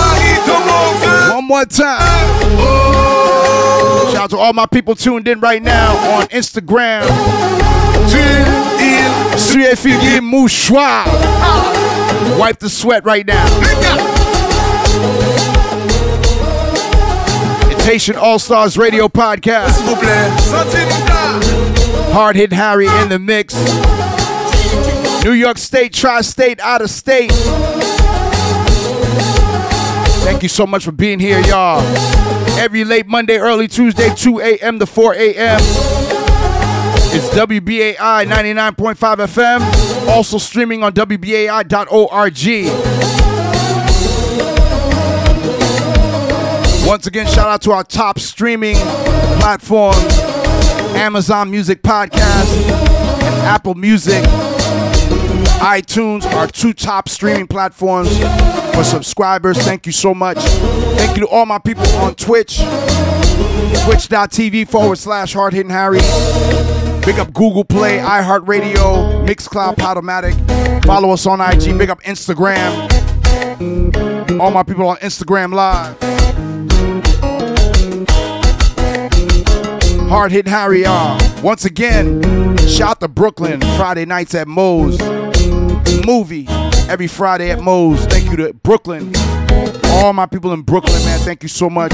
[1.33, 3.05] One more time.
[4.13, 7.03] Shout out to all my people tuned in right now on Instagram.
[9.85, 11.05] Figgy Mouchoir.
[12.39, 13.45] Wipe the sweat right now.
[17.71, 19.79] It's Haitian All Stars Radio Podcast.
[22.13, 23.55] Hard Hit Harry in the mix.
[25.25, 27.33] New York State, Tri State, out of state.
[30.25, 31.83] Thank you so much for being here, y'all.
[32.57, 34.79] Every late Monday, early Tuesday, 2 a.m.
[34.79, 35.59] to 4 a.m.
[37.17, 40.09] It's WBAI 99.5 FM.
[40.09, 41.69] Also streaming on WBAI.org.
[46.87, 48.77] Once again, shout out to our top streaming
[49.41, 50.19] platforms
[50.97, 54.23] Amazon Music Podcast and Apple Music.
[55.61, 58.17] iTunes, our two top streaming platforms
[58.75, 59.57] for subscribers.
[59.59, 60.39] Thank you so much.
[60.39, 65.99] Thank you to all my people on Twitch, twitch.tv forward slash hard hitting Harry.
[67.05, 70.85] Big up Google Play, iHeartRadio, Mixcloud, Podomatic.
[70.85, 71.77] Follow us on IG.
[71.77, 72.91] Big up Instagram.
[74.41, 75.99] All my people on Instagram Live.
[80.09, 81.19] Hard Hit Harry R.
[81.43, 84.99] Once again, shout to Brooklyn Friday nights at Moe's.
[86.05, 86.47] Movie
[86.89, 88.05] every Friday at Moe's.
[88.07, 89.13] Thank you to Brooklyn.
[89.87, 91.93] All my people in Brooklyn, man, thank you so much.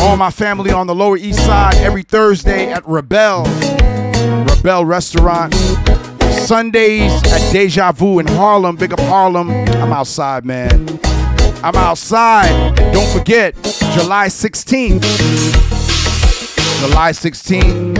[0.00, 3.44] All my family on the Lower East Side every Thursday at Rebel.
[4.44, 5.54] Rebel Restaurant.
[6.46, 8.76] Sundays at Deja Vu in Harlem.
[8.76, 9.50] Big up Harlem.
[9.50, 11.00] I'm outside, man.
[11.62, 12.76] I'm outside.
[12.92, 13.54] Don't forget,
[13.94, 15.02] July 16th.
[16.80, 17.98] July 16th.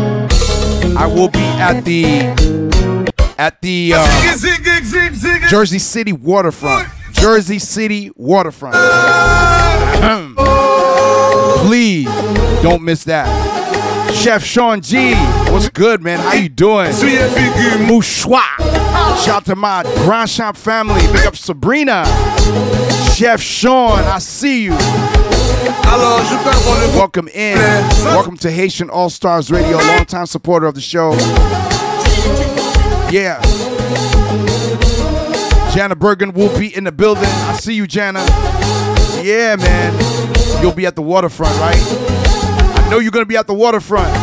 [0.96, 2.95] I will be at the
[3.38, 6.88] at the uh, Jersey City waterfront.
[7.12, 8.74] Jersey City waterfront.
[11.66, 12.06] Please
[12.62, 13.26] don't miss that.
[14.14, 15.14] Chef Sean G,
[15.52, 16.18] what's good, man?
[16.18, 16.90] How you doing?
[16.90, 18.40] Mouchois.
[19.24, 21.00] Shout out to my Grand Champ family.
[21.12, 22.04] Big up Sabrina.
[23.14, 24.76] Chef Sean, I see you.
[26.94, 27.56] Welcome in.
[28.04, 31.12] Welcome to Haitian All Stars Radio, longtime supporter of the show.
[33.16, 33.40] Yeah.
[35.74, 37.24] Jana Bergen will be in the building.
[37.24, 38.18] I see you, Jana.
[39.22, 40.60] Yeah, man.
[40.60, 41.78] You'll be at the waterfront, right?
[41.78, 44.14] I know you're going to be at the waterfront.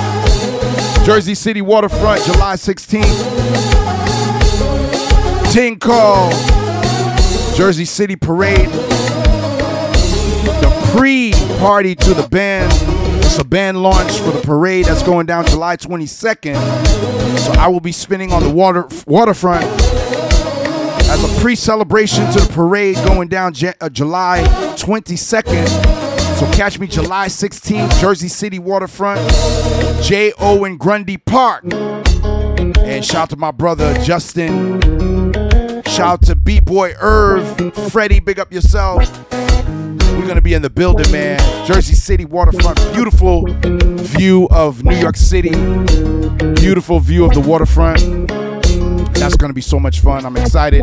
[1.07, 3.01] Jersey City waterfront, July 16th.
[5.51, 6.29] Ting Call.
[7.55, 8.69] Jersey City parade.
[10.59, 12.92] The pre-party to the band.
[13.33, 16.55] It's a band launch for the parade that's going down July 22nd.
[17.39, 22.95] So I will be spinning on the water waterfront as a pre-celebration to the parade
[22.97, 24.43] going down J- uh, July
[24.77, 25.67] 22nd.
[26.37, 29.19] So catch me July 16th, Jersey City waterfront,
[30.03, 30.31] J.
[30.37, 31.63] Owen Grundy Park.
[31.73, 35.12] And shout out to my brother Justin.
[35.93, 39.07] Shout out to B-Boy Irv, Freddie, big up yourself.
[39.31, 41.39] We're gonna be in the building, man.
[41.67, 45.51] Jersey City waterfront, beautiful view of New York City,
[46.55, 47.99] beautiful view of the waterfront.
[49.13, 50.25] That's gonna be so much fun.
[50.25, 50.81] I'm excited.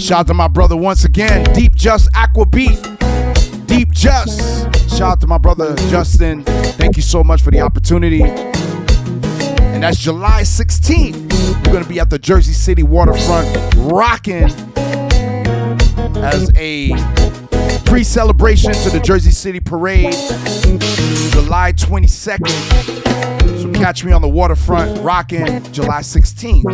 [0.00, 2.80] Shout out to my brother once again, Deep Just Aqua Beat.
[3.66, 4.38] Deep Just.
[4.90, 6.44] Shout out to my brother Justin.
[6.44, 8.22] Thank you so much for the opportunity.
[9.74, 11.66] And that's July 16th.
[11.66, 14.44] We're gonna be at the Jersey City waterfront rocking
[16.22, 16.90] as a
[17.84, 20.14] pre-celebration to the Jersey City Parade,
[21.32, 22.48] July 22nd.
[23.60, 26.64] So catch me on the waterfront rocking July 16th.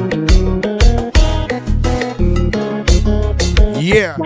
[3.80, 4.18] Yeah.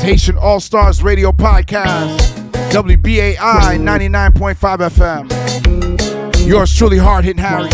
[0.00, 2.29] Haitian All Stars Radio Podcast,
[2.70, 4.54] WBAI 99.5
[4.90, 6.46] FM.
[6.46, 7.68] Yours truly, hard hitting Harry.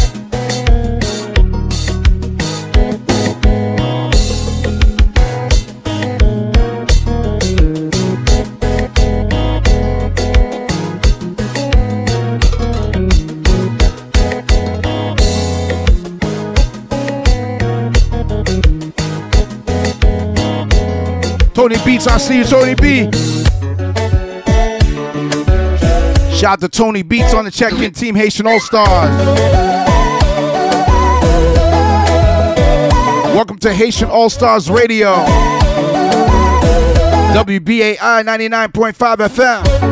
[21.52, 23.45] Tony Beats, I see you, Tony B.
[26.36, 29.10] Shout out to Tony Beats on the check-in team, Haitian All Stars.
[33.34, 35.14] Welcome to Haitian All Stars Radio.
[37.32, 39.86] WBAI 99.5 FM.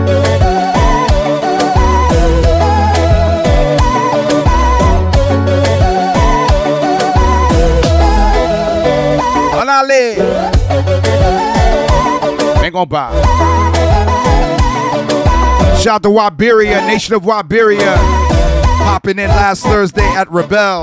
[12.75, 13.84] Gonna buy.
[15.85, 17.95] Shout out to Waberia, Nation of Waberia.
[18.79, 20.83] Popping in last Thursday at Rebel.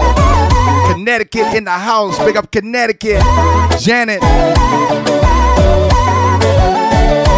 [0.94, 2.20] Connecticut in the house.
[2.20, 3.24] Big up Connecticut.
[3.80, 4.22] Janet.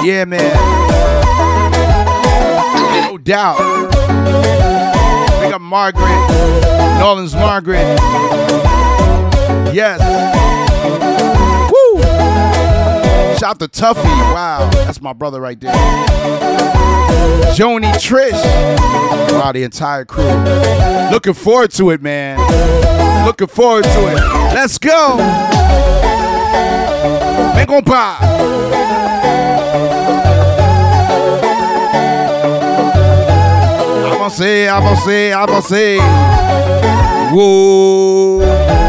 [0.03, 0.53] Yeah, man.
[3.09, 3.59] No doubt.
[5.39, 6.27] Big up Margaret.
[6.99, 7.97] Nolan's Margaret.
[9.73, 10.01] Yes.
[13.43, 14.05] Shout out to Tuffy.
[14.33, 15.73] Wow, that's my brother right there.
[17.53, 18.31] Joni Trish.
[19.33, 20.23] Wow, the entire crew.
[21.11, 22.39] Looking forward to it, man.
[23.25, 24.15] Looking forward to it.
[24.53, 25.17] Let's go.
[27.53, 28.15] Vem comprar.
[34.13, 35.99] Avancei, avancei, avancei.
[37.33, 38.82] Uou.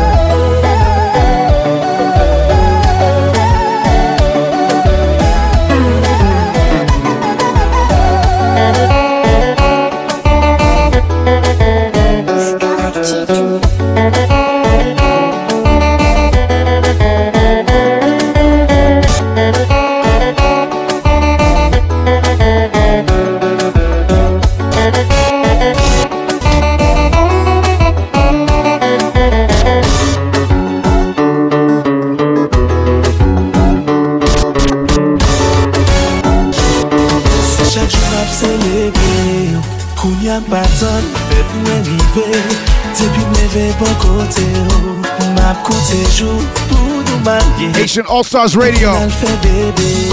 [47.73, 48.89] Haitian All Stars Radio.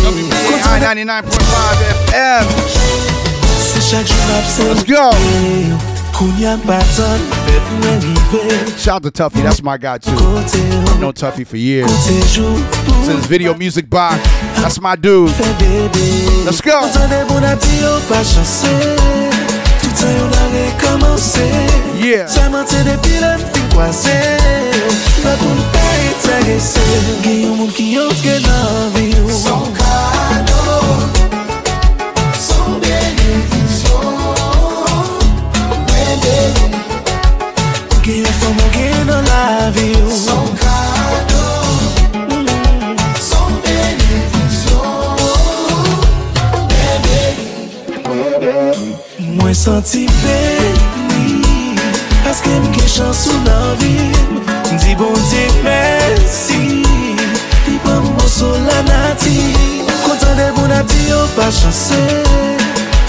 [0.05, 1.31] WBAI 99.5
[2.11, 2.45] FM.
[4.68, 5.11] Let's go.
[8.77, 10.11] Shout out to Tuffy, that's my guy too.
[10.11, 11.89] I've known Tuffy for years.
[13.05, 14.18] Since video music box,
[14.61, 15.31] that's my dude.
[16.45, 16.80] Let's go.
[19.99, 21.47] Tan yon ane komanse
[22.35, 24.18] Jaman te depi lem fin kwaze
[25.23, 26.85] Mwen pou nta eterese
[27.23, 30.80] Gen yon moun ki yon tke nan vi Son kado
[32.39, 34.15] Son benedisyon
[35.89, 36.84] Mwen deni
[37.99, 39.43] Gen yon fom gen nan la
[39.76, 40.31] vi Son kado
[49.62, 50.08] Santi
[52.26, 54.40] Paske mke chansou nan vim
[54.82, 56.82] Di bon di mersi
[58.18, 59.54] moso la nati
[60.02, 62.02] Kontan de bon ati yo pa chanse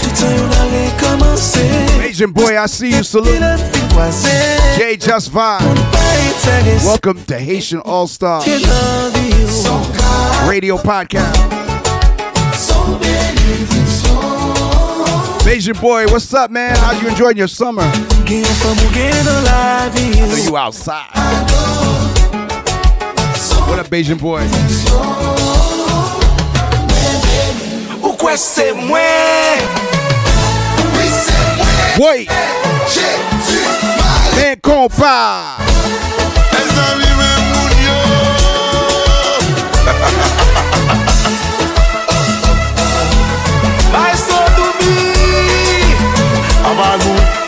[0.03, 1.65] Toutan yo la rekomanse
[2.05, 3.03] Asian boy, I see you.
[3.03, 3.41] Salute.
[4.77, 6.85] J Just Vibe.
[6.85, 9.29] Welcome to Haitian All Stars Ke nan vi
[9.65, 9.81] yo
[10.47, 11.53] Radio Podcast.
[15.45, 16.75] Asian boy, what's up, man?
[16.77, 17.83] How you enjoying your summer?
[18.25, 21.11] Gen yon fò moun gen nan la vi yo Are you outside?
[23.67, 24.41] What up, Asian boy?
[28.01, 29.59] Ou kwe se mwen
[31.99, 32.29] Wait.
[34.35, 35.57] Man, compa.
[46.73, 47.42] cavalo.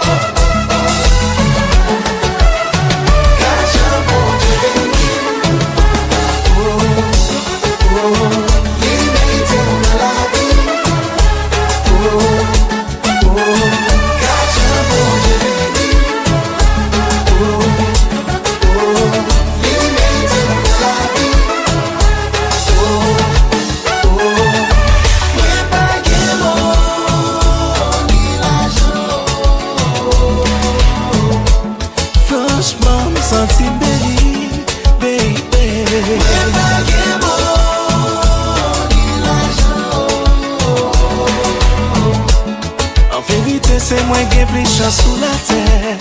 [44.52, 45.98] pli chans sou la ter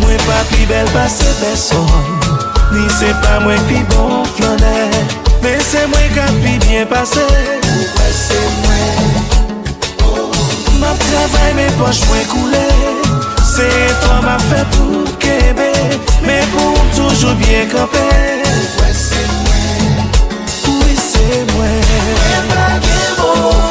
[0.00, 1.86] Mwen pa pli bel pa se beson
[2.72, 7.22] Ni se pa mwen pi bon flaner Men se mwen ka pi bien pase.
[7.22, 9.12] Mwen se mwen
[10.80, 12.64] Map travay men poch mwen koule.
[13.46, 13.68] Se
[14.02, 15.70] to ma fe pou kebe
[16.26, 20.02] Men pou toujou bien kope Mwen se mwen
[20.66, 21.80] Mwen se mwen.
[22.18, 23.65] Mwen pa gen bon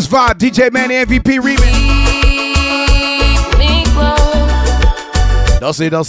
[0.00, 0.38] Let's vibe.
[0.38, 1.60] DJ Manny MVP remix.
[3.58, 6.04] me close, Don't say, don't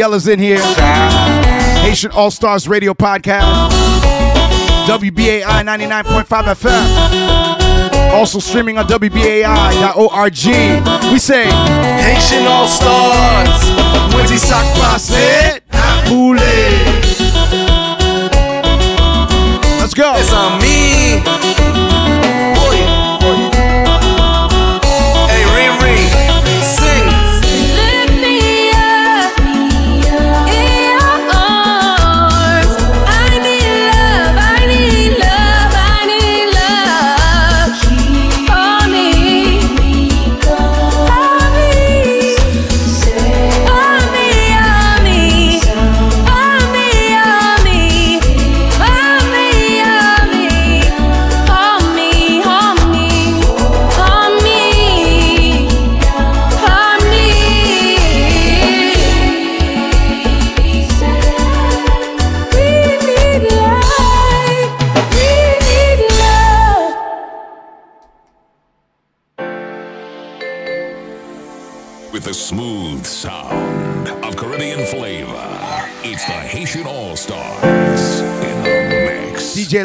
[0.00, 0.62] Yella's in here.
[1.82, 3.68] Haitian All Stars Radio Podcast.
[4.86, 6.24] WBAI 99.5
[6.54, 8.10] FM.
[8.14, 10.32] Also streaming on WBAI.org.
[11.12, 11.44] We say
[12.00, 14.14] Haitian All Stars.
[14.14, 15.60] Wendy sak pase.
[15.70, 16.79] Let's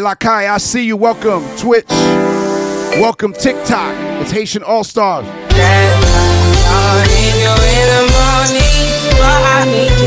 [0.06, 0.96] Lakai, I see you.
[0.96, 1.90] Welcome Twitch.
[1.90, 3.96] Welcome TikTok.
[4.22, 5.26] It's Haitian All Stars.
[5.28, 5.32] I
[9.66, 10.06] need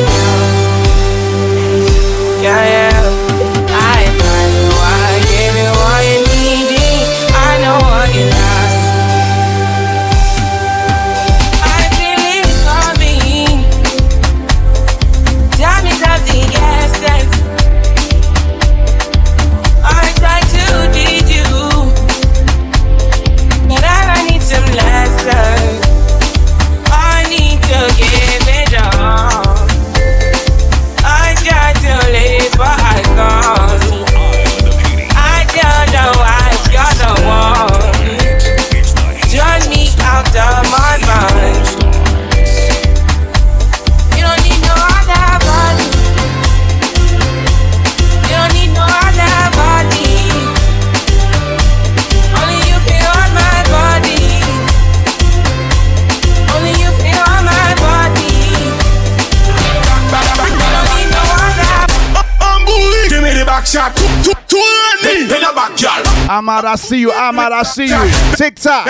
[66.48, 67.12] Ahmad, I see you.
[67.12, 68.10] Ahmad, I see you.
[68.34, 68.86] TikTok.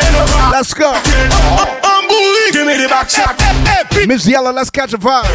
[0.52, 0.92] Let's go.
[2.52, 3.34] Give me the back shot.
[4.06, 5.26] Miss Yella, let's catch a vibe.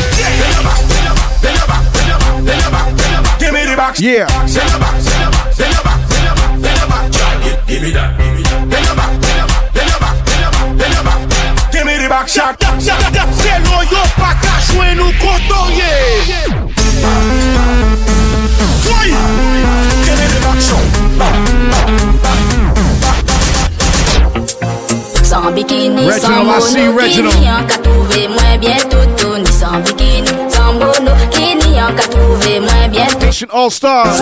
[3.39, 3.99] Give me the back.
[3.99, 4.27] Yeah.
[7.67, 8.15] Give me that.
[11.73, 12.57] Give me the back shot.
[12.79, 16.71] Se lo yo pa' cacho en un cotón, yeah.
[18.79, 19.11] Fly.
[20.05, 21.52] Give me the back
[25.23, 27.34] Sans bikini, Reginald, sans I see Reginald.
[27.34, 32.03] Kini an ka trouve mwen bien toutou Ni sans bikini, sans mono Kini an ka
[32.07, 34.22] trouve mwen bien toutou Haitian All Stars.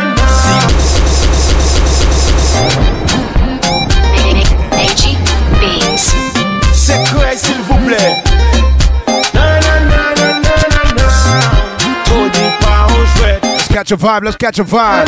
[13.81, 14.23] catch a vibe.
[14.23, 15.07] Let's catch a vibe.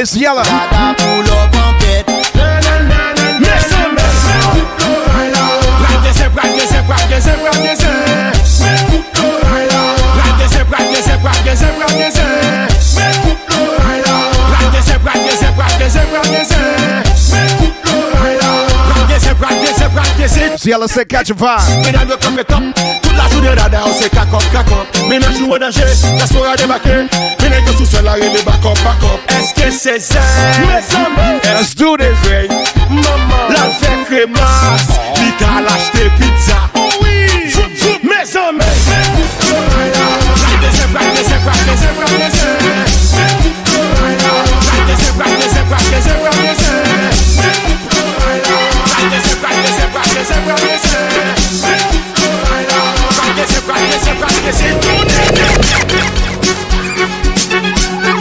[0.00, 0.42] It's yellow.
[19.40, 20.60] practice it, practice it.
[20.60, 21.84] See, I say catch a vibe.
[21.84, 22.62] Me dan yo come it up.
[23.02, 24.86] Toute la journée dada, on se kakop, kakop.
[25.08, 25.88] Me nan jou an danger,
[26.18, 27.08] la soirée débarqué.
[27.40, 29.20] Me nan yo sous seul la rue, back up, back up.
[29.28, 30.20] Est-ce que c'est ça?
[31.42, 32.16] Let's do this.
[32.90, 34.88] Maman, la fête crémasse.
[35.16, 35.72] L'Ital oh.
[35.74, 36.58] acheté pizza.
[37.02, 37.08] Oui.
[38.02, 38.60] Mes amis.
[40.40, 42.60] Practice it, practice it, practice it, practice it.
[44.70, 46.68] Practice it, practice it, practice it, practice
[47.74, 47.79] it.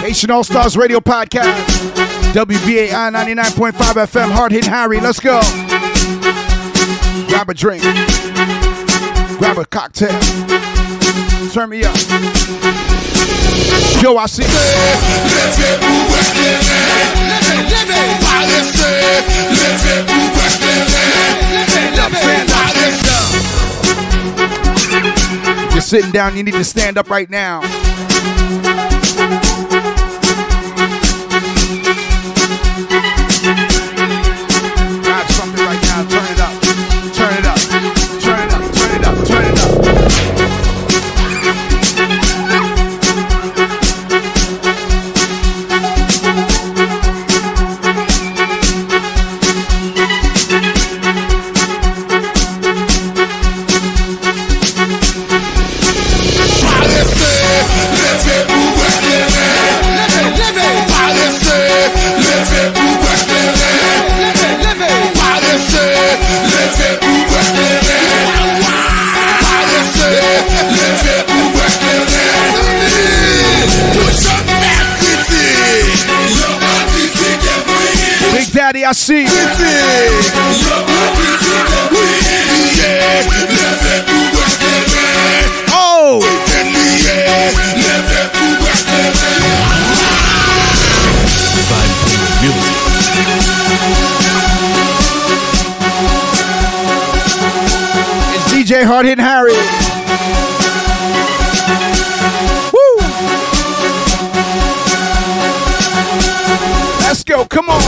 [0.02, 1.54] Haitian All Stars Radio Podcast.
[2.34, 4.32] WBAI 99.5 FM.
[4.32, 5.00] Hard Hit Harry.
[5.00, 5.42] Let's go.
[7.28, 7.84] Grab a drink.
[9.38, 10.18] Grab a cocktail.
[11.52, 11.96] Turn me up.
[14.02, 14.44] Yo, I see.
[25.72, 27.62] You're sitting down, you need to stand up right now.
[78.70, 79.26] Daddy, I see.
[85.72, 86.20] Oh!
[98.36, 99.89] It's DJ Hard Hitting Harry.
[107.30, 107.80] Go, come on.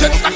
[0.00, 0.33] Là,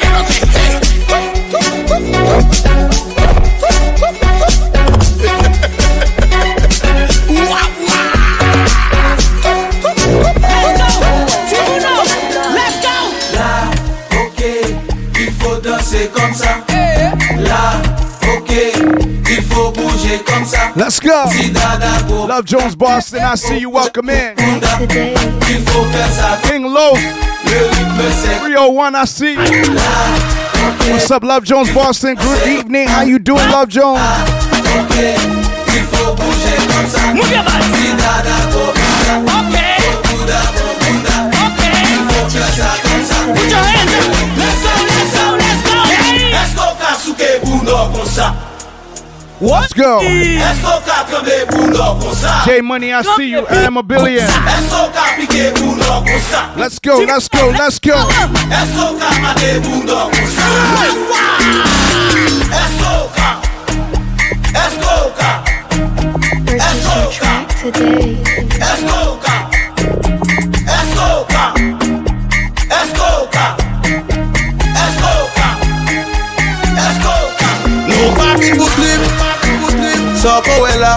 [20.78, 21.24] Let's go.
[22.28, 23.68] Love Jones Boston, I see you.
[23.68, 24.36] Welcome in.
[24.36, 24.60] King
[26.66, 26.94] Low.
[26.94, 29.74] 301, I see you.
[30.92, 32.14] What's up, Love Jones Boston?
[32.14, 32.86] Good evening.
[32.86, 33.98] How you doing, Love Jones?
[33.98, 34.06] Put
[34.55, 37.02] your hands up.
[44.38, 45.74] Let's go, let's go, let's go.
[46.30, 48.48] Let's go, Kasuke, Bundo, Gonsa.
[49.40, 49.60] What?
[49.60, 50.01] Let's go.
[52.44, 53.47] J Money, I see you.
[53.47, 54.27] I am a billion.
[56.56, 58.09] Let's go, let's go, let's go.
[67.59, 68.16] Today.
[68.60, 69.51] Escoca,
[70.66, 71.55] Escoca,
[77.89, 79.27] Nobody will live.
[80.28, 80.92] talk away la.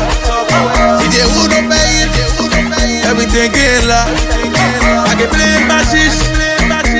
[0.99, 2.11] DJ who don't pay it,
[3.07, 4.03] everything get la.
[5.07, 6.19] I can play bashes,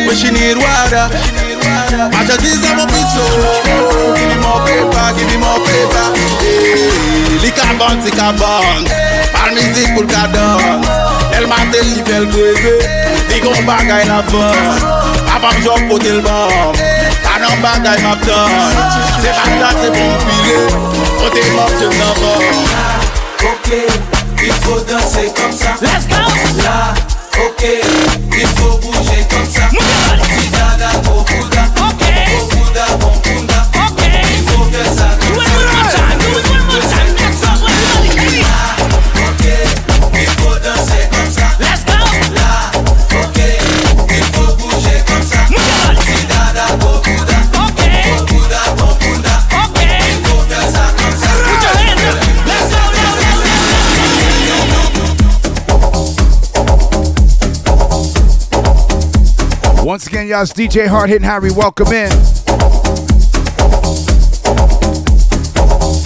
[0.08, 1.12] but she need water.
[2.18, 3.24] I just need some more pizza.
[4.16, 6.08] Give me more paper, give me more paper.
[7.44, 8.88] Lick a bun, tick a bun.
[9.36, 10.88] Par music pou l'ka don.
[11.36, 12.74] El matel li fel kweze.
[13.28, 14.56] Di kon bagay la bon.
[15.36, 16.91] Apam jok potel bon.
[17.42, 18.52] T'as non bagaille ma tonne
[19.22, 20.68] C'est pas là, c'est bon filet
[21.20, 22.46] Côté mort, je m'en vais
[23.44, 23.68] Ok,
[24.44, 25.76] il faut danser comme ça.
[25.82, 26.16] Let's go.
[26.64, 26.94] Là,
[27.44, 29.62] ok, il faut bouger comme ça.
[29.72, 33.58] Si dada, bokuda, bokuda, bokuda.
[33.64, 33.71] Ok,
[59.92, 61.52] Once again, y'all, it's DJ Hard Hitting Harry.
[61.52, 62.10] Welcome in.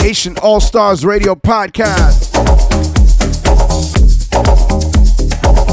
[0.04, 2.32] Haitian All Stars Radio Podcast.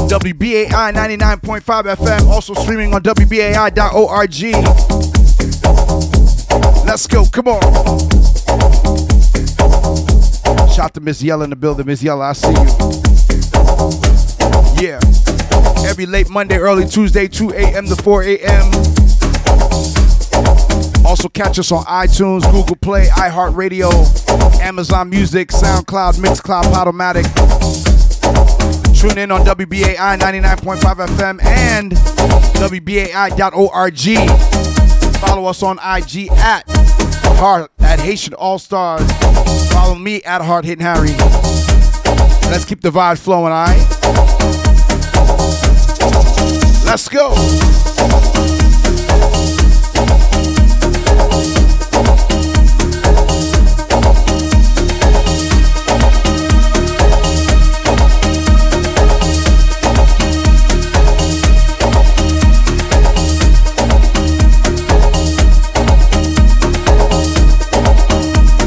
[0.07, 4.43] WBAI 99.5 FM, also streaming on WBAI.org.
[6.85, 7.61] Let's go, come on.
[10.69, 11.87] Shout to Miss Yella in the building.
[11.87, 12.67] Miss Yella, I see you.
[14.87, 14.99] Yeah.
[15.85, 17.87] Every late Monday, early Tuesday, 2 a.m.
[17.87, 18.71] to 4 a.m.
[21.05, 23.91] Also catch us on iTunes, Google Play, iHeartRadio,
[24.59, 27.25] Amazon Music, SoundCloud, Mixcloud, Podomatic.
[28.99, 31.91] Tune in on WBAI 99.5 FM and
[32.55, 33.99] WBAI.org.
[35.17, 36.63] Follow us on IG at
[37.37, 39.05] Heart at Haitian All Stars.
[39.71, 41.11] Follow me at Hard Hitting Harry.
[42.49, 43.92] Let's keep the vibes flowing, alright?
[46.93, 47.33] Let's go.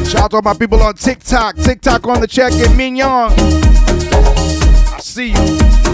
[0.09, 1.55] Shout out to my people on TikTok.
[1.59, 3.31] TikTok on the check and Mignon.
[4.93, 5.86] I see you.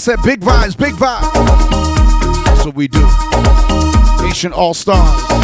[0.00, 1.30] Said, big vibes, big vibes.
[2.46, 3.06] That's what we do.
[4.24, 5.39] Haitian All Stars.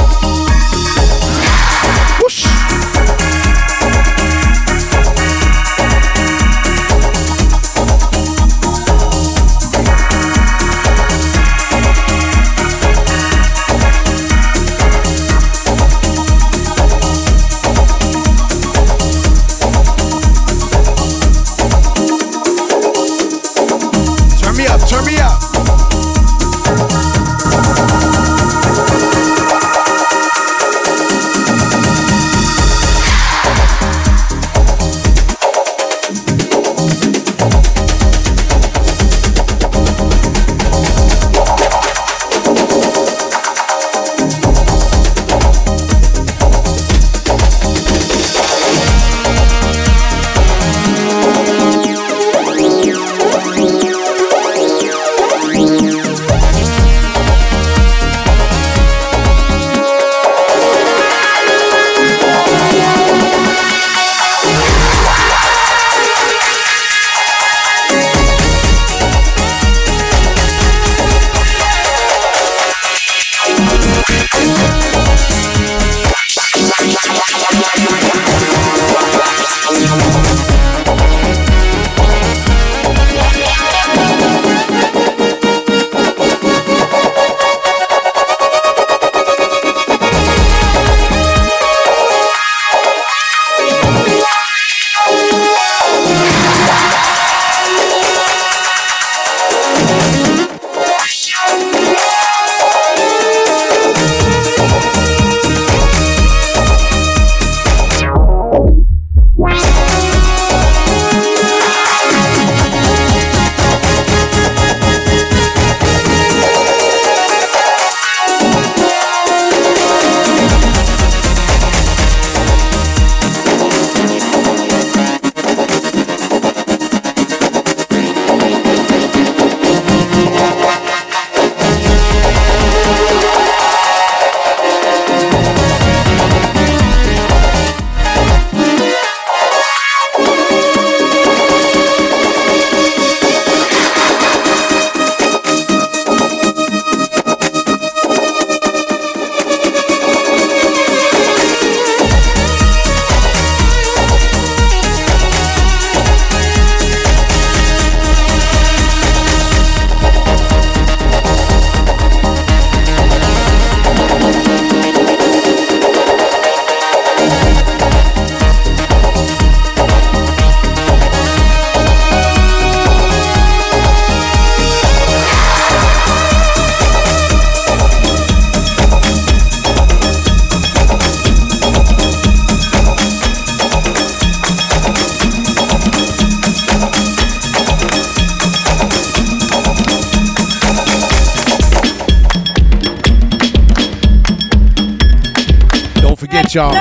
[196.56, 196.72] Y'all.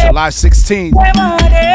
[0.00, 0.92] July 16th.
[0.92, 1.66] Wemode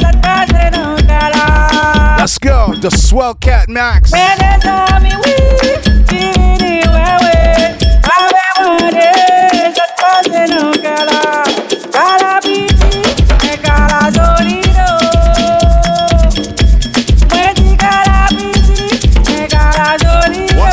[0.00, 2.74] satase nankala Let's go.
[2.80, 4.10] The Swell Cat Max.
[4.12, 4.32] Once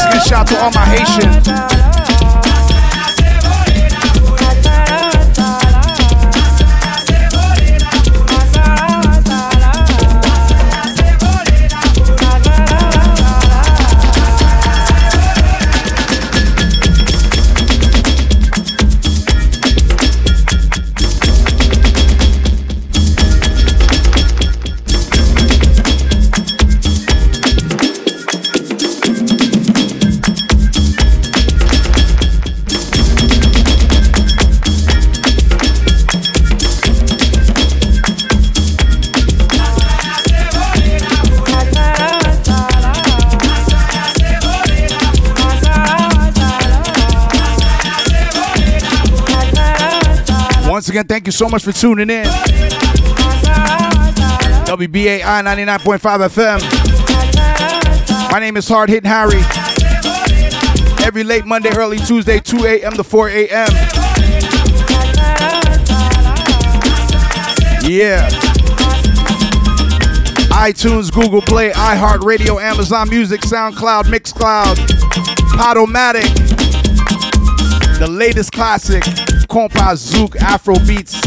[0.06, 1.81] again, shout out to all my Haitians.
[50.92, 52.26] Again, thank you so much for tuning in.
[54.66, 58.32] WBAI 99.5 FM.
[58.32, 59.40] My name is Hard Hitting Harry.
[61.06, 62.92] Every late Monday, early Tuesday, 2 a.m.
[62.94, 63.70] to 4 a.m.
[67.90, 68.30] Yeah.
[70.52, 74.76] iTunes, Google Play, iHeartRadio, Amazon Music, SoundCloud, Mixcloud,
[75.56, 76.28] Podomatic.
[78.00, 79.04] The latest classic,
[79.52, 81.20] Compa Zouk, Afro Beats,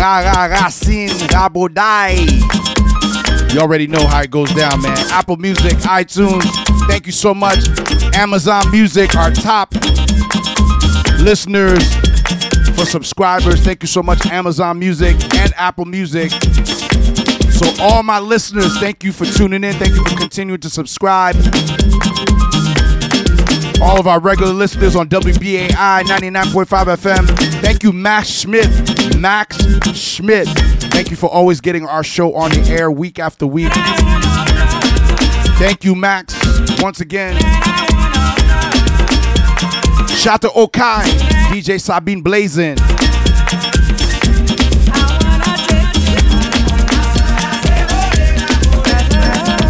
[0.00, 2.26] Ra Ra Racine, Raboday.
[3.54, 4.98] You already know how it goes down, man.
[5.12, 6.42] Apple Music, iTunes,
[6.88, 7.60] thank you so much.
[8.16, 9.72] Amazon Music, our top
[11.20, 11.94] listeners
[12.74, 13.60] for subscribers.
[13.60, 16.32] Thank you so much, Amazon Music and Apple Music.
[17.52, 19.74] So, all my listeners, thank you for tuning in.
[19.74, 21.36] Thank you for continuing to subscribe.
[23.84, 26.64] All of our regular listeners on WBAI 99.5
[26.96, 27.26] FM.
[27.60, 28.66] Thank you, Max Schmidt.
[29.20, 29.58] Max
[29.94, 30.48] Schmidt.
[30.90, 33.70] Thank you for always getting our show on the air week after week.
[35.58, 36.34] Thank you, Max,
[36.80, 37.34] once again.
[40.16, 41.02] Shout to Okai,
[41.52, 42.76] DJ Sabine Blazin.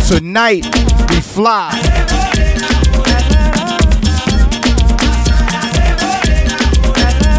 [0.07, 0.65] Tonight,
[1.11, 1.94] we fly.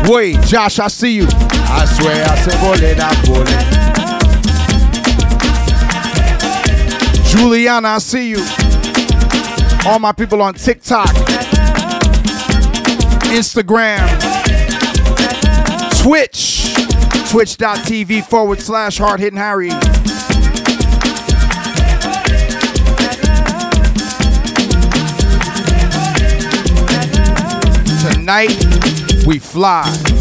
[0.08, 1.28] Wait, Josh, I see you.
[1.28, 3.86] I swear I said bullet, I bullet.
[7.26, 8.46] Juliana, I see you.
[9.88, 11.10] All my people on TikTok,
[13.34, 14.08] Instagram,
[16.02, 16.76] Twitch,
[17.32, 19.70] twitch.tv forward slash hard hitting Harry.
[28.14, 28.95] Tonight,
[29.26, 30.15] we fly.